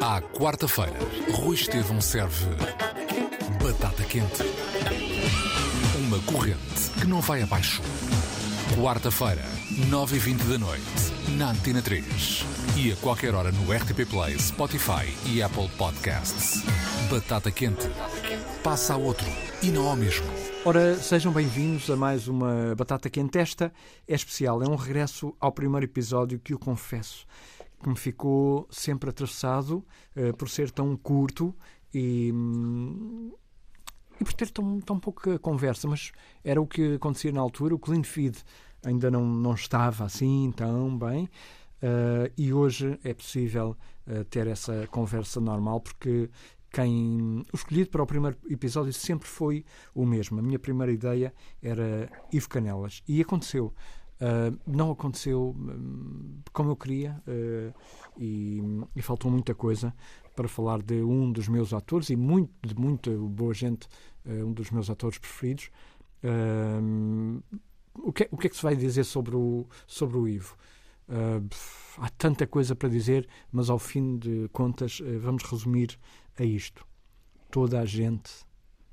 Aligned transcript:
À 0.00 0.20
quarta-feira, 0.20 0.98
Rui 1.32 1.54
Estevão 1.54 2.00
serve 2.00 2.46
batata 3.62 4.02
quente. 4.02 4.42
Uma 5.96 6.18
corrente 6.22 6.90
que 7.00 7.06
não 7.06 7.20
vai 7.20 7.42
abaixo. 7.42 7.80
Quarta-feira, 8.76 9.44
9h20 9.88 10.48
da 10.48 10.58
noite, 10.58 10.82
na 11.36 11.50
Antena 11.52 11.80
3. 11.80 12.44
E 12.76 12.90
a 12.90 12.96
qualquer 12.96 13.34
hora 13.34 13.52
no 13.52 13.72
RTP 13.72 14.04
Play, 14.10 14.38
Spotify 14.38 15.06
e 15.26 15.40
Apple 15.42 15.68
Podcasts. 15.78 16.64
Batata 17.08 17.50
quente. 17.50 17.88
Passa 18.64 18.94
a 18.94 18.96
outro 18.96 19.26
e 19.62 19.70
não 19.70 19.86
ao 19.86 19.94
mesmo. 19.96 20.26
Ora, 20.64 20.96
sejam 20.96 21.32
bem-vindos 21.32 21.88
a 21.90 21.96
mais 21.96 22.26
uma 22.26 22.74
Batata 22.76 23.10
Quente. 23.10 23.38
Esta 23.38 23.72
é 24.08 24.14
especial, 24.14 24.62
é 24.62 24.68
um 24.68 24.76
regresso 24.76 25.34
ao 25.40 25.52
primeiro 25.52 25.86
episódio 25.86 26.38
que 26.38 26.52
eu 26.52 26.58
confesso 26.58 27.26
que 27.82 27.88
me 27.88 27.96
ficou 27.96 28.66
sempre 28.70 29.10
atravessado 29.10 29.84
uh, 30.16 30.34
por 30.36 30.48
ser 30.48 30.70
tão 30.70 30.96
curto 30.96 31.54
e, 31.92 32.30
hum, 32.32 33.32
e 34.20 34.24
por 34.24 34.32
ter 34.32 34.50
tão, 34.50 34.80
tão 34.80 34.98
pouca 34.98 35.38
conversa, 35.38 35.88
mas 35.88 36.12
era 36.44 36.60
o 36.60 36.66
que 36.66 36.94
acontecia 36.94 37.32
na 37.32 37.40
altura. 37.40 37.74
O 37.74 37.78
Clean 37.78 38.02
Feed 38.02 38.38
ainda 38.84 39.10
não, 39.10 39.24
não 39.24 39.54
estava 39.54 40.04
assim 40.04 40.52
tão 40.56 40.96
bem 40.96 41.24
uh, 41.24 42.32
e 42.36 42.52
hoje 42.52 42.98
é 43.04 43.12
possível 43.12 43.76
uh, 44.06 44.24
ter 44.24 44.46
essa 44.46 44.86
conversa 44.88 45.40
normal 45.40 45.80
porque 45.80 46.30
quem 46.72 47.44
o 47.52 47.56
escolhido 47.56 47.90
para 47.90 48.02
o 48.02 48.06
primeiro 48.06 48.36
episódio 48.48 48.92
sempre 48.92 49.28
foi 49.28 49.64
o 49.94 50.06
mesmo. 50.06 50.38
A 50.38 50.42
minha 50.42 50.58
primeira 50.58 50.90
ideia 50.90 51.34
era 51.62 52.10
Ivo 52.32 52.48
Canelas 52.48 53.02
e 53.06 53.20
aconteceu. 53.20 53.74
Uh, 54.22 54.56
não 54.64 54.92
aconteceu 54.92 55.52
um, 55.58 56.42
como 56.52 56.70
eu 56.70 56.76
queria 56.76 57.20
uh, 57.26 57.74
e, 58.16 58.62
e, 58.94 59.02
faltou 59.02 59.28
muita 59.28 59.52
coisa 59.52 59.92
para 60.36 60.46
falar 60.46 60.80
de 60.80 61.02
um 61.02 61.32
dos 61.32 61.48
meus 61.48 61.72
atores 61.72 62.08
e 62.08 62.14
muito, 62.14 62.52
de 62.64 62.72
muita 62.78 63.10
boa 63.10 63.52
gente, 63.52 63.88
uh, 64.24 64.46
um 64.46 64.52
dos 64.52 64.70
meus 64.70 64.88
atores 64.88 65.18
preferidos. 65.18 65.70
o, 67.98 68.12
que, 68.12 68.28
o 68.30 68.36
que 68.36 68.46
é 68.46 68.50
que 68.50 68.56
se 68.56 68.62
vai 68.62 68.76
dizer 68.76 69.02
sobre 69.02 69.34
o, 69.34 69.66
sobre 69.88 70.16
o 70.16 70.28
Ivo? 70.28 70.56
há 71.98 72.08
tanta 72.10 72.46
coisa 72.46 72.76
para 72.76 72.88
dizer, 72.88 73.28
mas 73.50 73.68
ao 73.68 73.78
fim 73.78 74.18
de 74.18 74.48
contas 74.52 75.02
vamos 75.20 75.42
resumir 75.42 75.98
a 76.38 76.44
isto. 76.44 76.86
Toda 77.50 77.80
a 77.80 77.84
gente 77.84 78.30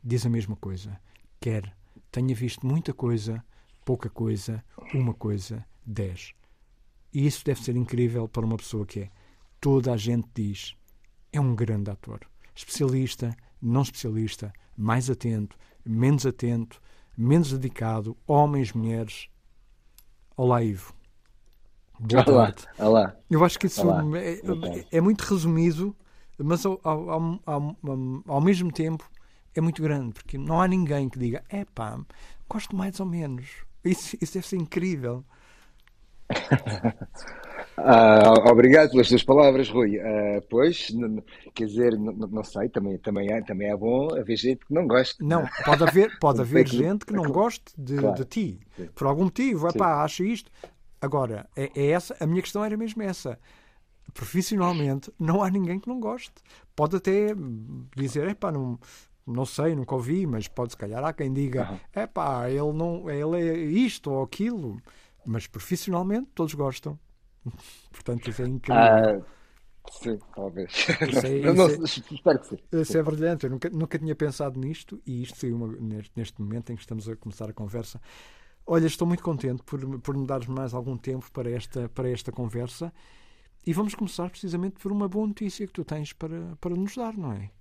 diz 0.03 0.25
a 0.25 0.29
mesma 0.29 0.55
coisa. 0.55 0.99
Quer 1.39 1.77
tenha 2.11 2.33
visto 2.33 2.65
muita 2.65 2.93
coisa, 2.93 3.43
pouca 3.89 4.07
coisa, 4.07 4.63
uma 4.93 5.15
coisa, 5.15 5.65
dez. 5.83 6.35
E 7.11 7.25
isso 7.25 7.43
deve 7.43 7.59
ser 7.59 7.75
incrível 7.75 8.27
para 8.27 8.45
uma 8.45 8.55
pessoa 8.55 8.85
que 8.85 8.99
é. 8.99 9.09
Toda 9.59 9.91
a 9.91 9.97
gente 9.97 10.27
diz. 10.31 10.75
É 11.33 11.41
um 11.41 11.55
grande 11.55 11.89
ator. 11.89 12.19
Especialista, 12.53 13.35
não 13.59 13.81
especialista, 13.81 14.53
mais 14.77 15.09
atento, 15.09 15.57
menos 15.83 16.23
atento, 16.23 16.79
menos 17.17 17.51
dedicado, 17.51 18.15
homens, 18.27 18.73
mulheres. 18.73 19.27
Olá, 20.37 20.63
Ivo. 20.63 20.93
Boa 21.99 22.23
olá, 22.29 22.51
tarde. 22.51 22.67
Olá. 22.77 23.15
Eu 23.27 23.43
acho 23.43 23.57
que 23.57 23.65
isso 23.65 23.81
é, 24.15 24.85
é, 24.91 25.01
muito 25.01 25.21
resumido 25.21 25.97
mas 26.37 26.63
ao, 26.63 26.79
ao, 26.83 27.41
ao, 27.43 27.75
ao, 28.27 28.39
mesmo 28.41 28.71
tempo 28.71 29.09
é 29.55 29.59
muito 29.59 29.81
grande, 29.81 30.13
porque 30.13 30.37
não 30.37 30.61
há 30.61 30.67
ninguém 30.67 31.09
que 31.09 31.17
diga, 31.17 31.43
é 31.49 31.65
pá, 31.65 31.99
gosto 32.47 32.75
mais 32.75 32.99
ou 32.99 33.05
menos. 33.07 33.67
Isso, 33.83 34.17
isso 34.21 34.33
deve 34.33 34.47
ser 34.47 34.57
incrível. 34.57 35.23
ah, 37.77 38.33
obrigado 38.51 38.91
pelas 38.91 39.07
suas 39.07 39.23
palavras, 39.23 39.69
Rui. 39.69 39.99
Ah, 39.99 40.41
pois, 40.49 40.87
quer 41.55 41.65
dizer, 41.65 41.97
não, 41.97 42.43
sei, 42.43 42.69
também, 42.69 42.97
também, 42.97 43.31
é, 43.31 43.41
também 43.41 43.69
é 43.69 43.75
bom 43.75 44.13
haver 44.15 44.37
gente 44.37 44.65
que 44.65 44.73
não 44.73 44.87
goste. 44.87 45.23
Não, 45.23 45.47
pode 45.65 45.83
haver, 45.83 46.19
pode 46.19 46.41
haver 46.41 46.67
gente 46.67 47.05
que 47.05 47.13
não 47.13 47.31
goste 47.31 47.73
de, 47.77 47.97
claro. 47.97 48.15
de 48.15 48.25
ti, 48.25 48.59
Sim. 48.75 48.89
por 48.93 49.07
algum 49.07 49.25
motivo, 49.25 49.67
é 49.67 49.73
pá, 49.73 50.03
acha 50.03 50.23
isto. 50.23 50.51
Agora, 51.01 51.47
é, 51.55 51.71
é, 51.75 51.91
essa, 51.91 52.15
a 52.19 52.27
minha 52.27 52.41
questão 52.41 52.63
era 52.63 52.75
mesmo 52.75 53.01
essa 53.01 53.39
profissionalmente, 54.13 55.11
não 55.19 55.41
há 55.41 55.49
ninguém 55.49 55.79
que 55.79 55.87
não 55.87 55.99
goste. 55.99 56.33
Pode 56.75 56.95
até 56.95 57.27
dizer, 57.95 58.27
epá, 58.27 58.51
não, 58.51 58.79
não 59.29 59.45
sei, 59.45 59.75
nunca 59.75 59.95
ouvi, 59.95 60.25
mas 60.25 60.47
pode 60.47 60.71
se 60.71 60.77
calhar 60.77 61.03
há 61.03 61.13
quem 61.13 61.31
diga, 61.31 61.79
é 61.93 62.07
pá, 62.07 62.49
ele, 62.49 62.73
não, 62.73 63.09
ele 63.09 63.37
é 63.37 63.55
isto 63.55 64.11
ou 64.11 64.23
aquilo. 64.23 64.81
Mas 65.25 65.47
profissionalmente 65.47 66.29
todos 66.33 66.53
gostam. 66.53 66.97
Portanto, 67.91 68.29
isso 68.29 68.41
é 68.41 68.47
incrível. 68.47 68.81
Ah, 68.81 69.21
sim, 69.91 70.17
talvez. 70.33 70.71
Isso 70.71 71.25
é, 71.25 71.37
isso 71.39 71.53
não, 71.53 71.67
é, 71.67 71.73
espero 71.83 72.39
que 72.39 72.47
sim. 72.47 72.57
Isso 72.71 72.97
é 72.97 73.03
brilhante. 73.03 73.45
Eu 73.45 73.51
nunca, 73.51 73.69
nunca 73.69 73.99
tinha 73.99 74.15
pensado 74.15 74.59
nisto 74.59 75.01
e 75.05 75.21
isto 75.21 75.37
saiu 75.37 75.57
neste, 75.79 76.11
neste 76.15 76.41
momento 76.41 76.71
em 76.71 76.75
que 76.75 76.81
estamos 76.81 77.07
a 77.07 77.15
começar 77.15 77.49
a 77.49 77.53
conversa. 77.53 78.01
Olha, 78.65 78.85
estou 78.85 79.07
muito 79.07 79.23
contente 79.23 79.63
por, 79.63 79.99
por 79.99 80.17
me 80.17 80.25
dares 80.27 80.47
mais 80.47 80.73
algum 80.73 80.97
tempo 80.97 81.31
para 81.31 81.49
esta, 81.49 81.89
para 81.89 82.09
esta 82.09 82.31
conversa 82.31 82.93
e 83.65 83.73
vamos 83.73 83.95
começar 83.95 84.29
precisamente 84.29 84.79
por 84.79 84.91
uma 84.91 85.07
boa 85.07 85.27
notícia 85.27 85.65
que 85.65 85.73
tu 85.73 85.83
tens 85.83 86.13
para, 86.13 86.55
para 86.61 86.75
nos 86.75 86.95
dar, 86.95 87.17
não 87.17 87.33
é? 87.33 87.51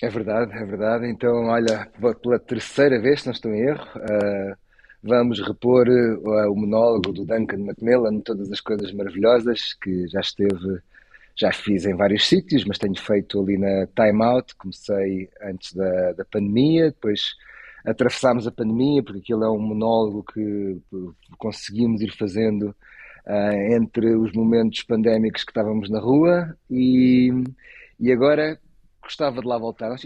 É 0.00 0.08
verdade, 0.08 0.52
é 0.52 0.64
verdade. 0.64 1.06
Então, 1.06 1.46
olha, 1.46 1.88
pela 2.20 2.38
terceira 2.38 3.00
vez, 3.00 3.20
se 3.20 3.26
não 3.26 3.32
estou 3.32 3.52
em 3.52 3.60
erro, 3.60 3.86
uh, 3.96 4.56
vamos 5.02 5.40
repor 5.40 5.88
uh, 5.88 6.50
o 6.50 6.56
monólogo 6.56 7.12
do 7.12 7.24
Duncan 7.24 7.58
Macmillan, 7.58 8.20
todas 8.20 8.50
as 8.50 8.60
coisas 8.60 8.92
maravilhosas 8.92 9.74
que 9.74 10.08
já 10.08 10.20
esteve, 10.20 10.80
já 11.36 11.52
fiz 11.52 11.84
em 11.84 11.94
vários 11.94 12.28
sítios, 12.28 12.64
mas 12.64 12.78
tenho 12.78 12.96
feito 12.96 13.40
ali 13.40 13.58
na 13.58 13.86
Time 13.88 14.24
Out. 14.24 14.56
Comecei 14.56 15.28
antes 15.42 15.72
da, 15.72 16.12
da 16.12 16.24
pandemia, 16.24 16.86
depois 16.86 17.34
atravessámos 17.84 18.46
a 18.46 18.52
pandemia, 18.52 19.02
porque 19.02 19.20
aquilo 19.20 19.44
é 19.44 19.50
um 19.50 19.58
monólogo 19.58 20.24
que 20.32 20.80
conseguimos 21.38 22.00
ir 22.00 22.16
fazendo 22.16 22.74
uh, 23.26 23.74
entre 23.74 24.14
os 24.14 24.32
momentos 24.32 24.82
pandémicos 24.82 25.44
que 25.44 25.50
estávamos 25.50 25.90
na 25.90 25.98
rua 25.98 26.56
e, 26.70 27.32
e 27.98 28.12
agora 28.12 28.58
gostava 29.02 29.40
de 29.40 29.46
lá 29.46 29.58
voltar. 29.58 29.90
Nós 29.90 30.02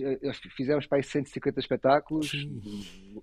fizemos 0.56 0.86
para 0.86 0.98
aí 0.98 1.02
150 1.02 1.60
espetáculos. 1.60 2.30
Sim. 2.30 3.22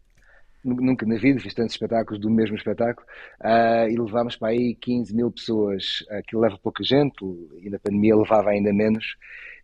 Nunca 0.63 1.06
na 1.06 1.17
vida 1.17 1.41
fiz 1.41 1.53
tantos 1.53 1.73
espetáculos 1.73 2.22
do 2.22 2.29
mesmo 2.29 2.56
espetáculo 2.56 3.06
uh, 3.41 3.89
e 3.89 3.97
levámos 3.97 4.38
para 4.38 4.50
aí 4.50 4.75
15 4.75 5.13
mil 5.13 5.29
pessoas. 5.29 6.06
Aquilo 6.09 6.41
leva 6.41 6.57
pouca 6.57 6.83
gente 6.83 7.22
e 7.62 7.69
na 7.69 7.78
pandemia 7.78 8.16
levava 8.16 8.51
ainda 8.51 8.72
menos. 8.72 9.17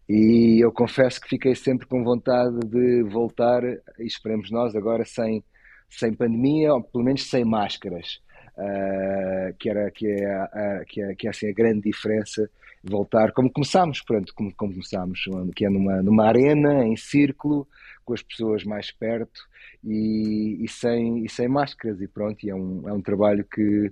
E 0.09 0.59
eu 0.62 0.72
confesso 0.72 1.22
que 1.22 1.30
fiquei 1.30 1.56
sempre 1.56 1.88
com 1.88 2.03
vontade 2.03 2.59
de 2.66 3.03
voltar, 3.03 3.64
e 3.64 3.80
esperemos 4.06 4.50
nós 4.50 4.75
agora, 4.75 5.06
sem, 5.06 5.44
sem 5.88 6.14
pandemia, 6.16 6.74
ou 6.74 6.84
pelo 6.84 7.03
menos 7.03 7.30
sem 7.30 7.46
máscaras 7.46 8.19
uh, 8.58 9.56
que, 9.59 9.69
era, 9.69 9.92
que, 9.92 10.08
é, 10.08 10.84
que, 10.88 11.02
é, 11.02 11.16
que 11.16 11.28
é 11.28 11.30
assim 11.30 11.48
a 11.48 11.53
grande 11.53 11.81
diferença 11.81 12.50
voltar 12.84 13.32
como 13.32 13.52
começámos, 13.52 14.02
pronto, 14.02 14.34
como, 14.34 14.54
começámos, 14.56 15.24
que 15.56 15.66
é 15.66 15.70
numa, 15.70 16.02
numa 16.02 16.26
arena, 16.26 16.86
em 16.86 16.96
círculo, 16.96 17.68
com 18.06 18.14
as 18.14 18.24
pessoas 18.24 18.64
mais 18.64 18.92
perto 18.92 19.42
e, 19.84 20.58
e, 20.64 20.68
sem, 20.68 21.26
e 21.26 21.30
sem 21.30 21.48
máscaras, 21.48 22.02
e 22.02 22.08
pronto, 22.08 22.46
e 22.46 22.50
é 22.50 22.56
um, 22.56 22.88
é 22.88 22.94
um 22.94 23.02
trabalho 23.02 23.44
que 23.44 23.92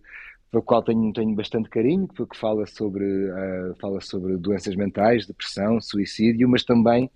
pelo 0.52 0.64
qual 0.64 0.82
tenho, 0.82 1.12
tenho 1.12 1.36
bastante 1.36 1.70
carinho, 1.70 2.08
porque 2.08 2.38
fala 2.38 2.66
sobre, 2.66 3.04
uh, 3.04 3.76
fala 3.80 4.00
sobre 4.00 4.38
doenças 4.38 4.76
mentais, 4.76 5.28
depressão, 5.28 5.80
suicídio, 5.82 6.48
mas 6.48 6.64
também 6.64 7.12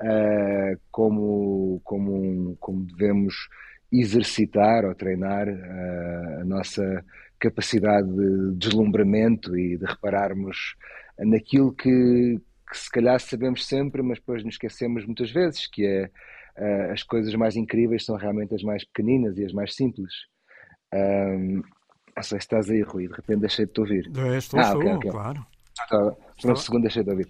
uh, 0.00 0.78
como, 0.90 1.80
como, 1.84 2.56
como 2.60 2.84
devemos 2.84 3.48
exercitar 3.92 4.84
ou 4.84 4.94
treinar 4.94 5.48
uh, 5.48 6.40
a 6.40 6.44
nossa 6.44 7.04
capacidade 7.38 8.08
de 8.08 8.54
deslumbramento 8.56 9.56
e 9.58 9.76
de 9.76 9.84
repararmos 9.84 10.76
naquilo 11.18 11.72
que, 11.72 12.40
que, 12.70 12.78
se 12.78 12.90
calhar 12.90 13.18
sabemos 13.20 13.66
sempre, 13.66 14.02
mas 14.02 14.18
depois 14.18 14.44
nos 14.44 14.54
esquecemos 14.54 15.04
muitas 15.06 15.30
vezes, 15.30 15.66
que 15.66 15.84
é 15.84 16.10
uh, 16.58 16.92
as 16.92 17.02
coisas 17.02 17.34
mais 17.34 17.56
incríveis 17.56 18.04
são 18.04 18.16
realmente 18.16 18.54
as 18.54 18.62
mais 18.62 18.84
pequeninas 18.84 19.38
e 19.38 19.44
as 19.44 19.52
mais 19.52 19.74
simples. 19.74 20.12
Um, 20.94 21.62
não 22.16 22.22
sei 22.22 22.38
se 22.38 22.44
estás 22.44 22.70
aí, 22.70 22.82
Rui, 22.82 23.08
de 23.08 23.14
repente 23.14 23.40
deixei 23.40 23.66
de 23.66 23.72
te 23.72 23.80
ouvir. 23.80 24.10
Estou, 24.36 24.60
ah, 24.60 24.74
okay, 24.74 24.92
okay. 24.92 25.10
claro. 25.10 25.46
Por 26.40 26.52
um 26.52 26.56
segundo 26.56 26.82
deixei 26.82 27.02
de 27.02 27.10
ouvir. 27.10 27.28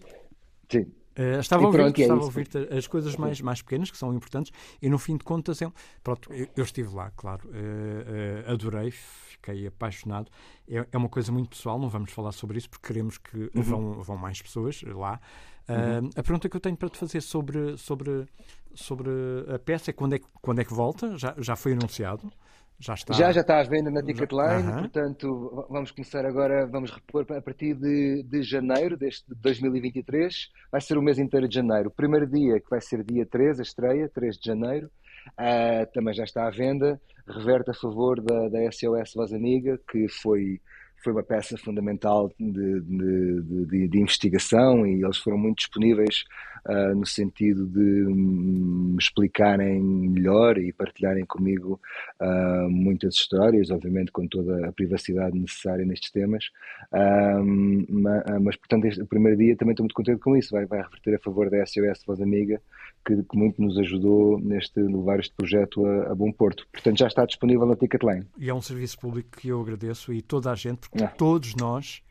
Sim. 0.70 0.86
Uh, 1.18 1.40
estava 1.40 1.64
a 1.64 1.66
ouvir, 1.66 2.00
é 2.02 2.10
a 2.10 2.14
ouvir 2.14 2.48
as 2.76 2.86
coisas 2.86 3.16
mais, 3.16 3.40
mais 3.40 3.62
pequenas, 3.62 3.90
que 3.90 3.96
são 3.96 4.12
importantes, 4.14 4.52
e 4.82 4.88
no 4.88 4.98
fim 4.98 5.16
de 5.16 5.24
contas, 5.24 5.62
é, 5.62 5.72
pronto, 6.04 6.30
eu, 6.32 6.46
eu 6.54 6.64
estive 6.64 6.94
lá, 6.94 7.10
claro, 7.16 7.48
uh, 7.48 8.48
uh, 8.48 8.52
adorei, 8.52 8.90
fiquei 8.90 9.66
apaixonado. 9.66 10.30
É, 10.68 10.86
é, 10.92 10.98
uma 10.98 11.08
coisa 11.08 11.32
muito 11.32 11.50
pessoal, 11.50 11.78
não 11.78 11.88
vamos 11.88 12.12
falar 12.12 12.32
sobre 12.32 12.58
isso 12.58 12.68
porque 12.68 12.86
queremos 12.86 13.16
que 13.16 13.50
uhum. 13.54 13.62
vão, 13.62 14.02
vão 14.02 14.16
mais 14.16 14.42
pessoas 14.42 14.82
lá. 14.82 15.20
Uhum. 15.68 16.10
A 16.14 16.22
pergunta 16.22 16.48
que 16.48 16.56
eu 16.56 16.60
tenho 16.60 16.76
para 16.76 16.88
te 16.88 16.98
fazer 16.98 17.20
sobre, 17.20 17.76
sobre, 17.76 18.26
sobre 18.74 19.10
a 19.52 19.58
peça 19.58 19.90
é 19.90 19.92
quando 19.92 20.14
é, 20.14 20.20
quando 20.40 20.60
é 20.60 20.64
que 20.64 20.72
volta? 20.72 21.16
Já, 21.16 21.34
já 21.38 21.56
foi 21.56 21.72
anunciado? 21.72 22.30
Já 22.78 22.94
está. 22.94 23.14
Já, 23.14 23.32
já 23.32 23.40
está 23.40 23.58
à 23.58 23.62
venda 23.62 23.90
na 23.90 24.02
Ticketline, 24.02 24.69
uhum. 24.69 24.78
portanto, 24.81 25.67
vamos 25.70 25.90
começar 25.90 26.26
agora, 26.26 26.67
vamos 26.67 26.90
repor 26.90 27.25
a 27.31 27.40
partir 27.40 27.75
de, 27.75 28.23
de 28.23 28.43
janeiro 28.43 28.96
deste 28.96 29.25
2023, 29.34 30.50
vai 30.70 30.81
ser 30.81 30.99
o 30.99 31.02
mês 31.02 31.19
inteiro 31.19 31.49
de 31.49 31.55
janeiro. 31.55 31.88
O 31.88 31.90
primeiro 31.93 32.26
dia, 32.26 32.61
que 32.61 32.69
vai 32.69 32.81
ser 32.81 33.02
dia 33.02 33.25
3, 33.25 33.61
a 33.61 33.62
estreia, 33.62 34.11
3 34.11 34.37
de 34.37 34.44
janeiro, 34.44 34.90
uh, 35.28 35.90
também 35.94 36.12
já 36.12 36.25
está 36.25 36.46
à 36.46 36.50
venda, 36.50 37.00
reverte 37.26 37.70
a 37.70 37.75
favor 37.75 38.20
da, 38.20 38.49
da 38.49 38.70
SOS 38.70 39.14
Voz 39.14 39.32
Amiga, 39.32 39.81
que 39.90 40.06
foi 40.08 40.61
foi 41.02 41.12
uma 41.12 41.23
peça 41.23 41.56
fundamental 41.58 42.32
de, 42.40 42.81
de, 42.81 43.43
de, 43.67 43.88
de, 43.88 44.00
investigação 44.00 44.84
e 44.87 45.05
eles 45.05 45.19
foram 45.19 45.38
muito 45.38 45.58
disponíveis 45.58 46.25
uh, 46.68 46.94
no 46.94 47.06
sentido 47.06 47.66
de 47.66 47.80
me 47.80 48.96
explicarem 48.98 49.80
melhor 49.80 50.58
e 50.58 50.72
partilharem 50.72 51.24
comigo 51.24 51.80
uh, 52.20 52.68
muitas 52.68 53.14
histórias, 53.14 53.70
obviamente 53.70 54.12
com 54.12 54.26
toda 54.26 54.68
a 54.68 54.72
privacidade 54.72 55.38
necessária 55.38 55.84
nestes 55.84 56.10
temas. 56.10 56.46
Uh, 56.92 57.86
mas, 57.88 58.24
mas, 58.40 58.56
portanto, 58.56 58.86
este, 58.86 59.02
o 59.02 59.06
primeiro 59.06 59.38
dia 59.38 59.56
também 59.56 59.72
estou 59.72 59.84
muito 59.84 59.94
contente 59.94 60.20
com 60.20 60.36
isso, 60.36 60.50
vai, 60.52 60.66
vai 60.66 60.82
reverter 60.82 61.14
a 61.14 61.18
favor 61.18 61.50
da 61.50 61.64
SOS 61.64 62.04
Voz 62.06 62.20
Amiga, 62.20 62.60
que, 63.04 63.22
que, 63.22 63.36
muito 63.36 63.62
nos 63.62 63.78
ajudou 63.78 64.38
neste 64.40 64.80
levar 64.80 65.20
este 65.20 65.34
projeto 65.34 65.86
a, 65.86 66.12
a, 66.12 66.14
bom 66.14 66.32
porto. 66.32 66.66
Portanto, 66.72 66.98
já 66.98 67.06
está 67.06 67.24
disponível 67.24 67.66
na 67.66 67.76
Ticketline. 67.76 68.26
E 68.38 68.50
é 68.50 68.54
um 68.54 68.60
serviço 68.60 68.98
público 68.98 69.30
que 69.38 69.48
eu 69.48 69.60
agradeço 69.60 70.12
e 70.12 70.20
toda 70.20 70.50
a 70.50 70.54
gente, 70.54 70.88
porque 70.88 71.06
todos 71.16 71.54
nós, 71.54 72.02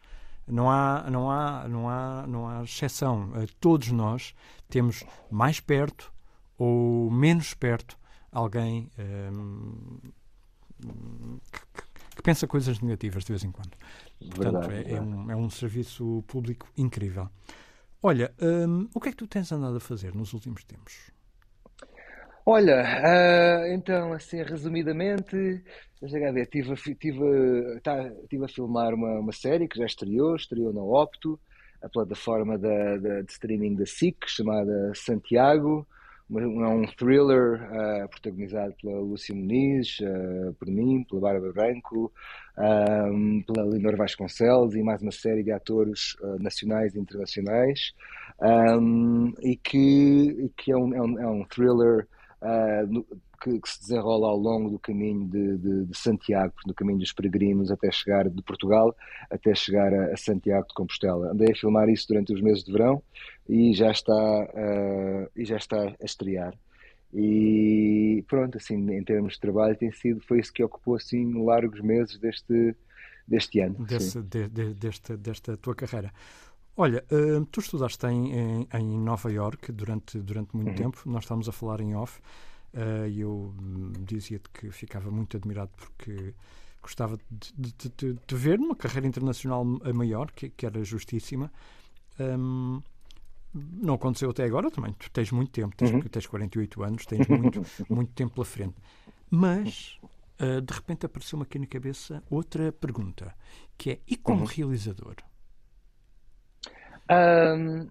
não 0.47 0.69
há, 0.69 1.09
não 1.09 1.31
há, 1.31 1.67
não 1.67 1.89
há, 1.89 2.25
não 2.27 2.47
há 2.47 2.63
exceção. 2.63 3.31
Eh, 3.35 3.47
todos 3.59 3.91
nós 3.91 4.35
temos 4.69 5.03
mais 5.29 5.59
perto 5.59 6.13
ou 6.57 7.09
menos 7.09 7.53
perto 7.53 7.97
alguém 8.31 8.89
ehm, 8.97 9.97
que, 11.51 11.81
que, 12.15 12.21
pensa 12.21 12.47
coisas 12.47 12.79
negativas 12.79 13.23
de 13.23 13.31
vez 13.31 13.43
em 13.43 13.51
quando. 13.51 13.71
Portanto, 14.19 14.67
verdade, 14.67 14.89
é, 14.89 14.93
é, 14.93 15.01
um, 15.01 15.31
é 15.31 15.35
um 15.35 15.49
serviço 15.49 16.23
público 16.27 16.67
incrível. 16.77 17.29
Olha, 18.01 18.33
hum, 18.39 18.87
o 18.93 18.99
que 18.99 19.09
é 19.09 19.11
que 19.11 19.17
tu 19.17 19.27
tens 19.27 19.51
andado 19.51 19.77
a 19.77 19.79
fazer 19.79 20.13
nos 20.13 20.33
últimos 20.33 20.63
tempos? 20.63 21.11
Olha, 22.47 22.83
uh, 22.83 23.73
então, 23.73 24.13
assim, 24.13 24.43
resumidamente, 24.43 25.63
deixa 25.99 26.31
ver, 26.31 26.43
estive 26.43 26.73
a, 26.73 26.75
tive, 26.75 27.79
tá, 27.81 28.11
tive 28.29 28.45
a 28.45 28.47
filmar 28.47 28.93
uma, 28.93 29.19
uma 29.19 29.31
série 29.31 29.67
que 29.67 29.79
já 29.79 29.85
estreou, 29.87 30.35
estreou 30.35 30.71
na 30.71 30.83
Opto, 30.83 31.39
a 31.81 31.89
plataforma 31.89 32.55
da, 32.55 32.97
da, 32.97 33.21
de 33.21 33.31
streaming 33.31 33.75
da 33.75 33.85
SIC, 33.87 34.27
chamada 34.27 34.91
Santiago, 34.93 35.87
é 36.37 36.67
um 36.67 36.85
thriller 36.85 37.63
uh, 37.63 38.09
protagonizado 38.09 38.75
pela 38.79 38.99
Lúcia 38.99 39.33
Muniz, 39.33 39.99
uh, 40.01 40.53
por 40.53 40.67
mim, 40.67 41.03
pela 41.03 41.21
Bárbara 41.21 41.51
Branco, 41.51 42.11
um, 42.57 43.41
pela 43.41 43.65
Leonor 43.65 43.97
Vasconcelos 43.97 44.75
e 44.75 44.83
mais 44.83 45.01
uma 45.01 45.11
série 45.11 45.41
de 45.41 45.51
atores 45.51 46.15
uh, 46.21 46.41
nacionais 46.41 46.95
e 46.95 46.99
internacionais, 46.99 47.93
um, 48.39 49.33
e 49.41 49.55
que, 49.55 50.51
que 50.57 50.71
é, 50.71 50.77
um, 50.77 50.93
é, 50.93 51.01
um, 51.01 51.19
é 51.19 51.27
um 51.27 51.43
thriller 51.45 52.07
no, 52.87 53.05
que, 53.41 53.59
que, 53.59 53.69
se 53.69 53.79
desenrola 53.81 54.27
ao 54.27 54.37
longo 54.37 54.69
do 54.69 54.79
caminho 54.79 55.27
de, 55.27 55.57
de, 55.57 55.85
de, 55.85 55.97
Santiago, 55.97 56.53
no 56.65 56.73
caminho 56.73 56.99
dos 56.99 57.11
peregrinos 57.11 57.71
até 57.71 57.91
chegar 57.91 58.29
de 58.29 58.41
Portugal, 58.41 58.95
até 59.29 59.53
chegar 59.53 59.93
a, 59.93 60.13
a, 60.13 60.17
Santiago 60.17 60.67
de 60.67 60.73
Compostela. 60.73 61.31
Andei 61.31 61.51
a 61.51 61.55
filmar 61.55 61.89
isso 61.89 62.07
durante 62.07 62.33
os 62.33 62.41
meses 62.41 62.63
de 62.63 62.71
verão 62.71 63.01
e 63.47 63.73
já 63.73 63.91
está, 63.91 64.13
uh, 64.13 65.29
e 65.35 65.45
já 65.45 65.57
está 65.57 65.95
a 66.01 66.05
estrear. 66.05 66.53
E 67.13 68.23
pronto, 68.27 68.57
assim, 68.57 68.75
em 68.91 69.03
termos 69.03 69.33
de 69.33 69.39
trabalho, 69.39 69.75
tem 69.77 69.91
sido, 69.91 70.21
foi 70.21 70.39
isso 70.39 70.51
que 70.51 70.63
ocupou 70.63 70.95
assim 70.95 71.45
largos 71.45 71.79
meses 71.79 72.17
deste, 72.17 72.75
deste 73.27 73.61
ano. 73.61 73.85
Desse, 73.85 74.21
de, 74.21 74.49
de, 74.49 74.73
desta, 74.73 75.15
desta 75.15 75.55
tua 75.55 75.75
carreira. 75.75 76.11
Olha, 76.77 77.05
uh, 77.11 77.45
tu 77.45 77.61
estudaste 77.61 78.05
em, 78.07 78.33
em, 78.33 78.67
em, 78.73 78.99
Nova 78.99 79.31
York 79.31 79.71
durante, 79.71 80.19
durante 80.19 80.55
muito 80.55 80.69
uhum. 80.69 80.75
tempo, 80.75 81.01
nós 81.05 81.23
estávamos 81.23 81.47
a 81.47 81.51
falar 81.51 81.79
em 81.79 81.95
off. 81.95 82.19
Uh, 82.73 83.07
eu 83.07 83.53
hum, 83.57 83.93
dizia-te 83.99 84.49
que 84.49 84.69
ficava 84.71 85.09
muito 85.09 85.37
admirado 85.37 85.71
porque 85.77 86.33
gostava 86.81 87.17
de, 87.31 87.53
de, 87.57 87.91
de, 87.97 88.19
de, 88.27 88.35
ver 88.35 88.59
numa 88.59 88.75
carreira 88.75 89.07
internacional 89.07 89.63
maior, 89.63 90.29
que, 90.31 90.49
que 90.49 90.65
era 90.65 90.83
justíssima. 90.83 91.51
Um, 92.19 92.81
não 93.53 93.93
aconteceu 93.93 94.29
até 94.29 94.43
agora 94.43 94.69
também. 94.69 94.93
Tu 94.93 95.09
tens 95.09 95.31
muito 95.31 95.51
tempo, 95.51 95.75
tens, 95.75 95.91
uhum. 95.91 96.01
tens 96.01 96.27
48 96.27 96.83
anos, 96.83 97.05
tens 97.05 97.27
muito, 97.27 97.65
muito 97.89 98.11
tempo 98.11 98.33
pela 98.35 98.45
frente. 98.45 98.75
Mas, 99.31 99.97
uh, 100.41 100.61
de 100.61 100.73
repente, 100.73 101.05
apareceu-me 101.05 101.43
aqui 101.43 101.57
na 101.57 101.65
cabeça 101.65 102.21
outra 102.29 102.71
pergunta, 102.73 103.33
que 103.77 103.91
é: 103.91 103.99
e 104.07 104.17
como 104.17 104.41
uhum. 104.41 104.45
realizador? 104.45 105.15
Um, 107.11 107.87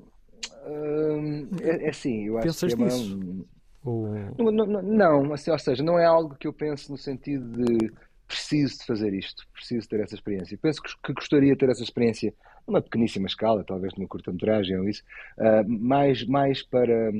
um, 0.66 1.48
é, 1.62 1.86
é 1.86 1.88
assim, 1.90 2.26
eu 2.26 2.38
acho 2.38 2.46
Pensas 2.46 2.74
que 2.74 2.82
é 2.82 2.84
nisso? 2.84 3.18
Uma, 3.18 3.44
ou... 3.84 4.52
Não, 4.52 4.66
não, 4.66 4.82
não 4.82 5.32
assim, 5.32 5.50
ou 5.50 5.58
seja, 5.58 5.82
não 5.82 5.98
é 5.98 6.04
algo 6.04 6.34
que 6.36 6.46
eu 6.46 6.52
penso 6.52 6.90
no 6.90 6.98
sentido 6.98 7.64
de 7.64 7.92
preciso 8.26 8.78
de 8.78 8.86
fazer 8.86 9.12
isto, 9.12 9.46
preciso 9.52 9.88
ter 9.88 10.00
essa 10.00 10.14
experiência. 10.14 10.58
Penso 10.60 10.82
que, 10.82 10.94
que 11.02 11.12
gostaria 11.12 11.52
de 11.52 11.58
ter 11.58 11.68
essa 11.68 11.82
experiência 11.82 12.32
numa 12.66 12.80
pequeníssima 12.80 13.26
escala, 13.26 13.64
talvez 13.64 13.94
numa 13.94 14.08
curta-metragem 14.08 14.78
ou 14.78 14.88
isso, 14.88 15.02
uh, 15.38 15.68
mais, 15.68 16.24
mais 16.26 16.62
para. 16.62 17.10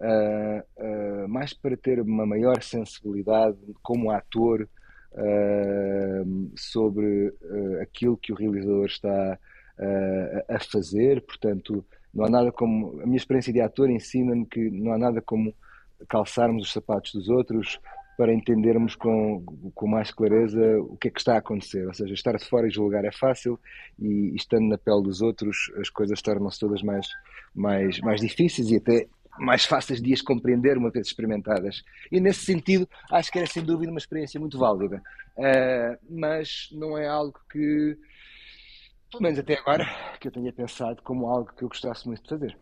Uh, 0.00 0.62
uh, 0.78 1.28
mais 1.28 1.54
para 1.54 1.76
ter 1.76 2.00
uma 2.00 2.26
maior 2.26 2.62
sensibilidade 2.62 3.58
como 3.82 4.10
ator 4.10 4.68
sobre 6.56 7.32
aquilo 7.80 8.16
que 8.16 8.32
o 8.32 8.34
realizador 8.34 8.86
está 8.86 9.38
a 10.48 10.58
fazer, 10.60 11.20
portanto, 11.22 11.84
não 12.12 12.24
há 12.24 12.30
nada 12.30 12.52
como. 12.52 13.00
A 13.00 13.06
minha 13.06 13.16
experiência 13.16 13.52
de 13.52 13.60
ator 13.60 13.90
ensina-me 13.90 14.46
que 14.46 14.70
não 14.70 14.92
há 14.92 14.98
nada 14.98 15.20
como 15.20 15.52
calçarmos 16.08 16.64
os 16.64 16.72
sapatos 16.72 17.12
dos 17.12 17.28
outros 17.28 17.80
para 18.16 18.32
entendermos 18.32 18.94
com, 18.94 19.44
com 19.74 19.88
mais 19.88 20.10
clareza 20.12 20.78
o 20.80 20.96
que 20.96 21.08
é 21.08 21.10
que 21.10 21.18
está 21.18 21.34
a 21.34 21.38
acontecer. 21.38 21.86
Ou 21.86 21.94
seja, 21.94 22.14
estar 22.14 22.36
de 22.36 22.44
fora 22.44 22.66
e 22.68 22.70
julgar 22.70 23.04
é 23.04 23.10
fácil 23.10 23.58
e, 23.98 24.30
e 24.32 24.36
estando 24.36 24.68
na 24.68 24.78
pele 24.78 25.02
dos 25.02 25.20
outros 25.20 25.72
as 25.80 25.90
coisas 25.90 26.22
tornam-se 26.22 26.60
todas 26.60 26.82
mais, 26.82 27.06
mais, 27.54 27.98
mais 28.00 28.20
difíceis 28.20 28.70
e 28.70 28.76
até 28.76 29.08
mais 29.38 29.64
fáceis 29.64 30.00
de 30.00 30.12
as 30.12 30.22
compreender 30.22 30.78
uma 30.78 30.90
vez 30.90 31.08
experimentadas. 31.08 31.82
E 32.10 32.20
nesse 32.20 32.44
sentido, 32.44 32.88
acho 33.10 33.32
que 33.32 33.38
era 33.38 33.46
sem 33.48 33.64
dúvida 33.64 33.90
uma 33.90 33.98
experiência 33.98 34.38
muito 34.38 34.58
válida. 34.58 35.02
Uh, 35.36 35.98
mas 36.08 36.68
não 36.72 36.96
é 36.96 37.08
algo 37.08 37.38
que, 37.50 37.98
pelo 39.14 39.22
menos 39.22 39.38
até 39.38 39.58
agora, 39.58 39.86
que 40.20 40.28
eu 40.28 40.32
tenha 40.32 40.52
pensado 40.52 41.02
como 41.02 41.28
algo 41.28 41.52
que 41.54 41.62
eu 41.62 41.68
gostasse 41.68 42.06
muito 42.06 42.22
de 42.22 42.28
fazer. 42.28 42.58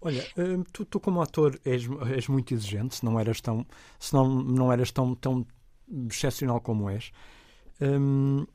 Olha, 0.00 0.24
hum, 0.36 0.62
tu, 0.72 0.84
tu 0.84 1.00
como 1.00 1.20
ator 1.20 1.58
és, 1.64 1.88
és, 2.14 2.28
muito 2.28 2.54
exigente, 2.54 2.96
se 2.96 3.04
não 3.04 3.18
eras 3.18 3.40
tão, 3.40 3.66
se 3.98 4.14
não, 4.14 4.28
não 4.28 4.72
eras 4.72 4.92
tão, 4.92 5.14
tão 5.14 5.44
excepcional 6.08 6.60
como 6.60 6.88
és. 6.88 7.10
Hum, 7.80 8.46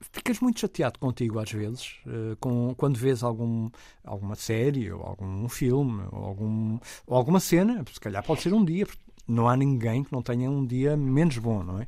ficas 0.00 0.40
muito 0.40 0.60
chateado 0.60 0.98
contigo 0.98 1.38
às 1.38 1.50
vezes, 1.50 1.98
uh, 2.06 2.36
com, 2.40 2.74
quando 2.76 2.98
vês 2.98 3.22
algum, 3.22 3.70
alguma 4.04 4.34
série, 4.34 4.90
ou 4.92 5.02
algum 5.02 5.48
filme, 5.48 6.02
ou, 6.10 6.24
algum, 6.24 6.78
ou 7.06 7.16
alguma 7.16 7.40
cena, 7.40 7.84
se 7.92 8.00
calhar 8.00 8.24
pode 8.24 8.42
ser 8.42 8.52
um 8.52 8.64
dia, 8.64 8.84
porque 8.84 9.02
não 9.26 9.48
há 9.48 9.56
ninguém 9.56 10.02
que 10.02 10.12
não 10.12 10.22
tenha 10.22 10.50
um 10.50 10.66
dia 10.66 10.96
menos 10.96 11.38
bom, 11.38 11.62
não 11.62 11.80
é? 11.80 11.86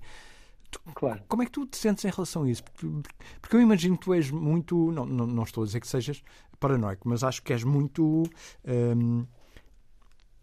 Tu, 0.71 0.81
claro. 0.95 1.21
Como 1.27 1.43
é 1.43 1.47
que 1.47 1.53
tu 1.53 1.67
te 1.67 1.77
sentes 1.77 2.05
em 2.05 2.11
relação 2.11 2.45
a 2.45 2.51
isso? 2.51 2.63
Porque, 2.65 3.57
eu 3.57 3.61
imagino 3.61 3.97
que 3.99 4.05
tu 4.05 4.15
és 4.15 4.31
muito. 4.31 4.93
Não, 4.93 5.05
não, 5.05 5.27
não, 5.27 5.43
estou 5.43 5.65
a 5.65 5.67
dizer 5.67 5.81
que 5.81 5.89
sejas 5.89 6.23
paranoico, 6.59 7.09
mas 7.09 7.25
acho 7.25 7.43
que 7.43 7.53
és 7.53 7.65
muito. 7.65 8.25
Um, 8.67 9.27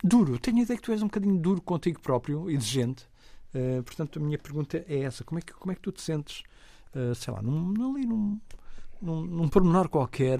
duro. 0.03 0.37
Tenho 0.39 0.57
a 0.57 0.61
ideia 0.61 0.77
que 0.77 0.83
tu 0.83 0.91
és 0.91 1.01
um 1.01 1.07
bocadinho 1.07 1.37
duro 1.37 1.61
contigo 1.61 1.99
próprio, 2.01 2.49
exigente. 2.49 3.07
Uh, 3.53 3.81
portanto, 3.83 4.19
a 4.19 4.21
minha 4.21 4.37
pergunta 4.37 4.83
é 4.87 4.99
essa: 5.01 5.23
como 5.23 5.39
é 5.39 5.41
que, 5.41 5.53
como 5.53 5.71
é 5.71 5.75
que 5.75 5.81
tu 5.81 5.91
te 5.91 6.01
sentes, 6.01 6.43
uh, 6.95 7.15
sei 7.15 7.33
lá, 7.33 7.41
num, 7.41 7.95
ali 7.95 8.05
num, 8.05 8.39
num, 9.01 9.21
num 9.23 9.49
pormenor 9.49 9.89
qualquer 9.89 10.39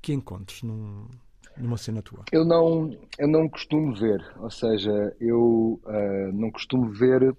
que 0.00 0.12
encontres 0.12 0.62
num, 0.62 1.06
numa 1.56 1.76
cena 1.76 2.02
tua? 2.02 2.24
Eu 2.30 2.44
não, 2.44 2.96
eu 3.18 3.28
não 3.28 3.48
costumo 3.48 3.94
ver, 3.94 4.24
ou 4.38 4.50
seja, 4.50 5.14
eu 5.20 5.80
uh, 5.84 6.32
não 6.32 6.50
costumo 6.50 6.90
ver 6.90 7.36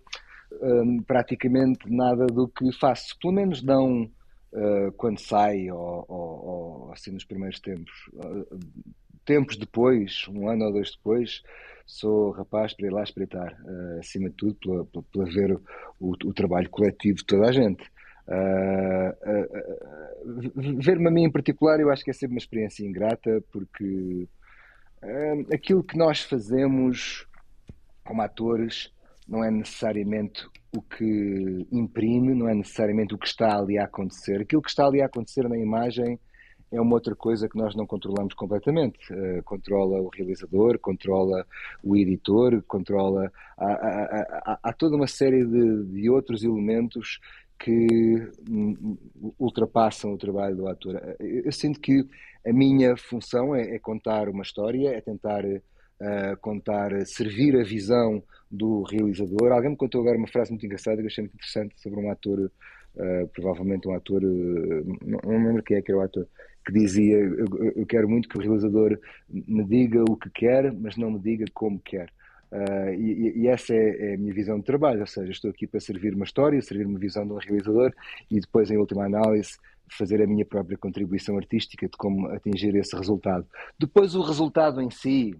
um, 0.62 1.02
praticamente 1.02 1.90
nada 1.90 2.26
do 2.28 2.48
que 2.48 2.72
faço, 2.74 3.18
pelo 3.20 3.34
menos 3.34 3.64
não 3.64 4.04
uh, 4.54 4.92
quando 4.98 5.20
sai 5.20 5.70
ou, 5.72 6.06
ou, 6.08 6.46
ou, 6.46 6.92
assim 6.92 7.12
nos 7.12 7.26
primeiros 7.26 7.60
tempos. 7.60 7.92
Uh, 8.14 8.60
tempos 9.26 9.58
depois, 9.58 10.26
um 10.30 10.50
ano 10.50 10.66
ou 10.66 10.74
dois 10.74 10.92
depois, 10.92 11.42
sou 11.86 12.32
rapaz 12.32 12.74
para 12.74 12.88
ir 12.88 12.92
lá 12.92 13.04
espreitar, 13.04 13.56
uh, 13.64 14.00
acima 14.00 14.30
de 14.30 14.36
tudo, 14.36 14.86
para 15.12 15.26
ver 15.26 15.54
o, 15.54 15.62
o, 16.00 16.12
o, 16.12 16.34
trabalho 16.34 16.70
coletivo 16.70 17.18
de 17.18 17.26
toda 17.26 17.48
a 17.48 17.52
gente. 17.52 17.84
Ver-me 20.56 21.08
a 21.08 21.12
mim 21.12 21.24
em 21.24 21.32
particular, 21.32 21.80
eu 21.80 21.90
acho 21.90 22.04
que 22.04 22.12
é 22.12 22.14
sempre 22.14 22.36
uma 22.36 22.40
experiência 22.40 22.86
ingrata, 22.86 23.44
porque 23.52 24.28
aquilo 25.52 25.84
que 25.84 25.98
nós 25.98 26.22
fazemos 26.22 27.26
como 28.04 28.22
atores 28.22 28.92
não 29.30 29.44
é 29.44 29.52
necessariamente 29.52 30.46
o 30.76 30.82
que 30.82 31.68
imprime, 31.72 32.34
não 32.34 32.50
é 32.50 32.54
necessariamente 32.54 33.14
o 33.14 33.18
que 33.18 33.28
está 33.28 33.58
ali 33.58 33.78
a 33.78 33.86
acontecer. 33.86 34.42
Aquilo 34.42 34.62
que 34.62 34.70
está 34.70 34.86
ali 34.86 35.02
a 35.02 35.06
acontecer 35.06 35.48
na 35.48 35.58
imagem 35.58 36.20
é 36.72 36.80
uma 36.80 36.94
outra 36.94 37.16
coisa 37.16 37.48
que 37.50 37.58
nós 37.58 37.76
não 37.76 37.86
controlamos 37.86 38.34
completamente. 38.34 39.00
Uh, 39.12 39.44
controla 39.44 40.00
o 40.02 40.10
realizador, 40.10 40.80
controla 40.80 41.46
o 41.84 41.96
editor, 41.96 42.64
controla. 42.68 43.32
Há, 43.58 44.74
toda 44.74 44.96
uma 44.96 45.08
série 45.08 45.46
de, 45.46 45.84
de 45.86 46.10
outros 46.10 46.44
elementos 46.44 47.20
que 47.58 48.32
hum, 48.50 48.98
ultrapassam 49.38 50.14
o 50.14 50.18
trabalho 50.18 50.56
do 50.56 50.68
ator. 50.68 50.96
Eu, 51.20 51.46
eu 51.46 51.52
sinto 51.52 51.80
que 51.80 52.06
a 52.46 52.54
minha 52.54 52.96
função 52.96 53.54
é, 53.56 53.76
é, 53.76 53.80
contar 53.80 54.30
uma 54.30 54.44
história, 54.44 54.90
é 54.90 55.02
tentar 55.02 55.44
uh, 56.02 56.38
contar, 56.42 57.06
servir 57.06 57.56
a 57.56 57.64
visão 57.64 58.24
do 58.50 58.84
realizador. 58.84 59.52
Alguém 59.52 59.72
me 59.72 59.78
contou 59.78 60.02
agora 60.02 60.18
uma 60.18 60.28
frase 60.28 60.52
muito 60.52 60.66
engraçada 60.66 60.98
que 60.98 61.04
eu 61.04 61.08
achei 61.08 61.24
muito 61.24 61.36
interessante 61.36 61.80
sobre 61.80 62.00
um 62.00 62.12
ator, 62.12 62.40
uh, 62.40 63.28
provavelmente 63.34 63.88
um 63.88 63.94
ator, 63.94 64.24
uh, 64.24 64.98
não, 65.06 65.20
não 65.24 65.40
me 65.40 65.48
lembro 65.48 65.64
quem 65.64 65.78
é 65.78 65.82
que 65.82 65.92
era 65.92 66.00
o 66.00 66.04
ator, 66.04 66.28
que 66.66 66.74
dizia: 66.74 67.18
eu, 67.18 67.74
eu, 67.76 67.86
quero 67.86 68.10
muito 68.10 68.30
que 68.30 68.38
o 68.38 68.42
realizador 68.42 69.00
me 69.30 69.64
diga 69.64 70.04
o 70.04 70.16
que 70.16 70.30
quer, 70.30 70.74
mas 70.74 70.98
não 70.98 71.12
me 71.12 71.20
diga 71.20 71.46
como 71.54 71.80
quer. 71.80 72.10
Uh, 72.52 72.94
e, 72.98 73.44
e, 73.44 73.48
essa 73.48 73.76
é, 73.76 74.12
é, 74.12 74.14
a 74.16 74.18
minha 74.18 74.34
visão 74.34 74.58
de 74.58 74.66
trabalho, 74.66 75.02
ou 75.02 75.08
seja, 75.08 75.32
estou 75.32 75.52
aqui 75.52 75.68
para 75.68 75.80
servir 75.80 76.16
uma 76.16 76.26
história, 76.26 76.60
servir 76.62 76.88
uma 76.88 76.98
visão 76.98 77.26
de 77.26 77.32
um 77.32 77.38
realizador 77.38 77.94
e 78.30 78.40
depois, 78.40 78.72
em 78.72 78.78
última 78.78 79.06
análise, 79.06 79.52
fazer 79.88 80.22
a 80.22 80.28
minha 80.28 80.46
própria 80.46 80.78
contribuição 80.78 81.38
artística 81.38 81.88
de 81.88 81.96
como 81.96 82.28
atingir 82.28 82.76
esse 82.76 82.96
resultado. 82.96 83.46
Depois, 83.78 84.16
o 84.16 84.22
resultado 84.22 84.82
em 84.82 84.90
si, 84.90 85.36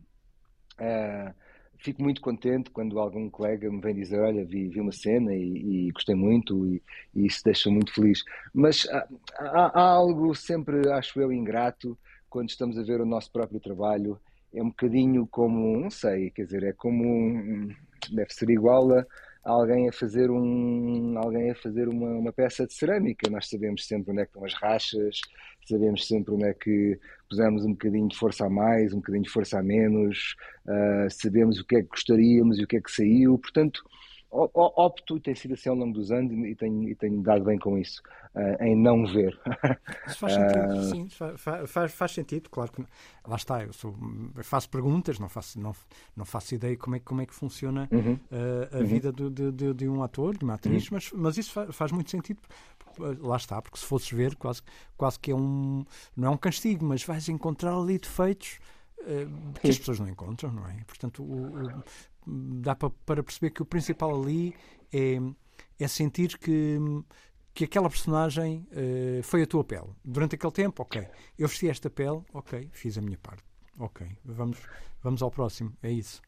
uh, 0.80 1.34
fico 1.78 2.02
muito 2.02 2.22
contente 2.22 2.70
quando 2.70 3.00
algum 3.00 3.30
colega 3.30 3.70
me 3.70 3.82
vem 3.82 3.96
dizer: 3.96 4.20
Olha, 4.20 4.44
vi, 4.46 4.68
vi 4.68 4.80
uma 4.80 4.92
cena 4.92 5.34
e, 5.34 5.88
e 5.88 5.92
gostei 5.92 6.16
muito, 6.16 6.66
e, 6.66 6.82
e, 7.16 7.26
isso 7.26 7.42
deixa 7.44 7.70
muito 7.70 7.94
feliz. 7.94 8.24
Mas 8.54 8.88
há, 8.90 9.08
há, 9.40 9.82
há 9.82 9.90
algo 9.92 10.34
sempre, 10.36 10.90
acho 10.92 11.20
eu, 11.20 11.32
ingrato 11.32 11.98
quando 12.30 12.50
estamos 12.50 12.78
a 12.78 12.84
ver 12.84 13.02
o 13.02 13.06
nosso 13.06 13.32
próprio 13.32 13.60
trabalho 13.60 14.20
é 14.54 14.62
um 14.62 14.70
bocadinho 14.70 15.28
como, 15.28 15.80
não 15.80 15.90
sei, 15.90 16.32
quer 16.32 16.44
dizer, 16.44 16.64
é 16.64 16.74
como 16.74 17.72
deve 18.12 18.34
ser 18.34 18.50
igual 18.50 18.92
a 18.92 19.06
alguém 19.44 19.88
a 19.90 19.94
fazer 19.94 20.30
um 20.30 21.18
alguém 21.18 21.52
a 21.52 21.56
fazer 21.56 21.88
uma, 21.88 22.10
uma 22.10 22.34
peça 22.34 22.66
de 22.66 22.74
cerâmica. 22.74 23.30
Nós 23.30 23.48
sabemos 23.48 23.86
sempre 23.86 24.12
onde 24.12 24.22
é 24.22 24.26
que 24.26 24.32
estão 24.32 24.46
as 24.46 24.54
rachas, 24.54 25.22
sabemos 25.70 26.08
sempre 26.08 26.34
onde 26.34 26.46
é 26.46 26.54
que 26.54 27.00
pusemos 27.30 27.64
um 27.64 27.72
bocadinho 27.72 28.08
de 28.08 28.18
força 28.18 28.46
a 28.46 28.50
mais, 28.50 28.94
um 28.94 28.98
bocadinho 28.98 29.24
de 29.24 29.30
força 29.30 29.60
a 29.60 29.64
menos, 29.64 30.36
uh, 30.66 31.10
sabemos 31.10 31.60
o 31.60 31.66
que 31.66 31.78
é 31.78 31.82
que 31.84 31.90
gostaríamos 31.90 32.60
e 32.60 32.64
o 32.64 32.68
que 32.68 32.78
é 32.78 32.82
que 32.82 32.92
saiu. 32.92 33.38
Portanto, 33.38 33.84
opto, 34.32 35.20
tem 35.20 35.34
sido 35.34 35.56
assim 35.56 35.70
ao 35.70 35.76
longo 35.76 35.94
dos 35.94 36.12
anos 36.12 36.32
e 36.46 36.56
tenho, 36.56 36.88
e 36.88 36.96
tenho 36.96 37.22
dado 37.22 37.44
bem 37.44 37.58
com 37.58 37.78
isso, 37.78 38.02
uh, 38.36 38.64
em 38.64 38.76
não 38.76 39.06
ver. 39.06 39.40
Isso 40.08 40.20
faz 40.20 40.34
sentido, 40.34 40.78
uh... 40.78 40.84
sim, 40.84 41.10
faz, 41.10 41.70
faz, 41.70 41.92
faz, 41.92 42.12
sentido, 42.12 42.50
claro 42.50 42.72
que 42.72 42.86
lá 43.28 43.36
está, 43.36 43.64
eu, 43.64 43.74
sou, 43.74 43.96
eu, 44.36 44.44
faço 44.44 44.70
perguntas, 44.70 45.18
não 45.18 45.28
faço, 45.28 45.60
não, 45.60 45.74
não 46.16 46.26
faço 46.26 46.54
ideia 46.54 46.78
como 46.78 46.96
é, 46.96 47.00
como 47.00 47.22
é 47.22 47.26
que 47.26 47.34
funciona 47.34 47.90
uhum. 47.92 48.14
uh, 48.14 48.76
a 48.76 48.78
uhum. 48.78 48.86
vida 48.86 49.12
de, 49.12 49.52
de, 49.52 49.74
de, 49.74 49.90
um 49.90 50.04
ator, 50.04 50.38
de 50.38 50.44
uma 50.44 50.54
atriz, 50.54 50.84
uhum. 50.84 50.90
mas, 50.94 51.12
mas 51.12 51.38
isso 51.38 51.52
faz, 51.52 51.76
faz 51.76 51.92
muito 51.92 52.12
sentido 52.12 52.40
lá 53.22 53.38
está, 53.38 53.62
porque 53.62 53.78
se 53.78 53.86
fosses 53.86 54.12
ver, 54.12 54.36
quase, 54.36 54.62
quase 54.98 55.18
que 55.18 55.32
é 55.32 55.36
um. 55.36 55.86
Não 56.18 56.28
é 56.28 56.32
um 56.32 56.38
castigo, 56.38 56.84
mas 56.86 57.02
vais 57.04 57.30
encontrar 57.30 57.74
ali 57.74 57.98
defeitos 57.98 58.60
que 59.62 59.70
as 59.70 59.78
pessoas 59.78 60.00
não 60.00 60.08
encontram, 60.08 60.52
não 60.52 60.68
é? 60.68 60.84
Portanto, 60.86 61.24
o, 61.24 61.56
o, 61.56 61.84
dá 62.26 62.76
para, 62.76 63.24
perceber 63.24 63.52
que 63.52 63.62
o 63.62 63.66
principal 63.66 64.22
ali 64.22 64.54
é, 64.94 65.20
é 65.80 65.88
sentir 65.88 66.38
que, 66.38 66.78
que 67.54 67.64
aquela 67.64 67.90
personagem 67.90 68.68
uh, 68.72 69.24
foi 69.24 69.44
a 69.44 69.48
tua 69.48 69.64
pele. 69.64 69.90
Durante 70.04 70.36
aquele 70.36 70.54
tempo, 70.54 70.84
ok, 70.84 71.08
eu 71.38 71.48
vesti 71.48 71.70
esta 71.70 71.90
pele, 71.90 72.22
ok, 72.34 72.70
fiz 72.72 72.98
a 72.98 73.02
minha 73.02 73.18
parte. 73.18 73.44
Ok, 73.78 74.06
vamos, 74.26 74.60
vamos 75.02 75.22
ao 75.22 75.32
próximo, 75.32 75.72
é 75.82 75.92
isso. 75.92 76.22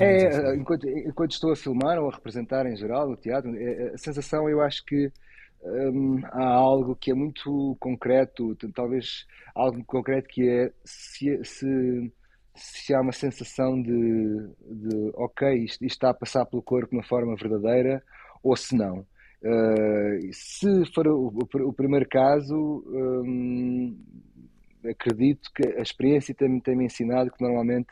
é, 0.00 0.26
assim. 0.26 0.60
enquanto, 0.60 0.88
enquanto 0.88 1.30
estou 1.30 1.52
a 1.52 1.56
filmar 1.56 1.98
ou 1.98 2.10
a 2.10 2.14
representar 2.14 2.66
em 2.66 2.76
geral 2.76 3.08
o 3.10 3.16
teatro, 3.16 3.54
é, 3.54 3.94
a 3.94 3.98
sensação 3.98 4.48
eu 4.48 4.60
acho 4.60 4.84
que 4.84 5.12
hum, 5.62 6.20
há 6.24 6.46
algo 6.46 6.96
que 6.96 7.12
é 7.12 7.14
muito 7.14 7.76
concreto, 7.78 8.56
talvez 8.74 9.24
algo 9.54 9.84
concreto 9.84 10.28
que 10.28 10.48
é 10.48 10.72
se, 10.84 11.44
se 11.44 12.12
se 12.58 12.94
há 12.94 13.00
uma 13.00 13.12
sensação 13.12 13.80
de, 13.80 13.90
de 13.90 15.10
ok, 15.14 15.64
isto, 15.64 15.84
está 15.84 16.10
a 16.10 16.14
passar 16.14 16.44
pelo 16.46 16.62
corpo 16.62 16.90
de 16.90 16.96
uma 16.96 17.04
forma 17.04 17.34
verdadeira 17.36 18.02
ou 18.42 18.56
se 18.56 18.76
não. 18.76 19.06
Uh, 19.40 20.32
se 20.32 20.84
for 20.92 21.06
o, 21.06 21.28
o, 21.28 21.68
o 21.68 21.72
primeiro 21.72 22.08
caso, 22.08 22.54
um, 22.56 23.96
acredito 24.84 25.50
que 25.54 25.66
a 25.78 25.82
experiência 25.82 26.34
tem-me 26.34 26.60
tem 26.60 26.84
ensinado 26.84 27.30
que 27.30 27.42
normalmente 27.42 27.88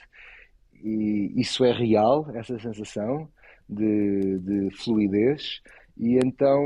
isso 0.83 1.65
é 1.65 1.73
real, 1.73 2.31
essa 2.35 2.59
sensação 2.59 3.29
de, 3.69 4.39
de 4.39 4.77
fluidez, 4.77 5.61
e 5.97 6.19
então 6.19 6.63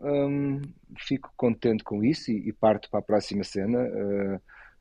um, 0.00 0.60
fico 0.98 1.32
contente 1.36 1.84
com 1.84 2.02
isso 2.02 2.30
e, 2.30 2.48
e, 2.48 2.52
parto 2.52 2.90
para 2.90 3.00
a 3.00 3.04
próxima 3.04 3.44
cena. 3.44 3.78
Uh, 3.78 4.40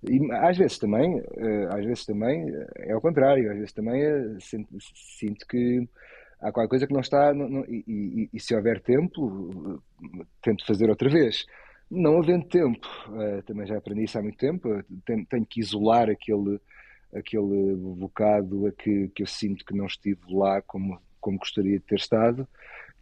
e 0.10 0.32
às 0.34 0.58
vezes 0.58 0.78
também, 0.78 1.22
eh, 1.38 1.68
às 1.70 1.86
vezes 1.86 2.06
também 2.06 2.50
eh, 2.50 2.90
é 2.90 2.96
o 2.96 3.02
contrário, 3.02 3.50
às 3.52 3.58
vezes 3.58 3.74
também 3.74 4.02
é, 4.02 4.38
sinto, 4.40 4.78
sinto, 4.94 5.48
que 5.48 5.88
há 6.42 6.52
qualquer 6.52 6.70
coisa 6.70 6.88
que 6.88 6.94
não 6.94 7.02
está, 7.02 7.34
não, 7.34 7.50
não, 7.50 7.66
e, 7.66 7.84
e, 7.88 8.30
e, 8.34 8.40
se 8.40 8.56
houver 8.56 8.82
tempo, 8.82 9.82
tento 10.42 10.66
fazer 10.66 10.90
outra 10.90 11.10
vez. 11.10 11.46
Não 11.90 12.18
havendo 12.18 12.46
tempo, 12.48 12.88
também 13.46 13.68
já 13.68 13.78
aprendi 13.78 14.04
isso 14.06 14.18
há 14.18 14.22
muito 14.22 14.38
tempo, 14.38 14.68
tenho, 15.06 15.26
tenho 15.28 15.46
que 15.46 15.60
isolar 15.60 16.10
aquele, 16.10 16.60
aquele 17.14 17.76
bocado 17.76 18.66
a 18.68 18.72
que, 18.72 19.10
que 19.10 19.22
eu 19.22 19.28
sinto 19.28 19.64
que 19.64 19.76
não 19.76 19.86
estive 19.86 20.20
lá 20.30 20.62
como, 20.64 21.00
como 21.22 21.38
gostaria 21.38 21.78
de 21.78 21.86
ter 21.86 21.98
estado 21.98 22.48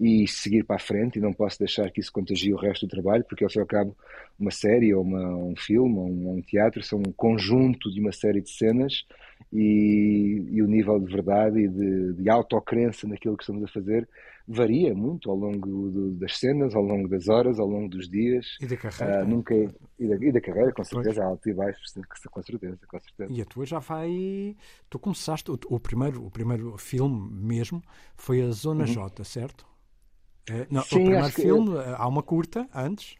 e 0.01 0.27
seguir 0.27 0.63
para 0.63 0.77
a 0.77 0.79
frente 0.79 1.19
e 1.19 1.21
não 1.21 1.31
posso 1.31 1.59
deixar 1.59 1.91
que 1.91 1.99
isso 1.99 2.11
contagie 2.11 2.51
o 2.51 2.57
resto 2.57 2.87
do 2.87 2.89
trabalho, 2.89 3.23
porque 3.23 3.43
ao 3.43 3.49
fim 3.51 3.59
e 3.59 3.61
ao 3.61 3.67
cabo 3.67 3.95
uma 4.39 4.49
série 4.49 4.91
ou 4.95 5.03
uma, 5.03 5.35
um 5.35 5.55
filme 5.55 5.95
ou 5.95 6.07
um, 6.07 6.37
um, 6.37 6.41
teatro 6.41 6.81
são 6.81 6.97
um 6.97 7.11
conjunto 7.11 7.91
de 7.91 8.01
uma 8.01 8.11
série 8.11 8.41
de 8.41 8.49
cenas 8.49 9.05
e, 9.53 10.43
e 10.49 10.63
o 10.63 10.67
nível 10.67 10.99
de 10.99 11.13
verdade 11.13 11.59
e 11.59 11.67
de, 11.67 12.13
de 12.13 12.29
autocrença 12.31 13.07
naquilo 13.07 13.37
que 13.37 13.43
estamos 13.43 13.63
a 13.63 13.67
fazer 13.67 14.09
varia 14.47 14.93
muito 14.95 15.29
ao 15.29 15.37
longo 15.37 15.91
do, 15.91 16.11
das 16.15 16.39
cenas, 16.39 16.75
ao 16.75 16.81
longo 16.81 17.07
das 17.07 17.29
horas, 17.29 17.59
ao 17.59 17.67
longo 17.67 17.87
dos 17.87 18.09
dias. 18.09 18.57
E 18.59 18.65
da 18.65 18.75
carreira. 18.75 19.23
Uh, 19.23 19.27
nunca, 19.27 19.53
é, 19.53 19.69
e, 19.99 20.07
da, 20.07 20.15
e 20.15 20.31
da 20.31 20.41
carreira, 20.41 20.73
com 20.73 20.83
certeza, 20.83 21.23
alto 21.23 21.47
e 21.47 21.53
baixo, 21.53 21.79
com 22.29 22.41
certeza, 22.41 22.79
com 22.87 22.99
certeza. 22.99 23.31
E 23.31 23.39
a 23.39 23.45
tua 23.45 23.65
já 23.67 23.77
vai. 23.77 24.57
Tu 24.89 24.97
começaste, 24.97 25.51
o, 25.51 25.59
o 25.69 25.79
primeiro, 25.79 26.25
o 26.25 26.31
primeiro 26.31 26.75
filme 26.77 27.29
mesmo 27.31 27.83
foi 28.15 28.41
a 28.41 28.49
Zona 28.49 28.81
uhum. 28.81 28.93
J, 28.93 29.23
certo? 29.23 29.70
É, 30.49 30.67
não, 30.69 30.81
Sim, 30.83 30.95
o 30.95 31.03
primeiro 31.03 31.29
filme, 31.29 31.71
que... 31.71 31.95
há 31.95 32.07
uma 32.07 32.23
curta 32.23 32.67
antes. 32.73 33.15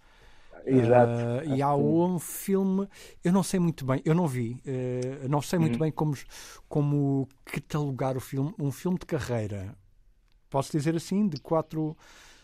Exato. 0.65 1.11
Uh, 1.11 1.55
e 1.55 1.61
há 1.61 1.75
um 1.75 2.19
filme, 2.19 2.87
eu 3.23 3.33
não 3.33 3.41
sei 3.41 3.59
muito 3.59 3.83
bem, 3.83 3.99
eu 4.05 4.13
não 4.13 4.27
vi, 4.27 4.61
uh, 4.65 5.27
não 5.27 5.41
sei 5.41 5.57
muito 5.57 5.73
uhum. 5.73 5.79
bem 5.79 5.91
como, 5.91 6.15
como 6.69 7.27
catalogar 7.45 8.15
o 8.15 8.19
filme, 8.19 8.53
um 8.59 8.71
filme 8.71 8.99
de 8.99 9.07
carreira, 9.07 9.75
posso 10.51 10.71
dizer 10.71 10.95
assim, 10.95 11.27
de 11.27 11.39
quatro, 11.39 11.97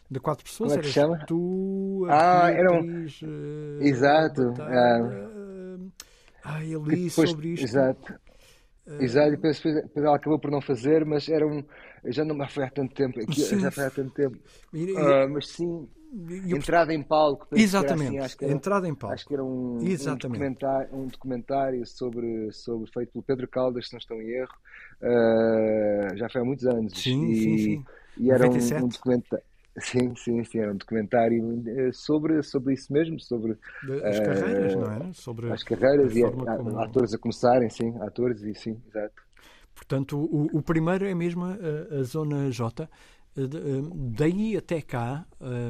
de 0.10 0.20
quatro 0.20 0.44
pessoas. 0.44 0.72
Como 0.72 0.82
é 0.82 0.84
que 0.84 0.92
chama? 0.92 1.26
Tu, 1.28 2.08
ah, 2.10 2.50
era 2.50 2.74
um... 2.74 3.06
Uh, 3.06 3.82
exato. 3.82 4.54
Ah, 6.44 6.64
eu 6.66 6.84
li 6.84 7.10
depois, 7.10 7.30
sobre 7.30 7.50
isto. 7.50 7.66
Exato. 7.66 8.16
Exato, 9.00 9.28
e 9.28 9.32
depois, 9.32 9.60
depois 9.62 10.06
ela 10.06 10.16
acabou 10.16 10.40
por 10.40 10.50
não 10.50 10.62
fazer, 10.62 11.06
mas 11.06 11.28
era 11.28 11.46
um. 11.46 11.64
Já 12.06 12.24
não 12.24 12.48
foi 12.48 12.64
há 12.64 12.70
tanto 12.70 12.94
tempo. 12.94 13.20
Aqui, 13.20 13.42
já 13.60 13.70
foi 13.70 13.86
há 13.86 13.92
tanto 13.92 14.12
tempo. 14.14 14.38
Uh, 14.74 15.30
mas 15.30 15.50
sim, 15.50 15.88
entrada 16.48 16.94
em 16.94 17.04
palco. 17.04 17.48
Exatamente, 17.52 18.18
assim, 18.18 18.46
era, 18.46 18.54
entrada 18.54 18.88
em 18.88 18.96
palco. 18.96 19.14
Acho 19.14 19.26
que 19.26 19.34
era 19.34 19.44
um, 19.44 19.80
um, 19.80 20.16
documentário, 20.18 20.96
um 20.96 21.08
documentário 21.08 21.86
sobre, 21.86 22.52
sobre, 22.54 22.90
feito 22.92 23.12
pelo 23.12 23.24
Pedro 23.24 23.48
Caldas, 23.48 23.88
se 23.88 23.94
não 23.94 24.00
estou 24.00 24.22
em 24.22 24.30
erro. 24.30 24.56
Uh, 25.02 26.16
já 26.16 26.30
foi 26.30 26.42
há 26.42 26.46
muitos 26.46 26.66
anos. 26.66 26.98
Sim, 26.98 27.26
e, 27.30 27.36
sim, 27.36 27.58
sim. 27.58 27.86
E 28.18 28.32
era 28.32 28.50
um, 28.50 28.86
um 28.86 28.88
documentário. 28.88 29.46
Sim, 29.80 30.16
sim, 30.16 30.44
sim, 30.44 30.60
era 30.60 30.74
um 30.74 30.78
documentário 30.78 31.64
eh, 31.68 31.92
sobre, 31.92 32.42
sobre 32.42 32.74
isso 32.74 32.92
mesmo, 32.92 33.20
sobre 33.20 33.58
as 34.04 34.18
uh, 34.18 34.24
carreiras, 34.24 34.76
não 34.76 34.92
é? 34.92 35.14
Sobre 35.14 35.52
as 35.52 35.64
carreiras 35.64 36.16
e 36.16 36.24
a, 36.24 36.32
como... 36.32 36.80
atores 36.80 37.14
a 37.14 37.18
começarem, 37.20 37.70
sim, 37.70 37.96
atores 38.02 38.42
e 38.42 38.56
sim, 38.56 38.82
exato. 38.88 39.22
Portanto, 39.76 40.18
o, 40.18 40.58
o 40.58 40.62
primeiro 40.64 41.06
é 41.06 41.14
mesmo 41.14 41.46
a, 41.46 42.00
a 42.00 42.04
Zona 42.04 42.50
J. 42.50 42.90
Eh, 43.36 43.42
daí 44.18 44.58
até 44.58 44.82
cá 44.82 45.28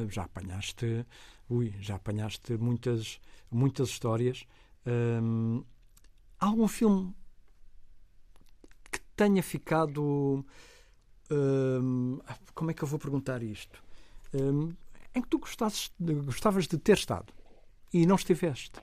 já 0.07 0.23
apanhaste, 0.23 1.05
ui, 1.49 1.73
já 1.81 1.95
apanhaste 1.95 2.53
muitas, 2.57 3.19
muitas 3.51 3.89
histórias. 3.89 4.47
Um, 4.85 5.65
algum 6.39 6.69
filme 6.69 7.13
que 8.89 9.01
tenha 9.17 9.43
ficado 9.43 10.45
hum, 11.29 12.19
como 12.53 12.71
é 12.71 12.73
que 12.73 12.83
eu 12.83 12.87
vou 12.87 12.97
perguntar 12.97 13.43
isto? 13.43 13.86
Hum, 14.33 14.73
em 15.15 15.21
que 15.21 15.27
tu 15.27 15.39
gostasses 15.39 15.91
gostavas 15.99 16.67
de 16.67 16.77
ter 16.77 16.93
estado 16.93 17.33
e 17.93 18.05
não 18.05 18.15
estiveste? 18.15 18.79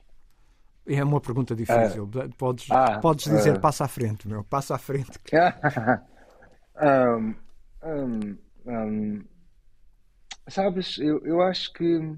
É 0.87 1.03
uma 1.03 1.19
pergunta 1.19 1.55
difícil. 1.55 2.03
Uh, 2.03 2.29
podes, 2.37 2.69
ah, 2.69 2.99
podes 2.99 3.25
dizer 3.25 3.57
uh, 3.57 3.59
passa 3.59 3.85
à 3.85 3.87
frente, 3.87 4.27
meu. 4.27 4.43
Passa 4.43 4.75
à 4.75 4.77
frente. 4.77 5.19
um, 6.77 7.35
um, 7.83 8.37
um, 8.67 9.23
sabes, 10.47 10.99
eu, 10.99 11.25
eu 11.25 11.41
acho 11.41 11.73
que 11.73 12.15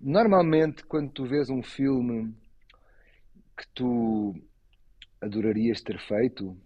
normalmente 0.00 0.84
quando 0.84 1.10
tu 1.10 1.24
vês 1.24 1.48
um 1.48 1.62
filme 1.62 2.34
que 3.56 3.68
tu 3.68 4.34
adorarias 5.20 5.80
ter 5.80 6.00
feito, 6.00 6.56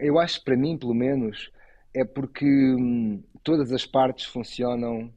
eu 0.00 0.18
acho 0.18 0.42
para 0.42 0.56
mim, 0.56 0.78
pelo 0.78 0.94
menos, 0.94 1.52
é 1.94 2.04
porque 2.04 2.46
hum, 2.46 3.22
todas 3.42 3.72
as 3.72 3.84
partes 3.86 4.26
funcionam 4.26 5.12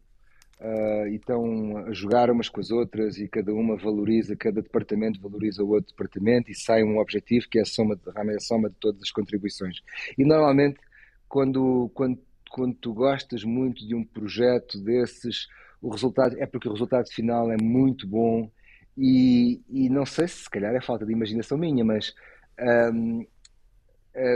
uh, 0.60 1.08
e 1.08 1.16
estão 1.16 1.78
a 1.78 1.94
jogar 1.94 2.30
umas 2.30 2.50
com 2.50 2.60
as 2.60 2.72
outras 2.72 3.18
e 3.18 3.28
cada 3.28 3.54
uma 3.54 3.78
valoriza, 3.78 4.36
cada 4.36 4.62
departamento 4.62 5.22
valoriza 5.22 5.64
o 5.64 5.70
outro 5.70 5.92
departamento 5.92 6.52
e 6.52 6.56
sai 6.56 6.84
um 6.84 7.00
objetivo 7.00 7.48
que 7.50 7.60
é 7.60 7.62
a 7.62 7.66
soma, 7.66 8.00
realmente 8.14 8.38
a 8.38 8.42
soma 8.42 8.70
de 8.70 8.76
todas 8.76 9.02
as 9.02 9.12
contribuições. 9.12 9.82
E 10.18 10.26
normalmente, 10.26 10.80
quando, 11.28 11.90
quando, 11.94 12.20
quando 12.50 12.76
tu 12.76 12.94
gostas 12.94 13.44
muito 13.44 13.86
de 13.88 13.96
um 13.96 14.04
projeto 14.04 14.80
desses, 14.80 15.48
o 15.82 15.90
resultado 15.90 16.36
é 16.40 16.46
porque 16.46 16.68
o 16.68 16.72
resultado 16.72 17.08
final 17.10 17.52
é 17.52 17.58
muito 17.62 18.08
bom 18.08 18.50
e, 18.98 19.62
e 19.70 19.90
não 19.90 20.06
sei 20.06 20.28
se 20.28 20.44
se 20.44 20.50
calhar 20.50 20.74
é 20.74 20.82
falta 20.82 21.06
de 21.06 21.12
imaginação 21.12 21.58
minha, 21.58 21.84
mas 21.84 22.14
um, 22.60 23.20
uh, 23.20 23.22
eh, 23.22 23.28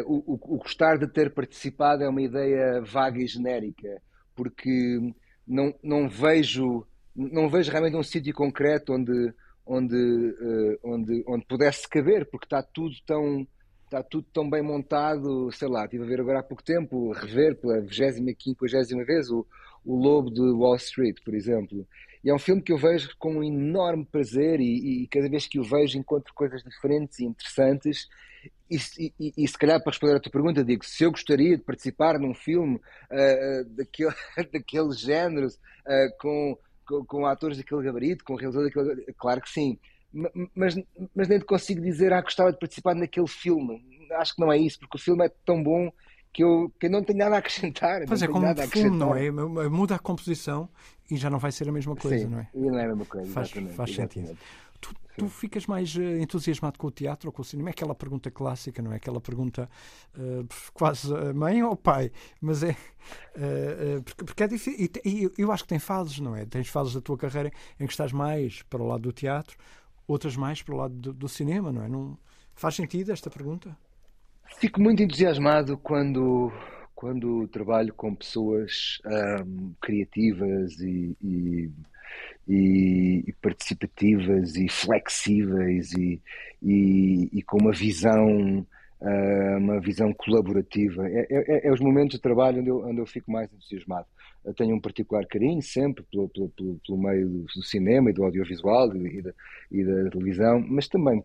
o, 0.05 0.33
o, 0.33 0.33
o, 0.33 0.57
gostar 0.57 0.97
de 0.97 1.07
ter 1.07 1.33
participado 1.33 2.03
é 2.03 2.09
uma 2.09 2.21
ideia 2.21 2.81
vaga 2.81 3.17
e 3.19 3.27
genérica, 3.27 4.01
porque 4.35 4.99
não, 5.47 5.73
não 5.83 6.09
vejo 6.09 6.85
não 7.15 7.49
vejo 7.49 7.71
realmente 7.71 7.97
um 7.97 8.03
sítio 8.03 8.33
concreto 8.33 8.93
onde 8.93 9.33
onde 9.65 9.95
uh, 9.95 10.79
onde 10.83 11.23
onde 11.27 11.45
pudesse 11.45 11.87
caber 11.87 12.29
porque 12.29 12.45
está 12.45 12.61
tudo 12.61 12.95
tão 13.05 13.47
está 13.85 14.03
tudo 14.03 14.27
tão 14.33 14.49
bem 14.49 14.61
montado. 14.61 15.51
Sei 15.51 15.67
lá 15.67 15.85
estive 15.85 16.03
a 16.03 16.07
ver 16.07 16.21
agora 16.21 16.39
há 16.39 16.43
pouco 16.43 16.63
tempo 16.63 17.11
rever 17.11 17.55
pela 17.59 17.81
25 17.81 18.67
50 18.67 19.05
vez 19.05 19.29
o, 19.29 19.45
o 19.85 19.95
Lobo 19.95 20.29
de 20.29 20.41
Wall 20.41 20.75
Street 20.75 21.17
por 21.23 21.33
exemplo 21.33 21.87
e 22.23 22.29
é 22.29 22.33
um 22.33 22.39
filme 22.39 22.61
que 22.61 22.71
eu 22.71 22.77
vejo 22.77 23.09
com 23.17 23.37
um 23.37 23.43
enorme 23.43 24.05
prazer 24.05 24.59
e, 24.59 25.03
e 25.03 25.07
cada 25.07 25.29
vez 25.29 25.47
que 25.47 25.59
o 25.59 25.63
vejo 25.63 25.97
encontro 25.97 26.33
coisas 26.33 26.63
diferentes 26.63 27.19
e 27.19 27.25
interessantes 27.25 28.07
e, 28.69 29.13
e, 29.19 29.33
e, 29.35 29.47
se 29.47 29.57
calhar 29.57 29.81
para 29.81 29.91
responder 29.91 30.15
à 30.15 30.19
tua 30.19 30.31
pergunta, 30.31 30.63
digo, 30.63 30.85
se 30.85 31.03
eu 31.03 31.11
gostaria 31.11 31.57
de 31.57 31.63
participar 31.63 32.19
num 32.19 32.35
filme 32.35 32.75
uh, 32.75 33.65
daquele, 33.69 34.13
daquele 34.53 34.91
género, 34.91 35.47
uh, 35.47 36.17
com, 36.19 36.57
com, 36.87 37.05
com, 37.05 37.25
atores 37.25 37.57
daquele 37.57 37.81
gabarito, 37.81 38.23
com 38.23 38.35
realizador 38.35 38.71
daquele 38.71 39.13
claro 39.13 39.41
que 39.41 39.49
sim. 39.49 39.79
Mas, 40.55 40.75
mas 41.15 41.27
nem 41.27 41.39
te 41.39 41.45
consigo 41.45 41.81
dizer, 41.81 42.13
ah, 42.13 42.21
gostava 42.21 42.51
de 42.51 42.59
participar 42.59 42.95
naquele 42.95 43.27
filme. 43.27 43.83
Acho 44.13 44.35
que 44.35 44.41
não 44.41 44.51
é 44.51 44.57
isso, 44.57 44.79
porque 44.79 44.97
o 44.97 45.01
filme 45.01 45.25
é 45.25 45.29
tão 45.45 45.61
bom 45.63 45.91
que 46.33 46.43
eu, 46.43 46.71
que 46.79 46.85
eu 46.87 46.91
não 46.91 47.03
tenho 47.03 47.19
nada 47.19 47.35
a 47.35 47.39
acrescentar. 47.39 48.05
Pois 48.07 48.21
é, 48.21 48.27
como 48.27 48.47
um 48.47 48.55
filme, 48.55 48.97
não 48.97 49.15
é? 49.15 49.29
Muda 49.69 49.95
a 49.95 49.99
composição 49.99 50.69
e 51.09 51.17
já 51.17 51.29
não 51.29 51.39
vai 51.39 51.51
ser 51.51 51.67
a 51.67 51.71
mesma 51.71 51.95
coisa, 51.95 52.19
sim, 52.19 52.27
não 52.27 52.39
é? 52.39 52.49
E 52.53 52.59
não 52.59 52.79
é 52.79 52.85
a 52.85 52.87
mesma 52.87 53.05
coisa, 53.05 53.31
faz, 53.31 53.51
faz 53.75 53.95
sentido. 53.95 54.37
Tu, 54.79 54.95
tu, 55.17 55.27
ficas 55.27 55.65
mais 55.65 55.93
uh, 55.95 56.01
entusiasmado 56.01 56.79
com 56.79 56.87
o 56.87 56.91
teatro 56.91 57.27
ou 57.27 57.33
com 57.33 57.41
o 57.41 57.45
cinema? 57.45 57.69
É 57.69 57.71
aquela 57.71 57.93
pergunta 57.93 58.31
clássica, 58.31 58.81
não 58.81 58.93
é? 58.93 58.95
Aquela 58.95 59.19
pergunta 59.19 59.69
uh, 60.15 60.47
quase 60.73 61.11
uh, 61.11 61.35
mãe 61.35 61.61
ou 61.63 61.75
pai? 61.75 62.11
Mas 62.39 62.63
é. 62.63 62.75
porque, 64.05 64.23
porque 64.23 64.43
é 64.43 64.47
difícil. 64.47 64.89
E, 65.03 65.09
e, 65.09 65.31
eu 65.37 65.51
acho 65.51 65.63
que 65.63 65.69
tem 65.69 65.79
fases, 65.79 66.19
não 66.19 66.35
é? 66.35 66.45
Tens 66.45 66.69
fases 66.69 66.93
da 66.93 67.01
tua 67.01 67.17
carreira 67.17 67.51
em 67.79 67.85
que 67.85 67.91
estás 67.91 68.13
mais 68.13 68.61
para 68.61 68.81
o 68.81 68.87
lado 68.87 69.01
do 69.01 69.11
teatro, 69.11 69.57
outras 70.07 70.37
mais 70.37 70.61
para 70.61 70.75
o 70.75 70.77
lado 70.77 70.93
do, 70.93 71.13
do 71.13 71.27
cinema, 71.27 71.71
não 71.71 71.83
é? 71.83 71.89
Não, 71.89 72.17
faz 72.55 72.75
sentido 72.75 73.11
esta 73.11 73.29
pergunta? 73.29 73.75
Fico 74.57 74.81
muito 74.81 75.01
entusiasmado 75.01 75.77
quando 75.77 76.51
quando 76.95 77.47
trabalho 77.47 77.93
com 77.93 78.13
pessoas 78.13 78.99
um, 79.45 79.71
criativas 79.79 80.77
e, 80.81 81.15
e 81.23 81.71
e, 82.47 83.33
participativas 83.41 84.55
e 84.55 84.67
flexíveis 84.67 85.93
e, 85.93 86.21
e, 86.61 87.29
e, 87.31 87.43
com 87.43 87.57
uma 87.59 87.71
visão 87.71 88.65
uma 89.57 89.79
visão 89.79 90.13
colaborativa 90.13 91.07
é, 91.07 91.25
é, 91.29 91.67
é, 91.67 91.71
os 91.71 91.79
momentos 91.79 92.17
de 92.17 92.21
trabalho 92.21 92.59
onde 92.59 92.69
eu, 92.69 92.85
onde 92.85 92.99
eu 92.99 93.05
fico 93.05 93.31
mais 93.31 93.51
entusiasmado 93.53 94.05
eu 94.43 94.53
tenho 94.53 94.75
um 94.75 94.79
particular 94.79 95.25
carinho 95.25 95.61
sempre 95.61 96.03
pelo, 96.11 96.29
pelo, 96.29 96.49
pelo, 96.49 96.79
pelo 96.85 96.97
meio 96.97 97.27
do, 97.29 97.63
cinema 97.63 98.09
e 98.09 98.13
do 98.13 98.23
audiovisual 98.23 98.95
e 98.95 99.21
da, 99.21 99.33
e 99.71 99.83
da, 99.83 100.09
televisão, 100.09 100.63
mas 100.67 100.87
também 100.87 101.23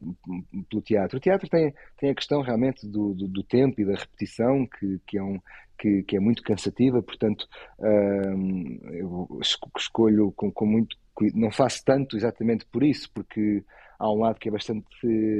pelo 0.68 0.82
teatro. 0.82 1.16
O 1.16 1.20
teatro 1.20 1.48
tem, 1.48 1.72
tem 1.96 2.10
a 2.10 2.14
questão 2.14 2.42
realmente 2.42 2.86
do, 2.86 3.14
do, 3.14 3.28
do 3.28 3.42
tempo 3.42 3.80
e 3.80 3.84
da 3.84 3.94
repetição, 3.94 4.66
que, 4.66 5.00
que, 5.06 5.18
é 5.18 5.22
um, 5.22 5.40
que, 5.78 6.02
que 6.02 6.16
é 6.16 6.20
muito 6.20 6.42
cansativa, 6.42 7.02
portanto 7.02 7.46
uh, 7.78 8.92
eu 8.92 9.40
escolho 9.76 10.32
com, 10.32 10.50
com 10.50 10.66
muito 10.66 10.96
não 11.32 11.48
faço 11.48 11.84
tanto 11.84 12.16
exatamente 12.16 12.66
por 12.66 12.82
isso, 12.82 13.08
porque 13.14 13.62
há 13.98 14.10
um 14.10 14.18
lado 14.18 14.38
que 14.38 14.48
é 14.48 14.52
bastante 14.52 14.84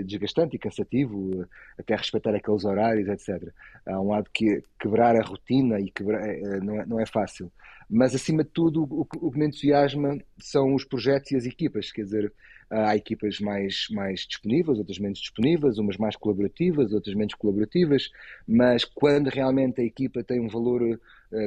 desgastante 0.04 0.56
e 0.56 0.58
cansativo, 0.58 1.46
até 1.78 1.94
respeitar 1.94 2.34
aqueles 2.34 2.64
horários, 2.64 3.08
etc. 3.08 3.52
Há 3.86 4.00
um 4.00 4.10
lado 4.10 4.28
que 4.32 4.62
quebrar 4.78 5.16
a 5.16 5.22
rotina 5.22 5.80
e 5.80 5.90
quebrar, 5.90 6.26
é, 6.26 6.40
é, 6.40 6.60
não, 6.60 6.80
é, 6.80 6.86
não 6.86 7.00
é 7.00 7.06
fácil. 7.06 7.50
Mas, 7.88 8.14
acima 8.14 8.42
de 8.42 8.50
tudo, 8.50 8.82
o, 8.90 9.04
que 9.04 9.38
me 9.38 9.46
entusiasma 9.46 10.18
são 10.38 10.74
os 10.74 10.84
projetos 10.84 11.32
e 11.32 11.36
as 11.36 11.44
equipas, 11.44 11.92
quer 11.92 12.02
dizer, 12.02 12.32
há 12.70 12.96
equipas 12.96 13.38
mais, 13.40 13.86
mais 13.90 14.20
disponíveis, 14.20 14.78
outras 14.78 14.98
menos 14.98 15.18
disponíveis, 15.18 15.76
umas 15.78 15.98
mais 15.98 16.16
colaborativas, 16.16 16.92
outras 16.94 17.14
menos 17.14 17.34
colaborativas, 17.34 18.10
mas 18.48 18.84
quando 18.86 19.28
realmente 19.28 19.82
a 19.82 19.84
equipa 19.84 20.24
tem 20.24 20.40
um 20.40 20.48
valor 20.48 20.98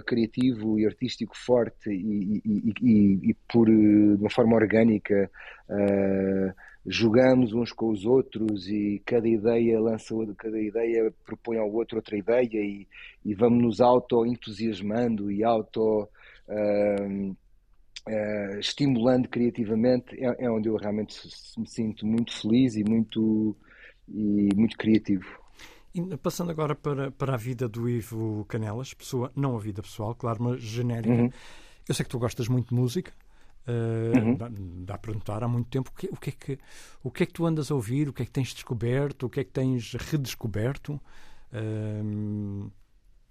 criativo 0.05 0.79
e 0.79 0.85
artístico 0.85 1.35
forte 1.35 1.89
e, 1.89 2.41
e, 2.45 2.73
e, 2.81 3.29
e 3.29 3.33
por, 3.47 3.67
de 3.67 4.17
uma 4.19 4.29
forma 4.29 4.55
orgânica, 4.55 5.29
uh, 5.69 6.53
jogamos 6.87 7.53
uns 7.53 7.73
com 7.73 7.89
os 7.89 8.05
outros 8.05 8.67
e 8.69 9.01
cada 9.05 9.27
ideia 9.27 9.79
lança 9.79 10.15
cada 10.37 10.59
ideia 10.59 11.13
propõe 11.25 11.57
ao 11.57 11.69
outro 11.71 11.97
outra 11.97 12.17
ideia 12.17 12.47
e, 12.53 12.87
e 13.25 13.33
vamos 13.33 13.61
nos 13.61 13.81
auto 13.81 14.25
entusiasmando 14.25 15.29
e 15.29 15.43
auto 15.43 16.07
uh, 16.47 17.29
uh, 17.29 18.59
estimulando 18.59 19.27
criativamente 19.27 20.15
é, 20.15 20.45
é, 20.45 20.49
onde 20.49 20.69
eu 20.69 20.77
realmente 20.77 21.19
me 21.57 21.67
sinto 21.67 22.05
muito 22.07 22.33
feliz 22.41 22.75
e 22.77 22.83
muito 22.85 23.55
e 24.07 24.49
muito 24.55 24.77
criativo 24.77 25.27
e 25.93 26.17
passando 26.17 26.51
agora 26.51 26.73
para, 26.73 27.11
para 27.11 27.33
a 27.33 27.37
vida 27.37 27.67
do 27.67 27.89
Ivo 27.89 28.45
Canelas, 28.45 28.93
pessoa, 28.93 29.31
não 29.35 29.57
a 29.57 29.59
vida 29.59 29.81
pessoal, 29.81 30.13
claro, 30.13 30.43
mas 30.43 30.61
genérica. 30.61 31.23
Uhum. 31.23 31.29
Eu 31.89 31.95
sei 31.95 32.03
que 32.03 32.11
tu 32.11 32.19
gostas 32.19 32.47
muito 32.47 32.69
de 32.69 32.75
música, 32.75 33.11
Uh, 33.67 34.17
uhum. 34.17 34.35
dá, 34.35 34.49
dá 34.93 34.97
para 34.97 35.13
notar 35.13 35.43
há 35.43 35.47
muito 35.47 35.69
tempo 35.69 35.91
o 35.93 35.93
que, 35.93 36.07
o, 36.07 36.15
que 36.15 36.29
é 36.29 36.33
que, 36.33 36.59
o 37.03 37.11
que 37.11 37.23
é 37.23 37.25
que 37.25 37.33
tu 37.33 37.45
andas 37.45 37.69
a 37.69 37.75
ouvir, 37.75 38.07
o 38.07 38.13
que 38.13 38.21
é 38.21 38.25
que 38.25 38.31
tens 38.31 38.53
descoberto, 38.53 39.25
o 39.25 39.29
que 39.29 39.41
é 39.41 39.43
que 39.43 39.51
tens 39.51 39.93
redescoberto. 39.93 40.93
Uh, 41.51 42.71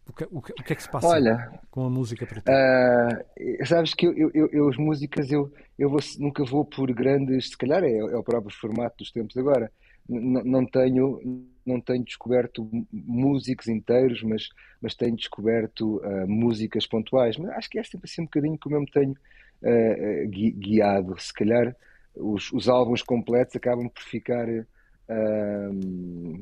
o, 0.06 0.12
que, 0.12 0.24
o, 0.30 0.42
que, 0.42 0.52
o 0.52 0.62
que 0.62 0.72
é 0.74 0.76
que 0.76 0.82
se 0.82 0.90
passa 0.90 1.08
Olha, 1.08 1.58
com 1.70 1.86
a 1.86 1.90
música 1.90 2.26
para 2.26 2.42
ti? 2.42 2.50
Uh, 2.50 3.66
sabes 3.66 3.94
que 3.94 4.06
eu, 4.06 4.30
eu, 4.34 4.48
eu, 4.52 4.68
as 4.68 4.76
músicas 4.76 5.32
eu, 5.32 5.50
eu 5.78 5.88
vou, 5.88 6.00
nunca 6.18 6.44
vou 6.44 6.66
por 6.66 6.92
grandes, 6.92 7.48
se 7.48 7.56
calhar 7.56 7.82
é, 7.82 7.96
é 7.96 8.16
o 8.16 8.22
próprio 8.22 8.54
formato 8.54 8.98
dos 8.98 9.10
tempos 9.10 9.38
agora. 9.38 9.72
N 10.08 10.42
não 10.44 10.66
tenho 10.66 11.48
não 11.64 11.80
tenho 11.80 12.04
descoberto 12.04 12.68
músicos 12.92 13.66
inteiros, 13.66 14.22
mas, 14.22 14.50
mas 14.80 14.94
tenho 14.94 15.16
descoberto 15.16 16.00
músicas 16.28 16.86
pontuais. 16.86 17.36
Mas 17.36 17.50
acho 17.52 17.68
que 17.68 17.78
é 17.78 17.82
sempre 17.82 18.08
assim 18.08 18.22
um 18.22 18.26
bocadinho 18.26 18.56
como 18.56 18.76
eu 18.76 18.80
me 18.82 18.90
tenho 18.90 19.16
uh, 19.62 20.28
guiado. 20.28 21.18
Se 21.18 21.32
calhar 21.32 21.74
os, 22.14 22.52
os, 22.52 22.68
álbuns 22.68 23.02
completos 23.02 23.56
acabam 23.56 23.88
por 23.88 24.02
ficar, 24.02 24.48
uh, 24.48 25.72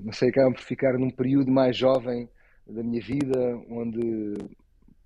não 0.05 0.13
sei, 0.13 0.31
acabam 0.31 0.53
por 0.53 0.63
ficar 0.63 0.99
num 0.99 1.11
período 1.11 1.51
mais 1.51 1.77
jovem 1.77 2.29
da 2.67 2.83
minha 2.83 3.01
vida, 3.03 3.57
onde 3.69 4.35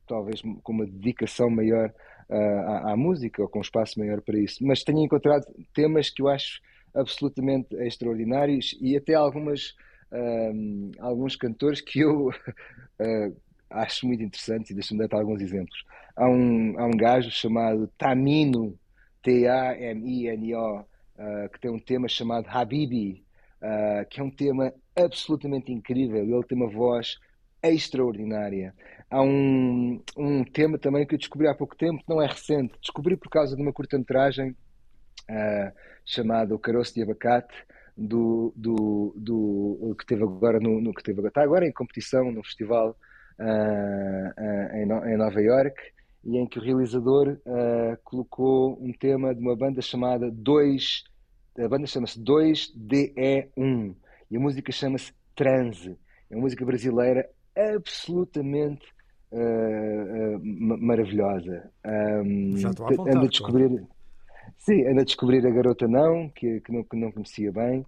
talvez 0.06 0.40
com 0.62 0.72
uma 0.72 0.86
dedicação 0.86 1.50
maior 1.50 1.92
uh, 2.30 2.34
à, 2.34 2.92
à, 2.92 2.96
música 2.96 3.42
ou 3.42 3.48
com 3.48 3.58
um 3.58 3.62
espaço 3.62 3.98
maior 3.98 4.20
para 4.22 4.38
isso. 4.38 4.64
Mas 4.64 4.82
tenho 4.82 5.00
encontrado 5.00 5.44
temas 5.74 6.10
que 6.10 6.22
eu 6.22 6.28
acho 6.28 6.60
absolutamente 6.94 7.74
extraordinários 7.76 8.76
e 8.80 8.96
até 8.96 9.14
algumas 9.14 9.74
uh, 10.12 10.90
alguns 11.00 11.36
cantores 11.36 11.80
que 11.80 12.00
eu 12.00 12.28
uh, 12.28 13.36
acho 13.70 14.06
muito 14.06 14.22
interessantes 14.22 14.70
e 14.70 14.74
deixa-me 14.74 15.06
dar 15.06 15.18
alguns 15.18 15.40
exemplos 15.40 15.78
há 16.18 16.28
um, 16.28 16.78
há 16.78 16.84
um 16.84 16.96
gajo 16.96 17.30
chamado 17.30 17.86
Tamino, 17.96 18.76
T-A-M-I-N-O, 19.22 20.80
uh, 20.80 21.48
que 21.52 21.60
tem 21.60 21.70
um 21.70 21.78
tema 21.78 22.08
chamado 22.08 22.46
Habibi, 22.48 23.24
uh, 23.62 24.06
que 24.10 24.20
é 24.20 24.24
um 24.24 24.30
tema 24.30 24.72
absolutamente 24.96 25.72
incrível. 25.72 26.22
Ele 26.22 26.46
tem 26.46 26.58
uma 26.58 26.68
voz 26.68 27.16
extraordinária. 27.62 28.74
Há 29.08 29.22
um, 29.22 30.02
um 30.16 30.44
tema 30.44 30.76
também 30.76 31.06
que 31.06 31.14
eu 31.14 31.18
descobri 31.18 31.46
há 31.46 31.54
pouco 31.54 31.76
tempo, 31.76 32.02
não 32.08 32.20
é 32.20 32.26
recente, 32.26 32.74
descobri 32.80 33.16
por 33.16 33.30
causa 33.30 33.56
de 33.56 33.62
uma 33.62 33.72
curta-metragem 33.72 34.50
uh, 34.50 35.72
chamada 36.04 36.54
O 36.54 36.58
Caroço 36.58 36.94
de 36.94 37.02
Abacate, 37.02 37.54
do, 37.96 38.52
do, 38.56 39.12
do, 39.16 39.96
que 39.98 40.06
teve 40.06 40.22
agora 40.22 40.60
no, 40.60 40.80
no 40.80 40.94
que 40.94 41.02
teve 41.02 41.20
está 41.26 41.42
agora 41.42 41.66
em 41.66 41.72
competição 41.72 42.30
no 42.30 42.44
festival 42.44 42.96
em, 43.40 44.86
no, 44.86 45.04
em, 45.06 45.16
Nova 45.16 45.40
York 45.40 45.76
e 46.24 46.36
em 46.36 46.46
que 46.46 46.58
o 46.58 46.62
realizador 46.62 47.38
colocou 48.04 48.78
um 48.82 48.92
tema 48.92 49.34
de 49.34 49.40
uma 49.40 49.56
banda 49.56 49.80
chamada 49.80 50.30
2 50.30 51.04
a 51.58 51.68
banda 51.68 51.86
chama-se 51.86 52.20
2DE1 52.20 53.94
e 54.30 54.36
a 54.36 54.40
música 54.40 54.70
chama-se 54.70 55.12
Transe 55.34 55.96
é 56.30 56.34
uma 56.34 56.42
música 56.42 56.64
brasileira 56.64 57.28
absolutamente 57.56 58.86
uh, 59.32 60.36
uh, 60.36 60.40
maravilhosa. 60.80 61.70
Um, 61.84 62.56
Já 62.56 62.70
estou 62.70 62.86
a 62.86 62.92
apontar, 62.92 63.16
a 63.16 63.26
descobrir, 63.26 63.68
claro. 63.68 63.88
sim, 64.58 64.86
anda 64.86 65.00
a 65.00 65.04
descobrir 65.04 65.46
a 65.46 65.50
garota 65.50 65.88
não, 65.88 66.28
que, 66.28 66.60
que, 66.60 66.72
não, 66.72 66.84
que 66.84 66.96
não 66.96 67.10
conhecia 67.10 67.50
bem. 67.50 67.80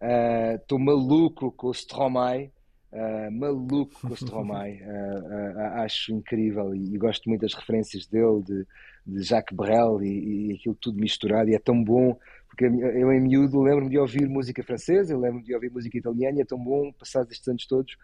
Uh, 0.00 0.56
estou 0.56 0.78
maluco 0.78 1.50
com 1.52 1.68
o 1.68 1.74
Stromae. 1.74 2.52
Uh, 2.90 3.30
maluco 3.30 4.00
com 4.00 4.08
o 4.08 4.16
Stromae, 4.16 4.80
uh, 4.80 5.58
acho 5.82 6.10
incrível 6.10 6.74
e, 6.74 6.94
e, 6.94 6.96
gosto 6.96 7.28
muito 7.28 7.42
das 7.42 7.52
referências 7.52 8.06
dele, 8.06 8.42
de, 8.42 8.66
de 9.06 9.22
Jacques 9.22 9.54
Brel 9.54 10.02
e, 10.02 10.52
e, 10.52 10.54
aquilo 10.54 10.74
tudo 10.74 10.98
misturado. 10.98 11.50
E 11.50 11.54
é 11.54 11.58
tão 11.58 11.84
bom, 11.84 12.18
porque 12.48 12.64
eu 12.64 13.12
em 13.12 13.20
miúdo 13.20 13.60
lembro-me 13.60 13.90
de 13.90 13.98
ouvir 13.98 14.26
música 14.26 14.62
francesa, 14.62 15.12
eu 15.12 15.20
lembro-me 15.20 15.44
de 15.44 15.54
ouvir 15.54 15.70
música 15.70 15.98
italiana, 15.98 16.38
e 16.38 16.40
é 16.40 16.46
tão 16.46 16.58
bom, 16.58 16.90
passados 16.92 17.30
estes 17.30 17.46
anos 17.46 17.66
todos, 17.66 17.94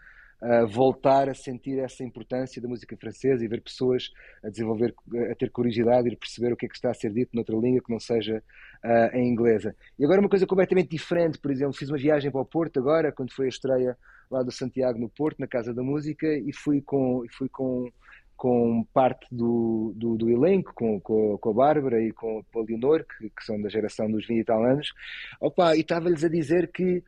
voltar 0.69 1.29
a 1.29 1.33
sentir 1.33 1.79
essa 1.79 2.03
importância 2.03 2.61
da 2.61 2.67
música 2.67 2.95
francesa 2.97 3.43
e 3.43 3.47
ver 3.47 3.61
pessoas 3.61 4.11
a 4.43 4.49
desenvolver, 4.49 4.93
a 5.31 5.35
ter 5.35 5.49
curiosidade 5.49 6.07
e 6.07 6.15
perceber 6.15 6.53
o 6.53 6.57
que 6.57 6.65
é 6.65 6.69
que 6.69 6.75
está 6.75 6.91
a 6.91 6.93
ser 6.93 7.11
dito 7.11 7.31
noutra 7.33 7.55
língua 7.55 7.81
que 7.83 7.91
não 7.91 7.99
seja 7.99 8.43
uh, 8.83 9.15
em 9.15 9.27
inglesa. 9.29 9.75
E 9.97 10.05
agora 10.05 10.19
uma 10.19 10.29
coisa 10.29 10.45
completamente 10.45 10.89
diferente, 10.89 11.39
por 11.39 11.51
exemplo, 11.51 11.73
fiz 11.73 11.89
uma 11.89 11.97
viagem 11.97 12.31
para 12.31 12.41
o 12.41 12.45
Porto 12.45 12.79
agora, 12.79 13.11
quando 13.11 13.33
foi 13.33 13.45
a 13.45 13.49
estreia 13.49 13.97
lá 14.29 14.43
do 14.43 14.51
Santiago 14.51 14.99
no 14.99 15.09
Porto, 15.09 15.39
na 15.39 15.47
Casa 15.47 15.73
da 15.73 15.83
Música, 15.83 16.27
e 16.27 16.51
fui 16.53 16.81
com, 16.81 17.23
fui 17.31 17.49
com 17.49 17.89
com 18.37 18.85
parte 18.93 19.25
do, 19.31 19.93
do, 19.95 20.17
do 20.17 20.29
elenco, 20.29 20.73
com, 20.75 20.99
com, 20.99 21.37
com, 21.37 21.49
a 21.51 21.53
Bárbara 21.53 22.01
e 22.01 22.11
com, 22.11 22.43
a 22.53 22.59
Leonor, 22.59 23.05
que, 23.05 23.29
que, 23.29 23.45
são 23.45 23.61
da 23.61 23.69
geração 23.69 24.11
dos 24.11 24.27
20 24.27 24.39
e 24.39 24.43
tal 24.43 24.63
anos, 24.63 24.91
Opa, 25.39 25.75
e 25.75 25.79
estava-lhes 25.79 26.23
a 26.23 26.27
dizer 26.27 26.69
que 26.69 27.01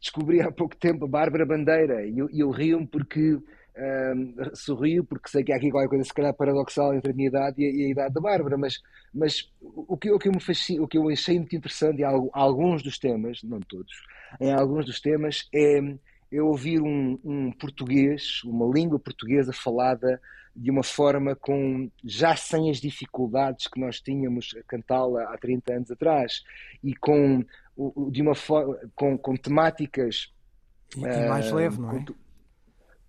descobri 0.00 0.40
há 0.40 0.50
pouco 0.50 0.76
tempo 0.76 1.04
a 1.04 1.08
Bárbara 1.08 1.46
Bandeira 1.46 2.06
e 2.06 2.18
eu, 2.18 2.28
eu 2.32 2.50
rio-me 2.50 2.86
porque 2.86 3.38
um, 3.78 4.54
sorrio 4.54 5.04
porque 5.04 5.28
sei 5.28 5.44
que 5.44 5.52
há 5.52 5.56
aqui 5.56 5.70
qualquer 5.70 5.88
coisa 5.88 6.04
se 6.04 6.12
calhar 6.12 6.34
paradoxal 6.34 6.94
entre 6.94 7.12
a 7.12 7.14
minha 7.14 7.28
idade 7.28 7.62
e 7.62 7.66
a, 7.66 7.70
e 7.70 7.84
a 7.86 7.88
idade 7.90 8.14
da 8.14 8.20
Bárbara, 8.20 8.58
mas, 8.58 8.80
mas 9.14 9.50
o, 9.60 9.96
que, 9.96 10.10
o, 10.10 10.18
que 10.18 10.28
me 10.28 10.40
fascina, 10.40 10.82
o 10.82 10.88
que 10.88 10.98
eu 10.98 11.08
achei 11.08 11.38
muito 11.38 11.54
interessante 11.54 12.00
em 12.02 12.30
alguns 12.32 12.82
dos 12.82 12.98
temas, 12.98 13.42
não 13.42 13.60
todos, 13.60 13.92
em 14.40 14.52
alguns 14.52 14.84
dos 14.84 15.00
temas 15.00 15.48
é 15.54 15.80
eu 16.30 16.46
ouvir 16.46 16.80
um, 16.82 17.18
um 17.24 17.52
português, 17.52 18.42
uma 18.44 18.66
língua 18.66 18.98
portuguesa 18.98 19.52
falada 19.52 20.20
de 20.58 20.70
uma 20.70 20.82
forma 20.82 21.36
com 21.36 21.88
já 22.04 22.34
sem 22.34 22.70
as 22.70 22.80
dificuldades 22.80 23.68
que 23.68 23.80
nós 23.80 24.00
tínhamos 24.00 24.54
a 24.58 24.62
cantá-la 24.64 25.32
há 25.32 25.38
30 25.38 25.72
anos 25.72 25.90
atrás 25.90 26.42
e 26.82 26.94
com 26.96 27.44
de 28.10 28.22
uma 28.22 28.32
com, 28.94 29.16
com 29.16 29.36
temáticas 29.36 30.32
e, 30.96 31.00
uh, 31.00 31.28
mais 31.28 31.52
leve, 31.52 31.78
não 31.78 31.92
é? 31.92 32.04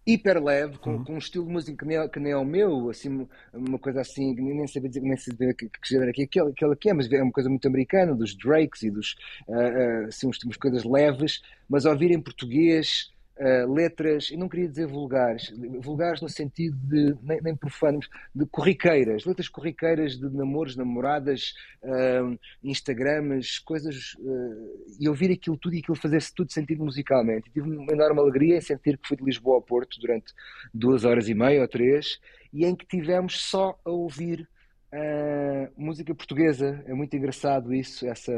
hiper 0.05 0.43
leve, 0.43 0.77
com, 0.79 0.91
uhum. 0.91 1.03
com, 1.03 1.15
um 1.15 1.17
estilo 1.17 1.45
de 1.45 1.51
música 1.51 1.77
que 1.77 1.85
nem, 1.85 1.97
é, 1.97 2.07
que 2.07 2.19
nem 2.19 2.31
é 2.31 2.37
o 2.37 2.45
meu, 2.45 2.89
assim, 2.89 3.27
uma 3.53 3.77
coisa 3.77 4.01
assim, 4.01 4.33
nem 4.33 4.65
sabia 4.67 4.89
dizer, 4.89 5.01
nem 5.01 5.17
sabia 5.17 5.53
que, 5.53 5.69
que 5.69 5.89
género 5.89 6.09
aqui, 6.09 6.23
aquele, 6.23 6.49
aquele 6.49 6.75
que 6.75 6.89
é, 6.89 6.93
mas 6.93 7.11
é 7.11 7.21
uma 7.21 7.31
coisa 7.31 7.49
muito 7.49 7.67
americana, 7.67 8.15
dos 8.15 8.35
Drakes 8.35 8.81
e 8.83 8.89
dos, 8.89 9.15
uh, 9.47 9.53
uh, 9.53 10.07
assim, 10.07 10.27
umas 10.27 10.57
coisas 10.57 10.83
leves, 10.83 11.41
mas 11.69 11.85
ouvir 11.85 12.11
em 12.11 12.21
português, 12.21 13.11
uh, 13.39 13.73
letras, 13.73 14.29
eu 14.31 14.37
não 14.37 14.49
queria 14.49 14.67
dizer 14.67 14.85
vulgares, 14.85 15.51
vulgares 15.81 16.21
no 16.21 16.29
sentido 16.29 16.77
de, 16.77 17.15
nem, 17.21 17.41
nem 17.41 17.55
profanos, 17.55 18.07
de 18.35 18.45
corriqueiras, 18.45 19.25
letras 19.25 19.47
corriqueiras 19.47 20.17
de 20.17 20.29
namoros, 20.29 20.75
namoradas, 20.75 21.53
uh, 21.83 22.37
Instagrams, 22.63 23.59
coisas, 23.59 24.13
uh, 24.19 24.95
e 24.99 25.07
ouvir 25.07 25.31
aquilo 25.31 25.57
tudo 25.57 25.75
e 25.75 25.79
aquilo 25.79 25.95
fazer-se 25.95 26.33
tudo 26.33 26.51
sentido 26.51 26.83
musicalmente. 26.83 27.49
E 27.49 27.51
tive 27.53 27.69
uma 27.69 27.91
enorme 27.91 28.19
alegria 28.19 28.57
em 28.57 28.61
sentir 28.61 28.97
que 28.97 29.07
fui 29.07 29.17
de 29.17 29.23
Lisboa 29.23 29.55
ao 29.55 29.61
Porto 29.61 29.99
durante 29.99 30.33
duas 30.73 31.05
horas 31.05 31.29
e 31.29 31.33
meia 31.33 31.61
ou 31.61 31.67
três, 31.67 32.19
e 32.51 32.65
em 32.65 32.75
que 32.75 32.85
tivemos 32.85 33.39
só 33.41 33.79
a 33.85 33.89
ouvir 33.89 34.47
Uh, 34.91 35.69
música 35.77 36.15
portuguesa. 36.15 36.83
É 36.87 36.95
muito 36.95 37.15
engraçado 37.15 37.71
isso, 37.71 38.07
essa, 38.07 38.33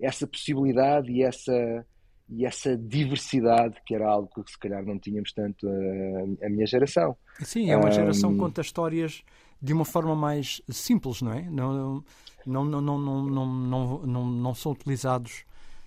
essa 0.00 0.26
possibilidade 0.26 1.12
e 1.12 1.22
essa, 1.22 1.86
e 2.34 2.46
essa 2.46 2.76
diversidade, 2.76 3.76
que 3.84 3.94
era 3.94 4.08
algo 4.08 4.28
que 4.28 4.50
se 4.50 4.58
calhar 4.58 4.84
não 4.84 4.98
tínhamos 4.98 5.32
tanto 5.32 5.68
a, 5.68 6.46
a 6.46 6.48
minha 6.48 6.66
geração. 6.66 7.16
Sim, 7.40 7.70
é 7.70 7.76
uma 7.76 7.88
um... 7.88 7.92
geração 7.92 8.32
que 8.32 8.38
conta 8.38 8.60
histórias 8.60 9.22
de 9.60 9.72
uma 9.72 9.84
forma 9.84 10.16
mais 10.16 10.62
simples, 10.70 11.20
não 11.20 11.32
é? 11.32 11.42
Não, 11.42 12.04
não, 12.46 12.64
não, 12.64 12.80
não, 12.80 12.98
não, 12.98 13.46
não, 13.46 13.98
não, 14.06 14.26
não 14.26 14.54
são 14.54 14.72
utilizados. 14.72 15.44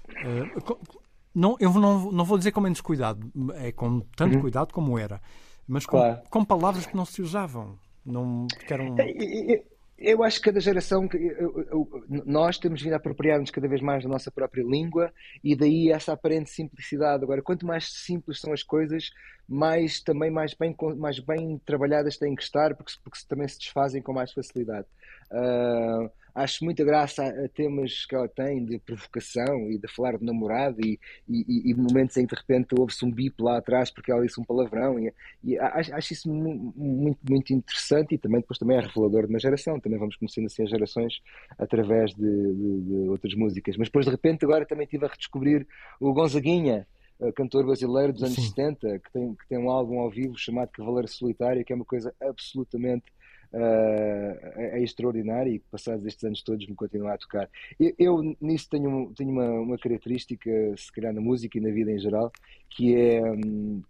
Uh, 0.10 0.78
não, 1.34 1.58
eu 1.60 1.74
não, 1.74 2.12
não 2.12 2.24
vou 2.24 2.38
dizer 2.38 2.52
com 2.52 2.62
menos 2.62 2.80
cuidado, 2.80 3.30
é 3.56 3.72
com 3.72 4.00
tanto 4.16 4.36
uhum. 4.36 4.42
cuidado 4.42 4.72
como 4.72 4.98
era, 4.98 5.20
mas 5.68 5.86
com, 5.86 5.98
claro. 5.98 6.22
com 6.30 6.46
palavras 6.46 6.86
que 6.86 6.96
não 6.96 7.06
se 7.06 7.22
usavam. 7.22 7.78
Não, 8.06 8.46
que 8.48 8.72
eram... 8.72 8.96
Eu 9.98 10.24
acho 10.24 10.40
que 10.40 10.46
cada 10.46 10.60
geração, 10.60 11.08
nós 12.26 12.58
temos 12.58 12.82
vindo 12.82 12.94
a 12.94 12.98
apropriar-nos 12.98 13.50
cada 13.50 13.68
vez 13.68 13.82
mais 13.82 14.04
da 14.04 14.10
nossa 14.10 14.30
própria 14.30 14.62
língua 14.62 15.14
e 15.42 15.56
daí 15.56 15.90
essa 15.90 16.12
aparente 16.12 16.50
simplicidade. 16.50 17.24
Agora, 17.24 17.42
quanto 17.42 17.66
mais 17.66 17.86
simples 17.92 18.42
são 18.42 18.52
as 18.52 18.62
coisas, 18.62 19.10
mais 19.48 20.02
também 20.02 20.30
mais 20.30 20.54
bem, 20.54 20.76
mais 20.98 21.20
bem 21.20 21.62
trabalhadas 21.66 22.18
têm 22.18 22.36
que 22.36 22.44
estar, 22.44 22.76
porque, 22.76 22.92
porque 23.04 23.20
também 23.28 23.48
se 23.48 23.58
desfazem 23.58 24.02
com 24.02 24.12
mais 24.12 24.34
facilidade. 24.34 24.88
Uh, 25.32 26.12
acho 26.36 26.66
muita 26.66 26.84
graça 26.84 27.24
a, 27.24 27.48
temas 27.48 28.06
que 28.06 28.14
ela 28.14 28.28
tem 28.28 28.64
de 28.66 28.78
provocação 28.78 29.72
e 29.72 29.78
de 29.78 29.88
falar 29.88 30.18
de 30.18 30.26
namorado 30.26 30.82
e, 30.86 31.00
e, 31.28 31.72
e 31.72 31.74
momentos 31.74 32.18
em 32.18 32.28
que 32.28 32.36
de 32.36 32.42
repente 32.42 32.76
ouve-se 32.78 33.06
um 33.06 33.12
bip 33.12 33.42
lá 33.42 33.58
atrás 33.58 33.90
porque 33.90 34.12
ela 34.12 34.22
disse 34.22 34.40
um 34.40 34.44
palavrão 34.44 35.00
e, 35.00 35.14
e 35.44 35.58
acho, 35.58 35.96
acho, 35.96 36.14
isso 36.14 36.30
muito, 36.30 37.20
muito 37.28 37.54
interessante 37.54 38.16
e 38.16 38.18
também 38.18 38.42
depois 38.42 38.60
também 38.60 38.78
é 38.78 38.82
revelador 38.82 39.26
de 39.26 39.30
uma 39.30 39.40
geração, 39.40 39.80
também 39.80 39.98
vamos 39.98 40.18
conhecendo 40.18 40.48
assim 40.48 40.64
as 40.64 40.70
gerações 40.70 41.22
através 41.58 42.14
de, 42.14 42.22
de, 42.22 42.82
de 42.82 43.10
outras 43.10 43.34
músicas, 43.34 43.78
mas 43.78 43.88
depois 43.88 44.06
de 44.06 44.12
repente 44.12 44.44
agora 44.44 44.66
também 44.66 44.84
estive 44.84 45.06
a 45.06 45.10
redescobrir 45.10 45.66
o 46.00 46.14
Gonzaguinha 46.14 46.86
cantor 47.34 47.66
brasileiro 47.66 48.12
dos 48.12 48.24
anos 48.24 48.36
Sim. 48.36 48.50
70, 48.50 49.00
que 49.00 49.12
tem, 49.14 49.36
que 49.36 49.48
tem 49.48 49.58
um 49.58 49.70
álbum 49.70 50.00
ao 50.00 50.10
vivo 50.10 50.38
chamado 50.38 50.70
Cavaleiro 50.70 51.08
Solitário, 51.08 51.64
que 51.64 51.72
é 51.72 51.76
uma 51.76 51.86
coisa 51.86 52.14
absolutamente 52.22 53.06
uh, 53.56 54.60
é, 54.60 54.84
extraordinário 54.84 55.54
e 55.54 55.60
passados 55.60 56.06
estes 56.06 56.24
anos 56.24 56.44
todos 56.44 56.68
me 56.68 56.76
continua 56.76 57.14
a 57.14 57.18
tocar. 57.18 57.50
Eu, 57.80 57.94
eu 57.98 58.36
nisso 58.42 58.70
tenho, 58.70 59.12
tenho 59.16 59.32
uma, 59.32 59.50
uma, 59.50 59.78
característica, 59.78 60.52
se 60.78 60.92
calhar 60.92 61.14
na 61.14 61.22
música 61.22 61.58
e 61.58 61.62
na 61.62 61.72
vida 61.72 61.92
em 61.92 62.00
geral, 62.00 62.32
que 62.70 62.96
é 62.96 63.22
um, 63.22 63.82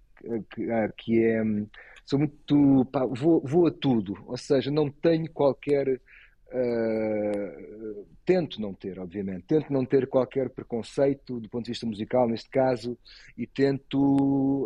que, 0.53 0.71
ah, 0.71 0.91
que, 0.95 1.23
é 1.23 1.43
um, 1.43 1.67
sou 2.05 2.19
muito 2.19 2.85
pá, 2.91 3.05
vou, 3.05 3.41
vou 3.41 3.67
a 3.67 3.71
tudo, 3.71 4.23
ou 4.27 4.37
seja, 4.37 4.69
não 4.69 4.89
tenho 4.89 5.29
qualquer 5.31 5.99
Uh, 6.55 8.05
tento 8.25 8.61
não 8.61 8.73
ter, 8.73 8.97
obviamente, 8.97 9.43
tento 9.45 9.73
não 9.73 9.85
ter 9.85 10.07
qualquer 10.07 10.49
preconceito 10.49 11.37
do 11.37 11.49
ponto 11.49 11.65
de 11.65 11.71
vista 11.71 11.85
musical, 11.85 12.29
neste 12.29 12.49
caso, 12.49 12.97
e 13.37 13.45
tento, 13.45 14.65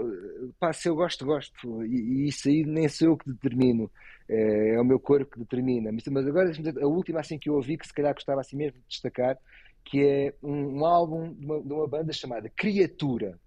pá, 0.59 0.71
se 0.71 0.87
eu 0.87 0.95
gosto, 0.95 1.25
gosto, 1.25 1.83
e, 1.83 1.95
e 1.95 2.27
isso 2.27 2.47
aí 2.47 2.63
nem 2.63 2.87
sou 2.87 3.07
eu 3.09 3.17
que 3.17 3.27
determino, 3.27 3.89
é, 4.29 4.75
é, 4.75 4.79
o 4.79 4.85
meu 4.85 4.99
corpo 4.99 5.31
que 5.31 5.39
determina. 5.39 5.91
Mas 5.91 6.27
agora, 6.27 6.51
a 6.79 6.87
última 6.87 7.21
assim 7.21 7.39
que 7.39 7.49
eu 7.49 7.55
ouvi, 7.55 7.75
que 7.75 7.87
se 7.87 7.93
calhar 7.93 8.13
gostava 8.13 8.41
assim 8.41 8.55
mesmo 8.55 8.77
de 8.79 8.87
destacar, 8.87 9.35
que 9.83 10.05
é 10.05 10.33
um, 10.43 10.79
um 10.79 10.85
álbum 10.85 11.33
de 11.33 11.45
uma, 11.45 11.61
de 11.61 11.73
uma 11.73 11.87
banda 11.87 12.13
chamada 12.13 12.49
Criatura, 12.49 13.39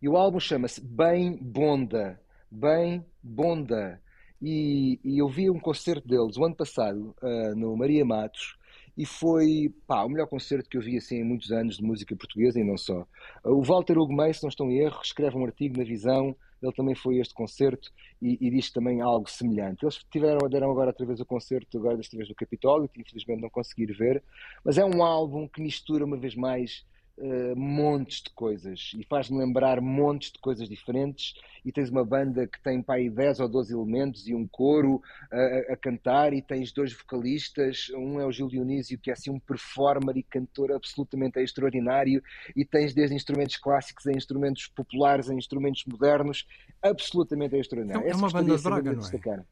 e 0.00 0.08
o 0.08 0.16
álbum 0.16 0.40
chama-se 0.40 0.80
Bem 0.80 1.36
Bonda, 1.36 2.18
Bem 2.50 3.04
Bonda. 3.22 4.00
E, 4.46 5.00
e, 5.02 5.18
eu 5.18 5.26
vi 5.26 5.48
um 5.48 5.58
concerto 5.58 6.06
deles 6.06 6.36
o 6.36 6.44
ano 6.44 6.54
passado 6.54 7.14
uh, 7.22 7.56
no 7.56 7.74
Maria 7.74 8.04
Matos 8.04 8.58
e 8.94 9.06
foi 9.06 9.74
pá, 9.86 10.04
o 10.04 10.08
melhor 10.10 10.26
concerto 10.26 10.68
que 10.68 10.76
eu 10.76 10.82
vi 10.82 10.98
assim, 10.98 11.16
em 11.16 11.24
muitos 11.24 11.50
anos 11.50 11.78
de 11.78 11.82
música 11.82 12.14
portuguesa 12.14 12.60
e 12.60 12.64
não 12.64 12.76
só. 12.76 13.06
O 13.42 13.62
Walter 13.62 13.98
Hugo 13.98 14.12
May, 14.12 14.34
se 14.34 14.42
não 14.42 14.50
estou 14.50 14.70
em 14.70 14.80
erro, 14.80 15.00
escreve 15.02 15.34
um 15.34 15.46
artigo 15.46 15.78
na 15.78 15.84
Visão, 15.84 16.36
ele 16.62 16.72
também 16.72 16.94
foi 16.94 17.18
a 17.18 17.22
este 17.22 17.32
concerto 17.32 17.90
e, 18.20 18.36
e 18.38 18.50
diz 18.50 18.70
também 18.70 19.00
algo 19.00 19.30
semelhante. 19.30 19.82
Eles 19.82 20.04
tiveram, 20.10 20.46
deram 20.48 20.70
agora 20.70 20.90
outra 20.90 21.06
vez 21.06 21.20
o 21.20 21.24
concerto, 21.24 21.78
agora 21.78 21.96
desta 21.96 22.14
vez 22.14 22.28
do 22.28 22.34
Capitólio, 22.34 22.88
que 22.88 23.00
infelizmente 23.00 23.40
não 23.40 23.48
consegui 23.48 23.86
ver, 23.86 24.22
mas 24.62 24.76
é 24.76 24.84
um 24.84 25.02
álbum 25.02 25.48
que 25.48 25.62
mistura 25.62 26.04
uma 26.04 26.18
vez 26.18 26.34
mais 26.34 26.84
uh, 27.18 27.56
montes 27.56 28.22
de 28.22 28.30
coisas 28.30 28.92
e 28.98 29.04
faz-me 29.04 29.38
lembrar 29.38 29.80
montes 29.80 30.32
de 30.32 30.38
coisas 30.38 30.68
diferentes. 30.68 31.34
E 31.64 31.72
tens 31.72 31.88
uma 31.88 32.04
banda 32.04 32.46
que 32.46 32.60
tem 32.62 32.82
para 32.82 32.96
aí 32.96 33.08
10 33.08 33.40
ou 33.40 33.48
12 33.48 33.72
elementos 33.72 34.28
e 34.28 34.34
um 34.34 34.46
coro 34.46 34.96
uh, 34.96 35.72
a 35.72 35.76
cantar, 35.76 36.34
e 36.34 36.42
tens 36.42 36.72
dois 36.72 36.92
vocalistas. 36.92 37.90
Um 37.94 38.20
é 38.20 38.26
o 38.26 38.32
Gil 38.32 38.48
Dionísio, 38.48 38.98
que 38.98 39.10
é 39.10 39.14
assim 39.14 39.30
um 39.30 39.38
performer 39.38 40.16
e 40.16 40.22
cantor 40.22 40.72
absolutamente 40.72 41.40
extraordinário, 41.40 42.22
e 42.54 42.64
tens 42.64 42.92
desde 42.92 43.16
instrumentos 43.16 43.56
clássicos 43.56 44.06
a 44.06 44.12
instrumentos 44.12 44.66
populares, 44.66 45.30
a 45.30 45.34
instrumentos 45.34 45.84
modernos, 45.86 46.46
absolutamente 46.82 47.56
extraordinário. 47.56 48.06
É, 48.06 48.10
é 48.10 48.14
uma 48.14 48.30
banda 48.30 48.56
de 48.56 48.62
Braga, 48.62 48.92
não 48.92 49.02
é? 49.02 49.44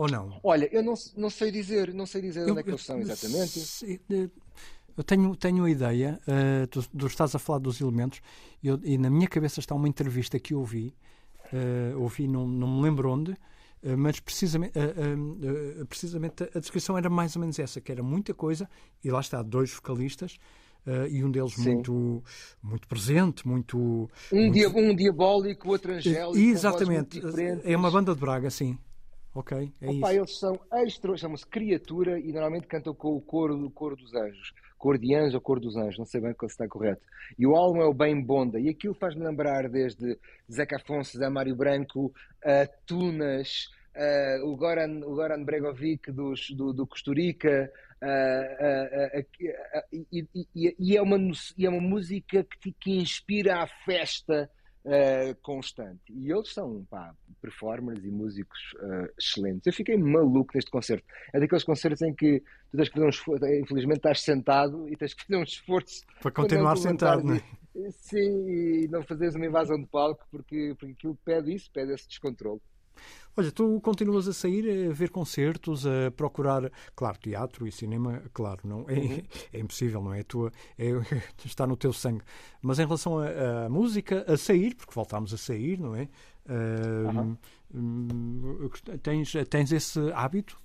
Ou 0.00 0.08
não? 0.08 0.40
Olha, 0.42 0.66
eu 0.72 0.82
não, 0.82 0.94
não 1.14 1.28
sei 1.28 1.50
dizer, 1.50 1.92
não 1.92 2.06
sei 2.06 2.22
dizer 2.22 2.40
eu, 2.40 2.52
onde 2.52 2.60
é 2.60 2.62
que 2.62 2.70
eles 2.70 2.80
são 2.80 2.98
exatamente. 3.00 4.00
Eu 4.96 5.04
tenho, 5.04 5.34
tenho 5.36 5.64
a 5.64 5.70
ideia, 5.70 6.20
uh, 6.26 6.66
tu, 6.66 6.82
tu, 6.82 7.06
estás 7.06 7.34
a 7.34 7.38
falar 7.38 7.58
dos 7.58 7.80
elementos, 7.80 8.20
eu, 8.62 8.78
e 8.82 8.98
na 8.98 9.10
minha 9.10 9.28
cabeça 9.28 9.60
está 9.60 9.74
uma 9.74 9.88
entrevista 9.88 10.38
que 10.38 10.54
eu 10.54 10.60
ouvi, 10.60 10.94
uh, 11.52 12.00
ouvi, 12.00 12.26
não, 12.26 12.46
não 12.46 12.76
me 12.76 12.82
lembro 12.82 13.10
onde, 13.10 13.32
uh, 13.32 13.96
mas 13.96 14.20
precisamente, 14.20 14.78
uh, 14.78 15.86
precisamente 15.86 16.48
a 16.54 16.58
descrição 16.58 16.96
era 16.98 17.08
mais 17.08 17.36
ou 17.36 17.40
menos 17.40 17.58
essa, 17.58 17.80
que 17.80 17.90
era 17.90 18.02
muita 18.02 18.34
coisa, 18.34 18.68
e 19.02 19.10
lá 19.10 19.20
está, 19.20 19.42
dois 19.42 19.72
vocalistas, 19.72 20.38
Uh, 20.86 21.06
e 21.10 21.22
um 21.22 21.30
deles 21.30 21.58
muito 21.58 22.24
muito 22.62 22.88
presente, 22.88 23.46
muito 23.46 23.76
um, 23.76 24.08
muito... 24.32 24.54
Dia, 24.54 24.68
um 24.70 24.96
diabólico, 24.96 25.68
outro 25.68 25.92
angélico. 25.92 26.38
Exatamente, 26.38 27.20
é 27.64 27.76
uma 27.76 27.90
banda 27.90 28.14
de 28.14 28.20
Braga, 28.20 28.48
sim. 28.48 28.78
Ok, 29.34 29.72
é 29.80 29.88
Opa, 29.88 30.12
isso. 30.12 30.20
Eles 30.20 30.38
são 30.38 30.60
extra, 30.72 31.16
chamam-se 31.16 31.46
Criatura 31.46 32.18
e 32.18 32.32
normalmente 32.32 32.66
cantam 32.66 32.92
com 32.94 33.14
o 33.14 33.20
coro 33.20 33.56
do 33.56 33.70
coro 33.70 33.94
dos 33.94 34.12
anjos. 34.14 34.52
Cor 34.80 34.96
de 34.96 35.14
anjo 35.14 35.36
ou 35.36 35.42
cor 35.42 35.60
dos 35.60 35.76
anjos, 35.76 35.98
não 35.98 36.06
sei 36.06 36.22
bem 36.22 36.32
qual 36.32 36.48
está 36.48 36.66
correto. 36.66 37.02
E 37.38 37.46
o 37.46 37.54
álbum 37.54 37.82
é 37.82 37.84
o 37.84 37.92
Bem 37.92 38.18
Bonda. 38.18 38.58
E 38.58 38.70
aquilo 38.70 38.94
faz-me 38.94 39.22
lembrar 39.22 39.68
desde 39.68 40.18
Zeca 40.50 40.76
Afonso, 40.76 41.22
a 41.22 41.28
Mário 41.28 41.54
Branco, 41.54 42.12
a 42.42 42.66
Tunas, 42.86 43.68
Uh, 43.90 44.46
o, 44.46 44.56
Goran, 44.56 45.00
o 45.04 45.16
Goran 45.16 45.42
Bregovic 45.42 46.12
dos, 46.12 46.48
do, 46.50 46.72
do 46.72 46.86
Costa 46.86 47.12
Rica, 47.12 47.68
e, 49.92 50.96
é 50.96 51.02
uma, 51.02 51.18
e 51.58 51.66
é 51.66 51.68
uma 51.68 51.80
música 51.80 52.46
que, 52.60 52.72
que 52.72 52.92
inspira 52.92 53.58
a 53.58 53.66
festa 53.84 54.48
uh, 54.84 55.34
constante. 55.42 56.00
E 56.08 56.30
eles 56.30 56.52
são 56.52 56.84
pá, 56.90 57.14
performers 57.40 58.04
e 58.04 58.10
músicos 58.10 58.58
uh, 58.76 59.12
excelentes. 59.18 59.66
Eu 59.66 59.72
fiquei 59.72 59.96
maluco 59.96 60.52
neste 60.54 60.70
concerto. 60.70 61.04
É 61.32 61.40
daqueles 61.40 61.64
concertos 61.64 62.02
em 62.02 62.14
que 62.14 62.40
tu 62.70 62.76
tens 62.76 62.88
que 62.88 62.94
fazer 62.94 63.06
um 63.06 63.10
esforço, 63.10 63.46
infelizmente 63.46 63.98
estás 63.98 64.20
sentado 64.20 64.88
e 64.88 64.96
tens 64.96 65.14
que 65.14 65.24
fazer 65.26 65.38
um 65.38 65.42
esforço 65.42 66.02
para 66.20 66.30
continuar 66.30 66.76
sentado, 66.76 67.24
não 67.24 67.34
é? 67.34 67.42
Sim, 67.90 68.48
e 68.48 68.88
não 68.88 69.02
fazeres 69.02 69.34
uma 69.36 69.46
invasão 69.46 69.80
de 69.80 69.86
palco 69.86 70.26
porque, 70.30 70.74
porque 70.78 70.92
aquilo 70.92 71.16
pede 71.24 71.54
isso, 71.54 71.70
pede 71.72 71.92
esse 71.92 72.08
descontrole. 72.08 72.60
Olha, 73.36 73.52
tu 73.52 73.80
continuas 73.80 74.26
a 74.26 74.32
sair, 74.32 74.88
a 74.90 74.92
ver 74.92 75.10
concertos, 75.10 75.86
a 75.86 76.10
procurar, 76.10 76.70
claro, 76.96 77.16
teatro 77.18 77.66
e 77.66 77.72
cinema, 77.72 78.22
claro, 78.34 78.60
não 78.64 78.84
é, 78.88 78.94
uhum. 78.94 79.22
é 79.52 79.60
impossível, 79.60 80.02
não 80.02 80.12
é? 80.12 80.22
Tu, 80.24 80.50
é, 80.76 80.90
está 81.44 81.66
no 81.66 81.76
teu 81.76 81.92
sangue. 81.92 82.22
Mas 82.60 82.78
em 82.78 82.84
relação 82.84 83.18
à 83.18 83.68
música, 83.68 84.24
a 84.26 84.36
sair, 84.36 84.74
porque 84.74 84.92
voltámos 84.92 85.32
a 85.32 85.38
sair, 85.38 85.78
não 85.78 85.94
é? 85.94 86.08
Uh, 86.46 87.36
uhum. 87.72 88.70
tens, 89.00 89.32
tens 89.48 89.72
esse 89.72 90.00
hábito? 90.12 90.60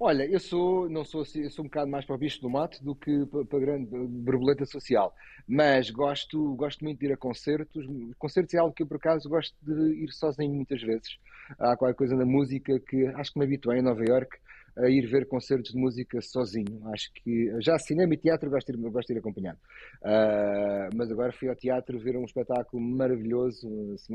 Olha, 0.00 0.24
eu 0.30 0.38
sou, 0.38 0.88
não 0.88 1.04
sou 1.04 1.22
assim, 1.22 1.42
eu 1.42 1.50
sou 1.50 1.64
um 1.64 1.68
bocado 1.68 1.90
mais 1.90 2.04
para 2.04 2.14
o 2.14 2.18
bicho 2.18 2.40
do 2.40 2.48
mato 2.48 2.82
do 2.84 2.94
que 2.94 3.26
para, 3.26 3.58
a 3.58 3.60
grande 3.60 3.86
borboleta 4.06 4.64
social, 4.64 5.12
mas 5.46 5.90
gosto, 5.90 6.54
gosto 6.54 6.84
muito 6.84 7.00
de 7.00 7.06
ir 7.06 7.12
a 7.12 7.16
concertos. 7.16 7.84
Concertos 8.16 8.54
é 8.54 8.58
algo 8.58 8.72
que 8.72 8.84
eu, 8.84 8.86
por 8.86 8.96
acaso, 8.98 9.28
gosto 9.28 9.56
de 9.60 10.04
ir 10.04 10.12
sozinho 10.12 10.54
muitas 10.54 10.80
vezes. 10.82 11.18
Há 11.58 11.76
qualquer 11.76 11.96
coisa 11.96 12.14
na 12.14 12.24
música 12.24 12.78
que 12.78 13.06
acho 13.08 13.32
que 13.32 13.40
me 13.40 13.44
habituei 13.44 13.80
em 13.80 13.82
Nova 13.82 14.04
York 14.04 14.38
a 14.76 14.88
ir 14.88 15.06
ver 15.06 15.26
concertos 15.26 15.72
de 15.72 15.78
música 15.78 16.20
sozinho. 16.20 16.80
Acho 16.92 17.12
que 17.14 17.52
já 17.60 17.78
cinema 17.78 18.14
e 18.14 18.16
teatro 18.16 18.50
gosto 18.50 18.72
de 18.72 18.78
ir, 18.78 18.90
gosto 18.90 19.08
de 19.08 19.14
ir 19.14 19.18
acompanhado. 19.18 19.58
Uh, 20.02 20.96
mas 20.96 21.10
agora 21.10 21.32
fui 21.32 21.48
ao 21.48 21.56
teatro 21.56 21.98
ver 21.98 22.16
um 22.16 22.24
espetáculo 22.24 22.82
maravilhoso, 22.82 23.68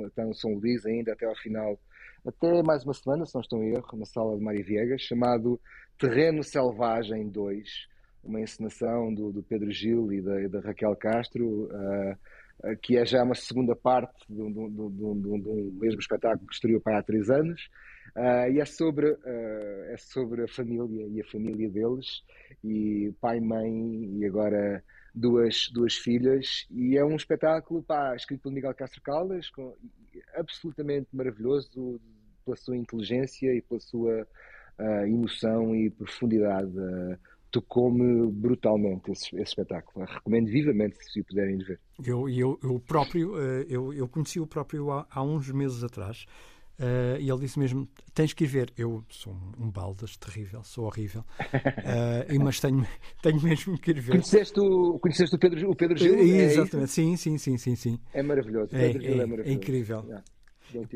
está 0.07 0.23
no 0.25 0.33
São 0.33 0.53
Luís 0.53 0.85
ainda 0.85 1.13
até 1.13 1.25
ao 1.25 1.35
final 1.35 1.79
até 2.25 2.63
mais 2.63 2.85
uma 2.85 2.93
semana, 2.93 3.25
se 3.25 3.35
não 3.35 3.41
estou 3.41 3.61
em 3.61 3.73
erro, 3.73 3.97
na 3.97 4.05
sala 4.05 4.37
de 4.37 4.41
Mário 4.41 4.63
Viegas, 4.63 5.01
chamado 5.01 5.59
Terreno 5.99 6.41
Selvagem 6.41 7.27
2, 7.29 7.67
uma 8.23 8.39
encenação 8.39 9.13
do, 9.13 9.29
do 9.29 9.43
Pedro 9.43 9.69
Gil 9.71 10.11
e 10.13 10.21
da, 10.21 10.47
da 10.47 10.59
Raquel 10.61 10.95
Castro, 10.95 11.65
uh, 11.65 12.77
que 12.81 12.97
é 12.97 13.05
já 13.05 13.23
uma 13.23 13.35
segunda 13.35 13.75
parte 13.75 14.23
do, 14.29 14.49
do, 14.49 14.69
do 14.69 15.73
mesmo 15.81 15.99
espetáculo 15.99 16.47
que 16.47 16.53
estreou 16.53 16.79
para 16.79 16.99
há 16.99 17.03
três 17.03 17.29
anos. 17.29 17.69
Uh, 18.15 18.51
e 18.51 18.59
é 18.59 18.65
sobre, 18.65 19.17
é 19.25 19.95
sobre 19.97 20.43
a 20.43 20.47
família 20.47 21.07
e 21.07 21.19
a 21.19 21.25
família 21.25 21.69
deles, 21.69 22.23
e 22.63 23.11
pai, 23.19 23.39
mãe 23.39 24.19
e 24.19 24.25
agora 24.25 24.83
duas, 25.13 25.69
duas 25.71 25.95
filhas, 25.95 26.67
e 26.71 26.97
é 26.97 27.05
um 27.05 27.15
espetáculo 27.15 27.83
pá, 27.83 28.15
escrito 28.15 28.43
pelo 28.43 28.55
Miguel 28.55 28.73
Castro 28.73 29.01
Caldas, 29.01 29.49
com, 29.49 29.75
absolutamente 30.35 31.07
maravilhoso 31.13 31.99
pela 32.43 32.57
sua 32.57 32.75
inteligência 32.75 33.53
e 33.53 33.61
pela 33.61 33.79
sua 33.79 34.27
uh, 34.79 35.05
emoção 35.05 35.75
e 35.75 35.89
profundidade. 35.89 36.71
Uh, 36.77 37.17
Tocou-me 37.51 38.31
brutalmente 38.31 39.11
esse, 39.11 39.27
esse, 39.35 39.43
espetáculo. 39.43 40.03
Recomendo 40.07 40.47
vivamente 40.47 40.97
se 41.03 41.21
puderem 41.21 41.59
ver. 41.59 41.79
Eu, 42.03 42.27
eu, 42.27 42.59
eu 42.63 42.79
próprio, 42.79 43.35
uh, 43.35 43.61
eu, 43.69 43.93
eu 43.93 44.09
conheci 44.09 44.39
o 44.39 44.47
próprio 44.47 44.89
há, 44.89 45.05
há 45.07 45.21
uns 45.21 45.51
meses 45.51 45.83
atrás. 45.83 46.25
Uh, 46.79 47.19
e 47.19 47.29
ele 47.29 47.39
disse 47.39 47.59
mesmo: 47.59 47.87
tens 48.13 48.33
que 48.33 48.45
ir 48.45 48.47
ver. 48.47 48.73
Eu 48.75 49.03
sou 49.09 49.33
um, 49.33 49.65
um 49.65 49.71
baldas 49.71 50.17
terrível, 50.17 50.63
sou 50.63 50.85
horrível, 50.85 51.23
uh, 51.39 52.39
mas 52.43 52.59
tenho, 52.59 52.85
tenho 53.21 53.41
mesmo 53.41 53.77
que 53.77 53.91
ir 53.91 53.99
ver. 53.99 54.11
Conheceste 54.13 54.59
o, 54.59 54.97
conheceste 54.97 55.35
o, 55.35 55.39
Pedro, 55.39 55.69
o 55.69 55.75
Pedro 55.75 55.97
Gil? 55.97 56.15
Uh, 56.15 56.21
exatamente, 56.21 56.85
é 56.85 56.87
sim, 56.87 57.15
sim, 57.15 57.37
sim, 57.37 57.57
sim, 57.57 57.75
sim. 57.75 57.99
É 58.11 58.23
maravilhoso. 58.23 58.75
É, 58.75 58.87
é, 58.87 58.89
é, 58.89 59.15
maravilhoso. 59.15 59.49
é 59.49 59.51
incrível. 59.51 60.05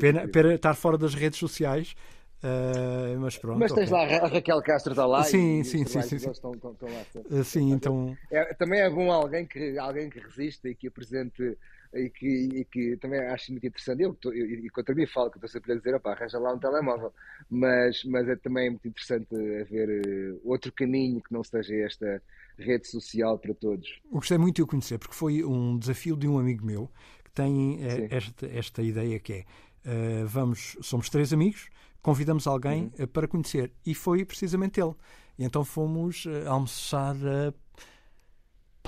Pena, 0.00 0.26
pena 0.26 0.54
estar 0.54 0.74
fora 0.74 0.98
das 0.98 1.14
redes 1.14 1.38
sociais. 1.38 1.94
Uh, 2.42 3.18
mas 3.18 3.36
pronto. 3.36 3.58
Mas 3.58 3.72
tens 3.72 3.90
okay. 3.90 4.16
lá 4.16 4.24
a 4.24 4.28
Raquel 4.28 4.62
Castro 4.62 4.92
está 4.92 5.04
lá 5.06 5.24
sim, 5.24 5.60
e 5.60 5.64
sim, 5.64 5.84
sim, 5.84 6.02
sim, 6.02 6.18
sim. 6.18 6.30
Estão, 6.30 6.52
estão, 6.52 6.72
estão 6.72 6.88
lá 6.88 7.42
sim, 7.42 7.72
então... 7.72 8.16
É, 8.30 8.54
também 8.54 8.80
é 8.80 8.88
bom 8.88 9.10
alguém 9.10 9.44
que, 9.44 9.76
alguém 9.76 10.08
que 10.08 10.20
resista 10.20 10.68
e 10.68 10.74
que 10.74 10.86
apresente 10.86 11.58
e 11.94 12.10
que, 12.10 12.48
e 12.52 12.64
que 12.64 12.96
também 12.96 13.20
acho 13.20 13.50
muito 13.52 13.66
interessante. 13.66 14.02
Eu, 14.02 14.16
eu, 14.24 14.32
e 14.32 14.68
contra 14.70 14.94
mim 14.94 15.06
falo 15.06 15.30
que 15.30 15.38
estou 15.38 15.48
sempre 15.48 15.72
a 15.72 15.76
dizer, 15.76 15.94
opá, 15.94 16.12
arranja 16.12 16.38
lá 16.38 16.52
um 16.52 16.58
telemóvel, 16.58 17.12
mas, 17.50 18.04
mas 18.04 18.28
é 18.28 18.36
também 18.36 18.70
muito 18.70 18.88
interessante 18.88 19.34
haver 19.60 19.88
uh, 20.34 20.40
outro 20.44 20.72
caminho 20.72 21.22
que 21.22 21.32
não 21.32 21.42
seja 21.42 21.74
esta 21.76 22.22
rede 22.58 22.86
social 22.88 23.38
para 23.38 23.54
todos. 23.54 24.00
Eu 24.04 24.18
gostei 24.18 24.38
muito 24.38 24.56
de 24.56 24.62
o 24.62 24.66
conhecer, 24.66 24.98
porque 24.98 25.14
foi 25.14 25.44
um 25.44 25.78
desafio 25.78 26.16
de 26.16 26.26
um 26.26 26.38
amigo 26.38 26.64
meu 26.64 26.90
que 27.24 27.30
tem 27.32 27.78
esta, 28.10 28.46
esta 28.46 28.82
ideia 28.82 29.18
que 29.20 29.32
é 29.32 29.44
Uh, 29.88 30.26
vamos, 30.26 30.76
somos 30.82 31.08
três 31.08 31.32
amigos, 31.32 31.70
convidamos 32.02 32.46
alguém 32.46 32.92
uhum. 32.98 33.04
uh, 33.04 33.08
para 33.08 33.26
conhecer 33.26 33.72
e 33.86 33.94
foi 33.94 34.24
precisamente 34.24 34.80
ele. 34.80 34.94
E 35.38 35.44
então 35.44 35.64
fomos 35.64 36.26
uh, 36.26 36.48
almoçar 36.48 37.16
a 37.16 37.54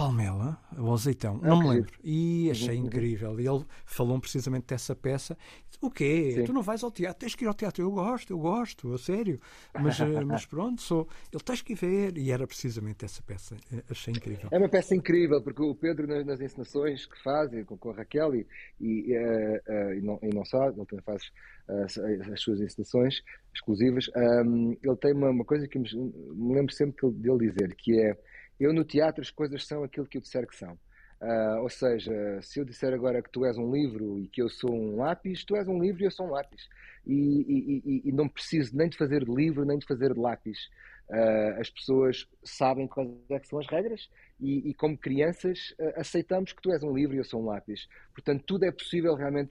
Palmela, 0.01 0.59
o 0.79 0.95
azeitão, 0.95 1.37
não 1.43 1.61
me 1.61 1.69
lembro. 1.69 1.93
E 2.03 2.51
achei 2.51 2.79
uhum. 2.79 2.87
incrível. 2.87 3.39
E 3.39 3.47
ele 3.47 3.67
falou 3.85 4.19
precisamente 4.19 4.69
dessa 4.69 4.97
peça. 4.97 5.37
O 5.79 5.91
quê? 5.91 6.33
Sim. 6.37 6.45
Tu 6.45 6.55
não 6.55 6.63
vais 6.63 6.83
ao 6.83 6.91
teatro? 6.91 7.21
Tens 7.21 7.35
que 7.35 7.45
ir 7.45 7.49
ao 7.49 7.53
teatro. 7.53 7.85
Eu 7.85 7.91
gosto, 7.91 8.33
eu 8.33 8.39
gosto, 8.39 8.95
a 8.95 8.99
sério. 8.99 9.39
Mas, 9.79 10.01
eh, 10.01 10.07
mas 10.25 10.47
pronto, 10.47 10.81
sou. 10.81 11.07
Ele 11.31 11.43
tens 11.43 11.61
que 11.61 11.75
ir 11.75 11.77
ver. 11.77 12.17
E 12.17 12.31
era 12.31 12.47
precisamente 12.47 13.05
essa 13.05 13.23
peça. 13.23 13.55
Eh, 13.71 13.83
achei 13.91 14.15
incrível. 14.15 14.49
É 14.51 14.57
uma 14.57 14.71
peça 14.71 14.95
incrível, 14.95 15.43
porque 15.43 15.63
o 15.63 15.75
Pedro, 15.75 16.07
nas, 16.07 16.25
nas 16.25 16.41
encenações 16.41 17.05
que 17.05 17.23
faz, 17.23 17.51
com, 17.67 17.77
com 17.77 17.91
a 17.91 17.97
Raquel, 17.97 18.35
e, 18.37 18.47
e, 18.81 19.15
uh, 19.15 19.61
uh, 19.69 19.95
e, 19.95 20.01
não, 20.01 20.19
e 20.23 20.35
não 20.35 20.47
só, 20.47 20.69
ele 20.69 20.87
também 20.87 21.05
faz 21.05 21.25
uh, 21.69 22.33
as 22.33 22.41
suas 22.41 22.59
encenações 22.63 23.23
exclusivas, 23.55 24.07
um, 24.47 24.77
ele 24.83 24.97
tem 24.97 25.13
uma, 25.13 25.29
uma 25.29 25.45
coisa 25.45 25.69
que 25.69 25.79
me, 25.79 25.89
me 25.93 26.55
lembro 26.55 26.73
sempre 26.73 27.11
dele 27.11 27.51
dizer, 27.51 27.75
que 27.75 28.01
é 28.01 28.17
eu 28.61 28.73
no 28.73 28.85
teatro 28.85 29.23
as 29.23 29.31
coisas 29.31 29.67
são 29.67 29.83
aquilo 29.83 30.07
que 30.07 30.19
eu 30.19 30.23
disser 30.23 30.47
que 30.47 30.55
são. 30.55 30.79
Uh, 31.21 31.61
ou 31.61 31.69
seja, 31.69 32.41
se 32.41 32.61
eu 32.61 32.65
disser 32.65 32.95
agora 32.95 33.21
que 33.21 33.29
tu 33.31 33.45
és 33.45 33.59
um 33.59 33.71
livro 33.71 34.19
e 34.19 34.27
que 34.27 34.41
eu 34.41 34.49
sou 34.49 34.73
um 34.73 34.97
lápis, 34.97 35.45
tu 35.45 35.55
és 35.55 35.69
um 35.69 35.79
livro 35.79 36.03
e 36.03 36.07
eu 36.07 36.11
sou 36.11 36.27
um 36.27 36.31
lápis. 36.31 36.67
E, 37.07 37.15
e, 37.15 37.83
e, 37.85 38.09
e 38.09 38.13
não 38.13 38.27
preciso 38.27 38.75
nem 38.75 38.89
de 38.89 38.97
fazer 38.97 39.25
de 39.27 39.31
livro, 39.31 39.67
nem 39.67 39.79
de 39.79 39.87
fazer 39.87 40.15
de 40.15 40.21
lápis. 40.21 40.71
Uh, 41.11 41.61
as 41.61 41.69
pessoas 41.69 42.27
sabem 42.43 42.87
quais 42.87 43.11
é 43.31 43.39
são 43.41 43.59
as 43.59 43.67
regras 43.67 44.09
e, 44.39 44.73
como 44.75 44.97
crianças 44.97 45.75
uh, 45.79 46.01
aceitamos 46.01 46.53
que 46.53 46.63
tu 46.63 46.73
és 46.73 46.83
um 46.83 46.95
livro 46.95 47.15
e 47.15 47.19
eu 47.19 47.25
sou 47.25 47.43
um 47.43 47.47
lápis. 47.47 47.87
Portanto, 48.15 48.43
tudo 48.47 48.65
é 48.65 48.71
possível 48.71 49.15
realmente. 49.15 49.51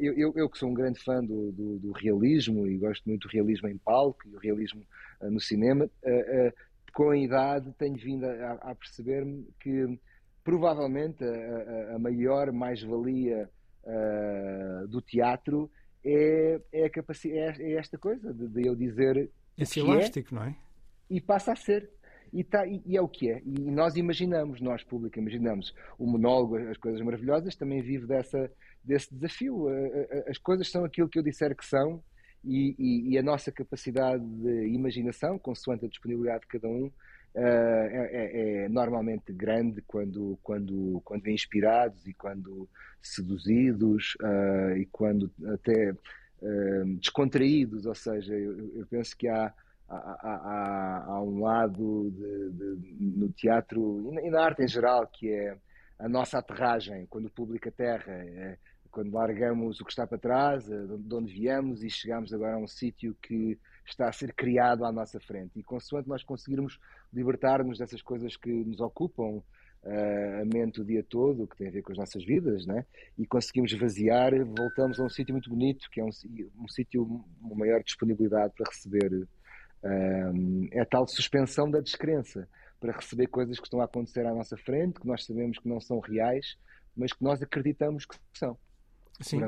Eu, 0.00 0.12
eu, 0.14 0.32
eu, 0.34 0.50
que 0.50 0.58
sou 0.58 0.68
um 0.68 0.74
grande 0.74 0.98
fã 0.98 1.22
do, 1.22 1.52
do, 1.52 1.78
do, 1.78 1.92
realismo 1.92 2.66
e 2.66 2.76
gosto 2.76 3.08
muito 3.08 3.28
do 3.28 3.32
realismo 3.32 3.68
em 3.68 3.78
palco 3.78 4.26
e 4.26 4.34
o 4.34 4.38
realismo 4.38 4.84
no 5.22 5.38
cinema, 5.38 5.88
com 6.98 7.10
a 7.10 7.16
idade 7.16 7.72
tenho 7.78 7.94
vindo 7.94 8.24
a, 8.26 8.54
a 8.54 8.74
perceber-me 8.74 9.46
que 9.60 10.00
provavelmente 10.42 11.22
a, 11.22 11.94
a, 11.94 11.98
maior 12.00 12.50
mais-valia 12.50 13.48
uh, 13.84 14.88
do 14.88 15.00
teatro 15.00 15.70
é, 16.04 16.60
é, 16.72 16.86
a 16.86 16.88
é, 16.88 17.54
é 17.60 17.72
esta 17.74 17.96
coisa 17.96 18.34
de, 18.34 18.48
de 18.48 18.66
eu 18.66 18.74
dizer. 18.74 19.30
Esse 19.56 19.78
elástico, 19.78 20.34
é, 20.34 20.38
não 20.38 20.44
é? 20.46 20.56
E 21.08 21.20
passa 21.20 21.52
a 21.52 21.56
ser. 21.56 21.88
E, 22.32 22.42
tá, 22.42 22.66
e, 22.66 22.82
e, 22.84 22.96
é 22.96 23.00
o 23.00 23.06
que 23.06 23.30
é. 23.30 23.42
E 23.44 23.70
nós 23.70 23.94
imaginamos, 23.94 24.60
nós, 24.60 24.82
público, 24.82 25.20
imaginamos. 25.20 25.72
O 25.96 26.04
monólogo, 26.04 26.56
as 26.56 26.78
coisas 26.78 27.00
maravilhosas, 27.00 27.54
também 27.54 27.80
vive 27.80 28.08
dessa, 28.08 28.50
desse 28.82 29.14
desafio. 29.14 29.68
As 30.26 30.38
coisas 30.38 30.68
são 30.68 30.84
aquilo 30.84 31.08
que 31.08 31.20
eu 31.20 31.22
disser 31.22 31.54
que 31.54 31.64
são 31.64 32.02
e, 32.48 32.74
e, 32.78 33.10
e 33.10 33.18
a 33.18 33.22
nossa 33.22 33.52
capacidade 33.52 34.24
de 34.24 34.68
imaginação, 34.68 35.38
consoante 35.38 35.84
a 35.84 35.88
disponibilidade 35.88 36.40
de 36.42 36.48
cada 36.48 36.68
um, 36.68 36.90
Uh, 37.34 37.40
é, 37.40 38.08
é, 38.10 38.64
é, 38.64 38.68
normalmente 38.70 39.32
grande 39.34 39.82
quando, 39.82 40.38
quando, 40.42 41.00
quando 41.04 41.28
inspirados 41.28 42.06
e 42.06 42.14
quando 42.14 42.66
seduzidos 43.02 44.16
uh, 44.22 44.76
e 44.76 44.86
quando 44.86 45.30
até 45.52 45.92
uh, 45.92 46.96
descontraídos, 46.98 47.84
ou 47.84 47.94
seja, 47.94 48.34
eu, 48.34 48.74
eu 48.74 48.86
penso 48.86 49.14
que 49.16 49.28
há, 49.28 49.52
há, 49.88 49.96
há, 50.22 51.04
há 51.06 51.22
um 51.22 51.42
lado 51.42 52.10
de, 52.10 52.50
de, 52.50 52.96
no 52.98 53.28
teatro 53.28 54.10
e 54.24 54.30
na 54.30 54.42
arte 54.42 54.62
em 54.62 54.68
geral 54.68 55.06
que 55.06 55.30
é 55.30 55.56
a 55.98 56.08
nossa 56.08 56.38
aterragem, 56.38 57.06
quando 57.06 57.26
o 57.26 57.30
público 57.30 57.68
aterra, 57.68 58.12
é, 58.12 58.56
quando 58.98 59.14
largamos 59.14 59.80
o 59.80 59.84
que 59.84 59.92
está 59.92 60.08
para 60.08 60.18
trás, 60.18 60.66
de 60.66 61.14
onde 61.14 61.32
viemos 61.32 61.84
e 61.84 61.88
chegamos 61.88 62.32
agora 62.32 62.56
a 62.56 62.58
um 62.58 62.66
sítio 62.66 63.16
que 63.22 63.56
está 63.86 64.08
a 64.08 64.12
ser 64.12 64.34
criado 64.34 64.84
à 64.84 64.90
nossa 64.90 65.20
frente. 65.20 65.52
E 65.54 65.62
consoante 65.62 66.08
nós 66.08 66.24
conseguirmos 66.24 66.80
libertar-nos 67.12 67.78
dessas 67.78 68.02
coisas 68.02 68.36
que 68.36 68.50
nos 68.50 68.80
ocupam 68.80 69.36
uh, 69.36 70.42
a 70.42 70.44
mente 70.52 70.80
o 70.80 70.84
dia 70.84 71.04
todo, 71.08 71.46
que 71.46 71.56
tem 71.56 71.68
a 71.68 71.70
ver 71.70 71.82
com 71.82 71.92
as 71.92 71.98
nossas 71.98 72.24
vidas, 72.24 72.66
né? 72.66 72.84
e 73.16 73.24
conseguimos 73.24 73.72
vaziar, 73.78 74.32
voltamos 74.44 74.98
a 74.98 75.04
um 75.04 75.08
sítio 75.08 75.32
muito 75.32 75.48
bonito, 75.48 75.88
que 75.92 76.00
é 76.00 76.04
um, 76.04 76.10
um 76.58 76.66
sítio 76.66 77.06
com 77.06 77.54
maior 77.54 77.80
disponibilidade 77.84 78.52
para 78.56 78.68
receber. 78.68 79.28
Uh, 79.80 80.68
é 80.72 80.80
a 80.80 80.86
tal 80.86 81.06
suspensão 81.06 81.70
da 81.70 81.78
descrença, 81.78 82.48
para 82.80 82.96
receber 82.96 83.28
coisas 83.28 83.60
que 83.60 83.66
estão 83.68 83.80
a 83.80 83.84
acontecer 83.84 84.26
à 84.26 84.34
nossa 84.34 84.56
frente, 84.56 84.98
que 84.98 85.06
nós 85.06 85.24
sabemos 85.24 85.56
que 85.56 85.68
não 85.68 85.78
são 85.78 86.00
reais, 86.00 86.56
mas 86.96 87.12
que 87.12 87.22
nós 87.22 87.40
acreditamos 87.40 88.04
que 88.04 88.16
são. 88.34 88.58
Sim, 89.20 89.40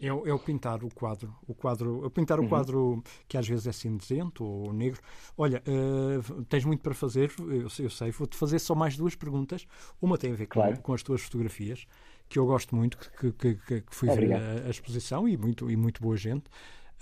é, 0.00 0.06
é 0.06 0.12
o 0.12 0.38
pintar 0.38 0.84
o 0.84 0.88
quadro, 0.88 1.34
o 1.48 1.54
quadro, 1.54 2.08
pintar 2.10 2.38
o 2.38 2.42
uhum. 2.42 2.48
quadro 2.48 3.02
que 3.26 3.36
às 3.36 3.46
vezes 3.46 3.66
é 3.66 3.72
cinzento 3.72 4.44
ou 4.44 4.72
negro. 4.72 5.00
Olha, 5.36 5.62
uh, 5.66 6.44
tens 6.44 6.64
muito 6.64 6.80
para 6.80 6.94
fazer, 6.94 7.32
eu, 7.40 7.66
eu 7.80 7.90
sei, 7.90 8.12
vou-te 8.12 8.36
fazer 8.36 8.60
só 8.60 8.74
mais 8.74 8.96
duas 8.96 9.16
perguntas. 9.16 9.66
Uma 10.00 10.16
tem 10.16 10.32
a 10.32 10.36
ver 10.36 10.46
claro. 10.46 10.76
com, 10.76 10.82
com, 10.82 10.94
as 10.94 11.02
tuas 11.02 11.22
fotografias, 11.22 11.86
que 12.28 12.38
eu 12.38 12.46
gosto 12.46 12.76
muito, 12.76 12.96
que, 12.96 13.32
que, 13.32 13.54
que, 13.56 13.80
que 13.80 13.94
fui 13.94 14.08
Obrigado. 14.08 14.40
ver 14.40 14.62
a, 14.62 14.66
a, 14.68 14.70
exposição 14.70 15.28
e 15.28 15.36
muito, 15.36 15.68
e 15.68 15.76
muito 15.76 16.00
boa 16.00 16.16
gente. 16.16 16.44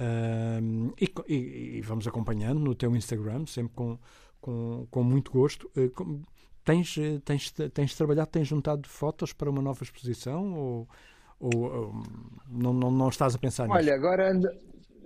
Uh, 0.00 0.94
e, 0.98 1.12
e, 1.28 1.76
e, 1.76 1.80
vamos 1.82 2.08
acompanhando 2.08 2.58
no 2.58 2.74
teu 2.74 2.96
Instagram, 2.96 3.44
sempre 3.44 3.74
com, 3.74 3.98
com, 4.40 4.86
com 4.90 5.02
muito 5.02 5.30
gosto. 5.30 5.70
Uh, 5.76 5.90
com, 5.90 6.22
tens, 6.64 6.96
tens, 7.22 7.50
tens 7.50 7.94
trabalhado, 7.94 8.30
tens 8.30 8.48
juntado 8.48 8.88
fotos 8.88 9.34
para 9.34 9.50
uma 9.50 9.60
nova 9.60 9.84
exposição 9.84 10.54
ou 10.54 10.88
ou, 11.40 11.92
não, 12.48 12.72
não, 12.72 12.90
não 12.90 13.08
estás 13.08 13.34
a 13.34 13.38
pensar 13.38 13.64
nisso? 13.64 13.76
Olha, 13.76 13.94
agora 13.94 14.30
anda, 14.30 14.56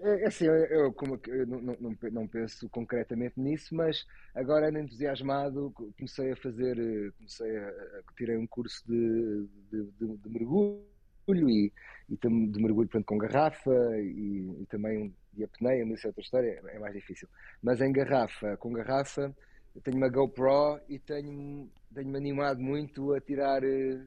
é, 0.03 0.23
é 0.23 0.27
assim, 0.27 0.45
eu, 0.45 0.55
eu, 0.55 0.93
como, 0.93 1.21
eu 1.27 1.47
não, 1.47 1.61
não, 1.61 1.97
não, 2.13 2.29
penso 2.29 2.69
concretamente 2.69 3.39
nisso, 3.41 3.75
mas 3.75 4.07
agora 4.35 4.69
ando 4.69 4.79
entusiasmado, 4.79 5.73
comecei 5.97 6.33
a 6.33 6.37
fazer, 6.37 6.79
eh, 6.79 7.11
comecei 7.17 7.57
a, 7.57 7.69
a 7.69 8.13
tirei 8.17 8.37
um 8.37 8.47
curso 8.47 8.83
de, 8.87 9.49
de, 9.71 9.91
de, 9.99 10.17
de 10.17 10.29
mergulho 10.29 10.85
e, 11.29 11.73
e 12.09 12.17
de 12.17 12.29
mergulho 12.29 12.89
portanto, 12.89 13.07
com 13.07 13.19
garrafa 13.19 13.99
e, 13.99 14.63
e 14.63 14.67
também 14.67 15.15
de 15.33 15.45
apneia, 15.45 15.85
mas 15.85 15.99
isso 15.99 16.07
é 16.07 16.11
outra 16.11 16.23
história, 16.23 16.63
é 16.67 16.79
mais 16.79 16.95
difícil. 16.95 17.29
Mas 17.63 17.81
em 17.81 17.93
garrafa, 17.93 18.57
com 18.57 18.73
garrafa, 18.73 19.35
tenho 19.83 19.97
uma 19.97 20.09
GoPro 20.09 20.81
e 20.89 20.99
tenho, 20.99 21.71
tenho-me 21.95 22.17
animado 22.17 22.61
muito 22.61 23.15
a 23.15 23.21
tirar 23.21 23.63
eh, 23.65 24.01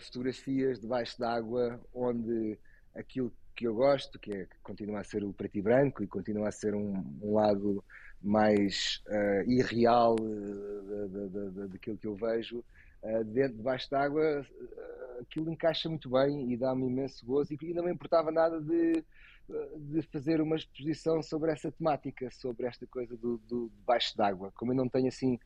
fotografias 0.00 0.78
debaixo 0.78 1.18
d'água 1.18 1.80
onde 1.94 2.58
aquilo 2.94 3.32
que 3.54 3.66
eu 3.66 3.74
gosto, 3.74 4.18
que, 4.18 4.32
é, 4.32 4.46
continua 4.62 5.00
a 5.00 5.04
ser 5.04 5.24
o 5.24 5.32
preto 5.32 5.58
e 5.58 5.62
branco 5.62 6.02
e 6.02 6.06
continua 6.06 6.48
a 6.48 6.52
ser 6.52 6.74
um, 6.74 7.04
um 7.22 7.34
lado 7.34 7.84
mais 8.22 9.02
uh, 9.08 9.50
irreal 9.50 10.16
uh, 10.20 11.68
daquilo 11.68 11.98
que 11.98 12.06
eu 12.06 12.14
vejo, 12.14 12.64
uh, 13.02 13.24
dentro, 13.24 13.56
debaixo 13.56 13.90
d'água, 13.90 14.40
uh, 14.40 15.20
aquilo 15.20 15.50
encaixa 15.50 15.88
muito 15.88 16.08
bem 16.08 16.52
e 16.52 16.56
dá-me 16.56 16.86
imenso 16.86 17.24
gozo. 17.26 17.52
E, 17.52 17.58
e, 17.62 17.74
não 17.74 17.84
me 17.84 17.92
importava 17.92 18.30
nada 18.30 18.60
de, 18.60 19.04
de 19.76 20.02
fazer 20.02 20.40
uma 20.40 20.56
exposição 20.56 21.22
sobre 21.22 21.50
essa 21.50 21.70
temática, 21.70 22.30
sobre 22.30 22.66
esta 22.66 22.86
coisa 22.86 23.16
do, 23.16 23.38
do 23.48 23.70
debaixo 23.78 24.16
d'água. 24.16 24.52
Como 24.56 24.72
eu 24.72 24.76
não 24.76 24.88
tenho 24.88 25.08
assim 25.08 25.38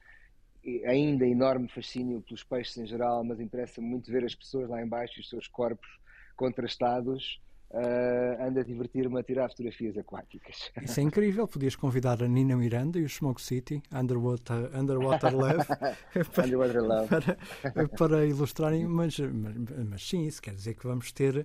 ainda 0.85 1.27
enorme 1.27 1.69
fascínio 1.69 2.21
pelos 2.23 2.43
peixes 2.43 2.77
em 2.77 2.87
geral, 2.87 3.23
mas 3.25 3.41
interessa-me 3.41 3.87
muito 3.87 4.11
ver 4.11 4.25
as 4.25 4.35
pessoas 4.35 4.69
lá 4.69 4.83
embaixo 4.83 5.19
e 5.19 5.21
os 5.21 5.29
seus 5.29 5.47
corpos 5.47 5.89
contrastados. 6.37 7.41
Uh, 7.69 8.41
anda 8.41 8.61
a 8.61 8.65
divertir-me 8.65 9.19
a 9.19 9.23
tirar 9.25 9.49
fotografias 9.49 9.99
aquáticas. 9.99 10.71
Isso 10.81 11.01
é 11.01 11.03
incrível. 11.03 11.49
Podias 11.49 11.75
convidar 11.75 12.23
a 12.23 12.29
Nina 12.29 12.57
Miranda 12.57 12.99
e 12.99 13.03
o 13.03 13.09
Smoke 13.09 13.43
City, 13.43 13.83
Underwater, 13.93 14.71
Underwater 14.73 15.35
Love, 15.35 15.67
para, 16.33 16.47
Underwater 16.47 16.83
Love. 16.83 17.09
Para, 17.09 17.89
para, 17.89 18.25
ilustrarem. 18.25 18.87
Mas, 18.87 19.19
mas, 19.19 19.57
mas, 19.89 20.09
sim, 20.09 20.27
isso 20.27 20.41
quer 20.41 20.55
dizer 20.55 20.75
que 20.75 20.87
vamos 20.87 21.11
ter. 21.11 21.45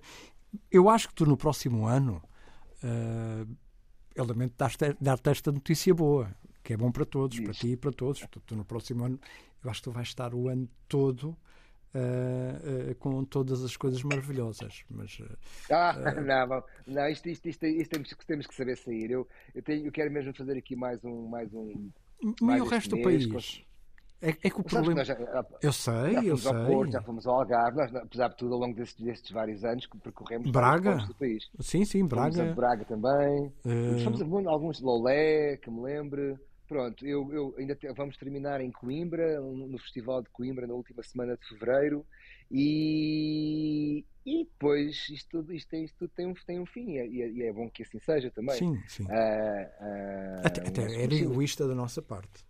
Eu 0.71 0.89
acho 0.89 1.09
que 1.09 1.15
tu 1.15 1.25
no 1.25 1.35
próximo 1.35 1.87
ano. 1.87 2.21
Uh, 2.83 3.49
eu 4.13 4.25
lamento 4.25 4.53
dar-te 4.99 5.29
esta 5.29 5.51
notícia 5.51 5.93
boa 5.93 6.29
que 6.63 6.73
é 6.73 6.77
bom 6.77 6.91
para 6.91 7.05
todos, 7.05 7.37
Isso. 7.37 7.43
para 7.43 7.53
ti 7.53 7.69
e 7.69 7.77
para 7.77 7.91
todos. 7.91 8.21
Tu, 8.21 8.39
tu, 8.41 8.55
no 8.55 8.65
próximo 8.65 9.03
ano, 9.03 9.19
eu 9.63 9.69
acho 9.69 9.81
que 9.81 9.85
tu 9.85 9.91
vais 9.91 10.07
estar 10.07 10.33
o 10.33 10.47
ano 10.47 10.67
todo 10.87 11.37
Uh, 11.93 12.91
uh, 12.91 12.95
com 12.95 13.25
todas 13.25 13.65
as 13.65 13.75
coisas 13.75 14.01
maravilhosas. 14.01 14.85
Mas, 14.89 15.19
uh, 15.19 15.37
ah, 15.69 15.91
não, 16.23 16.63
não, 16.87 17.09
isto, 17.09 17.27
isto, 17.27 17.49
isto, 17.49 17.65
isto, 17.65 17.91
temos, 17.91 18.15
temos 18.25 18.47
que 18.47 18.55
saber 18.55 18.77
sair. 18.77 19.11
Eu, 19.11 19.27
eu, 19.53 19.61
tenho, 19.61 19.87
eu 19.87 19.91
quero 19.91 20.09
mesmo 20.09 20.33
fazer 20.33 20.57
aqui 20.57 20.73
mais 20.73 21.03
um. 21.03 21.27
Mais 21.27 21.53
um 21.53 21.91
mais 22.41 22.61
o 22.61 22.65
resto 22.65 22.95
do 22.95 23.01
país. 23.01 23.25
Com... 23.25 23.37
É, 24.21 24.29
é, 24.29 24.49
que 24.49 24.61
o 24.61 24.63
problema. 24.63 25.03
Já, 25.03 25.17
eu 25.61 25.73
sei, 25.73 26.13
já 26.13 26.23
eu 26.23 26.37
sei. 26.37 26.53
Porto, 26.53 26.91
já 26.91 27.01
fomos 27.01 27.25
ao 27.25 27.39
Algarve, 27.39 27.77
nós, 27.77 27.95
apesar 27.95 28.27
de 28.27 28.37
tudo, 28.37 28.53
ao 28.53 28.59
longo 28.59 28.75
destes, 28.75 29.03
destes 29.03 29.31
vários 29.31 29.65
anos 29.65 29.87
que 29.87 29.97
percorremos 29.97 30.51
Braga. 30.51 30.97
do 31.07 31.15
país. 31.15 31.49
Sim, 31.59 31.83
sim, 31.85 32.05
Braga. 32.05 32.35
Fomos 32.35 32.51
a 32.51 32.53
Braga 32.53 32.85
também. 32.85 33.51
Uh... 33.65 34.03
Fomos 34.03 34.21
a 34.21 34.49
alguns 34.51 34.79
Lolé, 34.79 35.57
que 35.57 35.71
me 35.71 35.81
lembre. 35.81 36.37
Pronto, 36.71 37.05
eu, 37.05 37.29
eu 37.33 37.53
ainda 37.57 37.75
te, 37.75 37.85
vamos 37.91 38.15
terminar 38.15 38.61
em 38.61 38.71
Coimbra, 38.71 39.41
no 39.41 39.77
Festival 39.77 40.21
de 40.21 40.29
Coimbra, 40.29 40.65
na 40.65 40.73
última 40.73 41.03
semana 41.03 41.35
de 41.35 41.45
fevereiro, 41.45 42.05
e, 42.49 44.05
e 44.25 44.45
depois 44.45 45.09
isto 45.09 45.27
tudo, 45.31 45.53
isto, 45.53 45.75
isto 45.75 45.97
tudo 45.99 46.11
tem, 46.15 46.25
um, 46.25 46.33
tem 46.33 46.61
um 46.61 46.65
fim, 46.65 46.91
e 46.91 46.97
é, 46.97 47.29
e 47.29 47.43
é 47.43 47.51
bom 47.51 47.69
que 47.69 47.83
assim 47.83 47.99
seja 47.99 48.31
também. 48.31 48.55
Sim, 48.55 48.81
sim. 48.87 49.03
Uh, 49.03 49.07
uh, 49.07 50.47
até, 50.47 50.65
até 50.65 51.03
era 51.03 51.13
egoísta 51.13 51.67
da 51.67 51.75
nossa 51.75 52.01
parte. 52.01 52.45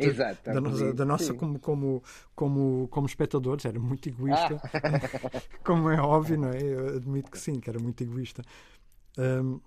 Exato, 0.00 0.50
da 0.50 0.60
nossa, 0.60 0.92
da 0.92 1.04
nossa 1.04 1.32
como, 1.32 1.60
como, 1.60 2.02
como, 2.34 2.88
como 2.88 3.06
espectadores, 3.06 3.64
era 3.64 3.78
muito 3.78 4.08
egoísta, 4.08 4.60
ah. 4.60 5.40
como 5.62 5.88
é 5.88 6.00
óbvio, 6.00 6.36
não 6.42 6.50
é? 6.50 6.60
Eu 6.60 6.96
admito 6.96 7.30
que 7.30 7.38
sim, 7.38 7.60
que 7.60 7.70
era 7.70 7.78
muito 7.78 8.02
egoísta. 8.02 8.42
Um, 9.16 9.60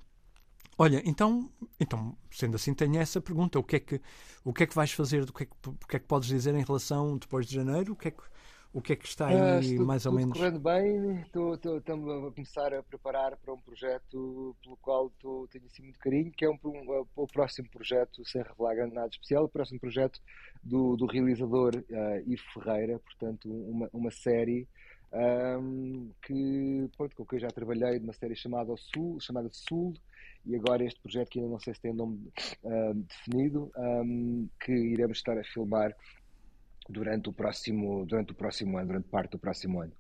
Olha, 0.82 1.04
então, 1.06 1.52
então, 1.78 2.16
sendo 2.32 2.56
assim, 2.56 2.74
tenho 2.74 2.98
essa 2.98 3.20
pergunta. 3.20 3.60
O 3.60 3.64
que 3.64 3.76
é 3.76 3.80
que, 3.82 4.02
o 4.46 4.54
que, 4.54 4.64
é 4.64 4.66
que 4.66 4.74
vais 4.74 4.90
fazer? 4.94 5.24
O 5.24 5.34
que, 5.34 5.44
é 5.44 5.46
que, 5.46 5.54
o 5.68 5.74
que 5.74 5.98
é 5.98 6.00
que 6.00 6.08
podes 6.08 6.30
dizer 6.30 6.56
em 6.56 6.64
relação 6.64 7.18
depois 7.18 7.46
de 7.46 7.54
janeiro? 7.54 7.92
O 7.92 7.96
que 7.98 8.08
é 8.08 8.12
que, 8.12 8.24
o 8.72 8.82
que, 8.82 8.94
é 8.94 8.96
que 8.96 9.06
está 9.06 9.28
aí 9.28 9.78
uh, 9.78 9.86
mais 9.86 10.06
ou 10.06 10.14
menos? 10.14 10.38
correndo 10.38 10.58
bem, 10.58 11.20
estou, 11.20 11.56
a 11.56 12.32
começar 12.32 12.74
a 12.74 12.82
preparar 12.82 13.36
para 13.36 13.54
um 13.54 13.60
projeto 13.60 14.56
pelo 14.64 14.78
qual 14.78 15.08
estou, 15.08 15.50
tenho 15.50 15.66
assim 15.66 15.84
muito 15.84 16.00
carinho, 16.00 16.32
que 16.32 16.46
é 16.46 16.50
um, 16.50 16.58
um, 16.64 17.06
o 17.14 17.28
próximo 17.28 17.70
projeto, 17.70 18.24
sem 18.26 18.42
revelar 18.42 18.88
nada 18.88 19.10
especial, 19.10 19.44
o 19.44 19.50
próximo 19.50 19.82
projeto 19.82 20.22
do, 20.64 20.96
do 20.96 21.08
realizador 21.08 21.76
uh, 21.76 22.32
Ivo 22.32 22.44
Ferreira, 22.54 23.00
portanto, 23.00 23.50
uma, 23.52 23.90
uma 23.92 24.12
série 24.12 24.66
um, 25.12 26.12
que, 26.22 26.90
pronto, 26.96 27.16
com 27.16 27.26
que 27.26 27.36
eu 27.36 27.40
já 27.40 27.48
trabalhei 27.48 28.00
numa 28.00 28.14
série 28.14 28.36
chamada 28.36 28.74
Sul, 28.78 29.20
chamada 29.20 29.50
Sul, 29.52 29.94
e 30.46 30.56
agora 30.56 30.84
este 30.84 31.00
projeto 31.00 31.30
que 31.30 31.40
ainda 31.40 31.52
não 31.52 31.60
sei 31.60 31.74
se 31.74 31.82
tem 31.82 31.94
nome 31.94 32.32
definido, 33.08 33.72
um, 33.78 34.48
que 34.60 34.72
iremos 34.72 35.18
estar 35.18 35.38
a 35.38 35.44
filmar 35.44 35.96
durante 36.88 37.30
o 37.30 37.34
próximo, 37.34 38.06
durante 38.06 38.32
o 38.32 38.36
próximo 38.36 38.78
ano, 38.78 38.88
durante 38.88 39.10
parte 39.10 39.32
do 39.32 39.40
próximo 39.40 39.82
ano. 39.82 39.94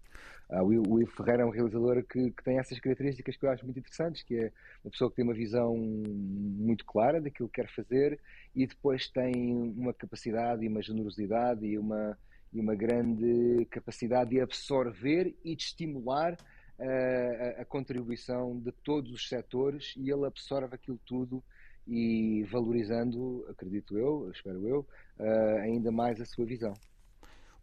Uh, 0.49 0.63
o, 0.63 0.93
o 0.93 1.01
Ivo 1.01 1.11
Ferreira 1.11 1.43
é 1.43 1.45
um 1.45 1.51
realizador 1.51 2.03
que, 2.03 2.31
que, 2.31 2.43
tem 2.43 2.57
essas 2.57 2.79
características 2.79 3.37
que 3.37 3.45
eu 3.45 3.51
acho 3.51 3.63
muito 3.63 3.77
interessantes, 3.77 4.23
que 4.23 4.35
é 4.35 4.51
uma 4.83 4.89
pessoa 4.89 5.09
que 5.11 5.17
tem 5.17 5.23
uma 5.23 5.33
visão 5.33 5.77
muito 5.77 6.83
clara 6.85 7.21
daquilo 7.21 7.47
que 7.47 7.61
quer 7.61 7.69
fazer 7.69 8.19
e 8.55 8.65
depois 8.65 9.07
tem 9.07 9.53
uma 9.53 9.93
capacidade 9.93 10.65
e 10.65 10.67
uma 10.67 10.81
generosidade 10.81 11.67
e 11.67 11.77
uma 11.77 12.17
e 12.53 12.59
uma 12.59 12.75
grande 12.75 13.65
capacidade 13.69 14.31
de 14.31 14.41
absorver 14.41 15.35
e 15.43 15.55
de 15.55 15.63
estimular 15.63 16.33
uh, 16.33 17.57
a, 17.57 17.61
a, 17.61 17.65
contribuição 17.65 18.59
de 18.59 18.71
todos 18.71 19.11
os 19.11 19.27
setores 19.27 19.93
e 19.97 20.09
ele 20.09 20.25
absorve 20.25 20.73
aquilo 20.73 20.99
tudo 21.05 21.43
e 21.87 22.43
valorizando, 22.51 23.45
acredito 23.49 23.97
eu, 23.97 24.29
espero 24.31 24.67
eu, 24.67 24.85
uh, 25.19 25.57
ainda 25.61 25.91
mais 25.91 26.19
a 26.21 26.25
sua 26.25 26.45
visão. 26.45 26.73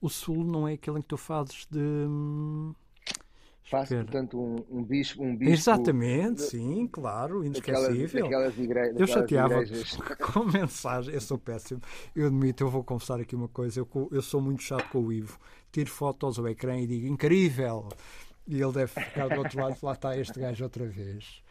O 0.00 0.08
Sul 0.08 0.44
não 0.44 0.68
é 0.68 0.74
aquele 0.74 0.98
em 0.98 1.02
que 1.02 1.08
tu 1.08 1.16
fazes 1.16 1.66
de 1.70 2.06
Faço, 3.68 3.94
Espera. 3.94 4.04
portanto, 4.04 4.40
um, 4.40 4.78
um, 4.78 4.84
bispo, 4.84 5.24
um 5.24 5.36
bispo. 5.36 5.52
Exatamente, 5.52 6.42
sim, 6.42 6.86
claro, 6.86 7.44
inesquecível. 7.44 8.22
Daquelas, 8.22 8.54
daquelas 8.54 8.58
igre... 8.58 8.92
eu 8.96 9.06
chateava 9.08 9.64
com 10.32 10.44
mensagem, 10.44 11.12
eu 11.12 11.20
sou 11.20 11.36
péssimo. 11.36 11.80
Eu 12.14 12.28
admito, 12.28 12.62
eu 12.62 12.70
vou 12.70 12.84
confessar 12.84 13.18
aqui 13.20 13.34
uma 13.34 13.48
coisa. 13.48 13.80
Eu, 13.80 14.08
eu 14.12 14.22
sou 14.22 14.40
muito 14.40 14.62
chato 14.62 14.88
com 14.90 15.00
o 15.00 15.12
Ivo. 15.12 15.36
Tiro 15.72 15.90
fotos 15.90 16.38
ao 16.38 16.46
ecrã 16.46 16.78
e 16.78 16.86
digo 16.86 17.08
incrível. 17.08 17.88
E 18.46 18.62
ele 18.62 18.72
deve 18.72 18.86
ficar 18.86 19.28
do 19.28 19.38
outro 19.38 19.60
lado, 19.60 19.76
lá 19.82 19.92
está 19.92 20.16
este 20.16 20.38
gajo 20.38 20.62
outra 20.62 20.86
vez. 20.86 21.42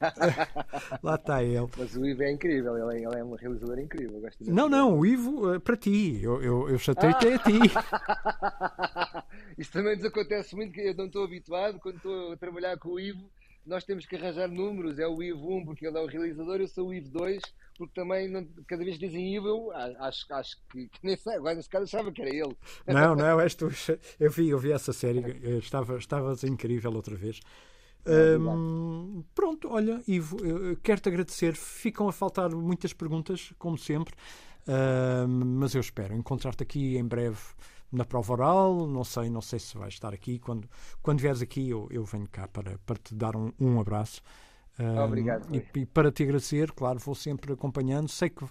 Lá 1.02 1.14
está 1.14 1.42
ele. 1.42 1.66
Mas 1.76 1.96
o 1.96 2.04
Ivo 2.04 2.22
é 2.22 2.32
incrível, 2.32 2.76
ele 2.76 2.98
é, 2.98 3.06
ele 3.06 3.18
é 3.18 3.24
um 3.24 3.34
realizador 3.34 3.78
incrível. 3.78 4.22
não, 4.40 4.68
não, 4.68 4.98
o 4.98 5.06
Ivo 5.06 5.54
é 5.54 5.58
para 5.58 5.76
ti. 5.76 6.20
Eu, 6.22 6.42
eu, 6.42 6.68
eu 6.68 6.78
chatei-te 6.78 7.28
ah. 7.28 7.34
a 7.34 7.38
ti. 7.38 7.58
Isso 9.58 9.72
também 9.72 9.96
nos 9.96 10.04
acontece 10.04 10.54
muito, 10.54 10.72
que 10.72 10.80
eu 10.80 10.94
não 10.94 11.06
estou 11.06 11.24
habituado 11.24 11.78
quando 11.78 11.96
estou 11.96 12.32
a 12.32 12.36
trabalhar 12.36 12.76
com 12.78 12.90
o 12.90 13.00
Ivo. 13.00 13.30
Nós 13.64 13.84
temos 13.84 14.06
que 14.06 14.16
arranjar 14.16 14.48
números. 14.48 14.98
É 14.98 15.06
o 15.06 15.22
Ivo 15.22 15.56
1 15.56 15.64
porque 15.64 15.86
ele 15.86 15.98
é 15.98 16.00
o 16.00 16.06
realizador, 16.06 16.56
eu 16.56 16.68
sou 16.68 16.88
o 16.88 16.94
Ivo 16.94 17.08
2 17.10 17.42
porque 17.76 17.94
também 17.94 18.28
não, 18.28 18.46
cada 18.66 18.82
vez 18.82 18.98
dizem 18.98 19.34
Ivo, 19.34 19.48
eu 19.48 19.72
acho, 20.00 20.32
acho 20.32 20.56
que, 20.70 20.88
que, 20.88 20.98
nem 21.02 21.16
sei, 21.16 21.34
agora 21.34 21.54
nesse 21.54 21.68
caso 21.68 21.84
achava 21.84 22.10
que 22.10 22.22
era 22.22 22.30
ele. 22.30 22.56
Não, 22.86 23.14
não, 23.14 23.38
és 23.40 23.54
tu. 23.54 23.68
Eu 24.18 24.30
vi, 24.30 24.48
eu 24.48 24.58
vi 24.58 24.72
essa 24.72 24.92
série, 24.92 25.20
estava, 25.58 25.98
estavas 25.98 26.42
incrível 26.44 26.92
outra 26.94 27.14
vez. 27.14 27.40
Um, 28.06 29.24
pronto, 29.34 29.68
olha, 29.70 30.00
Ivo, 30.06 30.36
quero-te 30.82 31.08
agradecer. 31.08 31.56
Ficam 31.56 32.08
a 32.08 32.12
faltar 32.12 32.50
muitas 32.50 32.92
perguntas, 32.92 33.52
como 33.58 33.76
sempre, 33.76 34.14
uh, 34.68 35.26
mas 35.28 35.74
eu 35.74 35.80
espero 35.80 36.14
encontrar-te 36.14 36.62
aqui 36.62 36.96
em 36.96 37.04
breve 37.04 37.38
na 37.90 38.04
prova 38.04 38.32
oral. 38.32 38.86
Não 38.86 39.04
sei, 39.04 39.28
não 39.28 39.40
sei 39.40 39.58
se 39.58 39.76
vais 39.76 39.94
estar 39.94 40.14
aqui. 40.14 40.38
Quando, 40.38 40.68
quando 41.02 41.20
vieres 41.20 41.42
aqui, 41.42 41.68
eu, 41.68 41.88
eu 41.90 42.04
venho 42.04 42.28
cá 42.30 42.46
para, 42.46 42.78
para 42.86 42.96
te 42.96 43.14
dar 43.14 43.34
um, 43.34 43.52
um 43.58 43.80
abraço. 43.80 44.22
Obrigado. 45.04 45.54
E, 45.54 45.80
e, 45.80 45.86
para 45.86 46.12
te 46.12 46.22
agradecer, 46.22 46.70
claro, 46.72 46.98
vou 46.98 47.14
sempre 47.14 47.52
acompanhando. 47.52 48.08
Sei 48.08 48.28
que, 48.28 48.44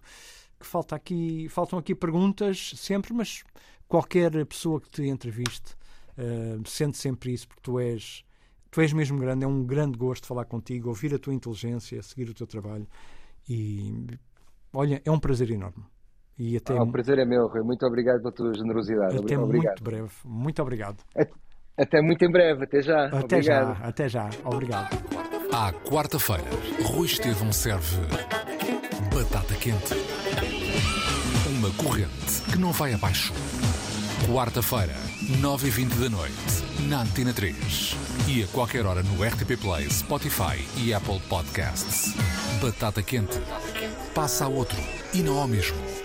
que 0.59 0.65
falta 0.65 0.95
aqui, 0.95 1.47
faltam 1.49 1.77
aqui 1.77 1.93
perguntas 1.93 2.73
sempre, 2.75 3.13
mas 3.13 3.43
qualquer 3.87 4.45
pessoa 4.45 4.81
que 4.81 4.89
te 4.89 5.03
entreviste 5.03 5.75
uh, 6.17 6.67
sente 6.67 6.97
sempre 6.97 7.31
isso, 7.31 7.47
porque 7.47 7.61
tu 7.61 7.79
és 7.79 8.24
Tu 8.75 8.81
és 8.81 8.91
mesmo 8.91 9.17
grande, 9.17 9.45
é 9.45 9.47
um 9.47 9.63
grande 9.63 9.97
gosto 9.97 10.27
falar 10.27 10.43
contigo, 10.43 10.89
ouvir 10.89 11.15
a 11.15 11.17
tua 11.17 11.33
inteligência, 11.33 12.03
seguir 12.03 12.29
o 12.29 12.33
teu 12.33 12.45
trabalho 12.45 12.85
e 13.47 14.05
olha, 14.73 15.01
é 15.05 15.09
um 15.09 15.17
prazer 15.17 15.49
enorme. 15.49 15.81
E 16.37 16.57
até... 16.57 16.77
Ah, 16.77 16.83
o 16.83 16.91
prazer 16.91 17.17
é 17.17 17.23
meu, 17.23 17.47
Rui. 17.47 17.61
Muito 17.63 17.85
obrigado 17.85 18.17
pela 18.17 18.33
tua 18.33 18.53
generosidade. 18.53 19.17
Até 19.17 19.39
obrigado. 19.39 19.79
muito 19.79 19.83
breve. 19.85 20.11
Muito 20.25 20.61
obrigado. 20.61 20.97
Até 21.79 22.01
muito 22.01 22.25
em 22.25 22.29
breve. 22.29 22.65
Até 22.65 22.81
já. 22.81 23.05
Até 23.05 23.37
obrigado. 23.37 23.77
já. 23.77 23.87
Até 23.87 24.09
já. 24.09 24.29
Obrigado. 24.43 24.89
À 25.53 25.71
quarta-feira, 25.71 26.43
Rui 26.83 27.05
Estevão 27.05 27.53
serve 27.53 27.95
batata 29.09 29.55
quente. 29.55 29.93
Uma 31.49 31.71
corrente 31.81 32.41
que 32.51 32.57
não 32.57 32.73
vai 32.73 32.93
abaixo. 32.93 33.31
Quarta-feira, 34.29 34.95
9h20 35.25 35.95
da 35.95 36.09
noite, 36.09 36.33
na 36.87 37.01
Antena 37.01 37.33
3. 37.33 37.55
E 38.27 38.43
a 38.43 38.47
qualquer 38.47 38.85
hora 38.85 39.01
no 39.01 39.23
RTP 39.23 39.59
Play, 39.59 39.89
Spotify 39.89 40.63
e 40.77 40.93
Apple 40.93 41.19
Podcasts. 41.27 42.13
Batata 42.61 43.01
quente. 43.01 43.39
Passa 44.13 44.45
a 44.45 44.47
outro 44.47 44.77
e 45.13 45.23
não 45.23 45.39
ao 45.39 45.47
mesmo. 45.47 46.04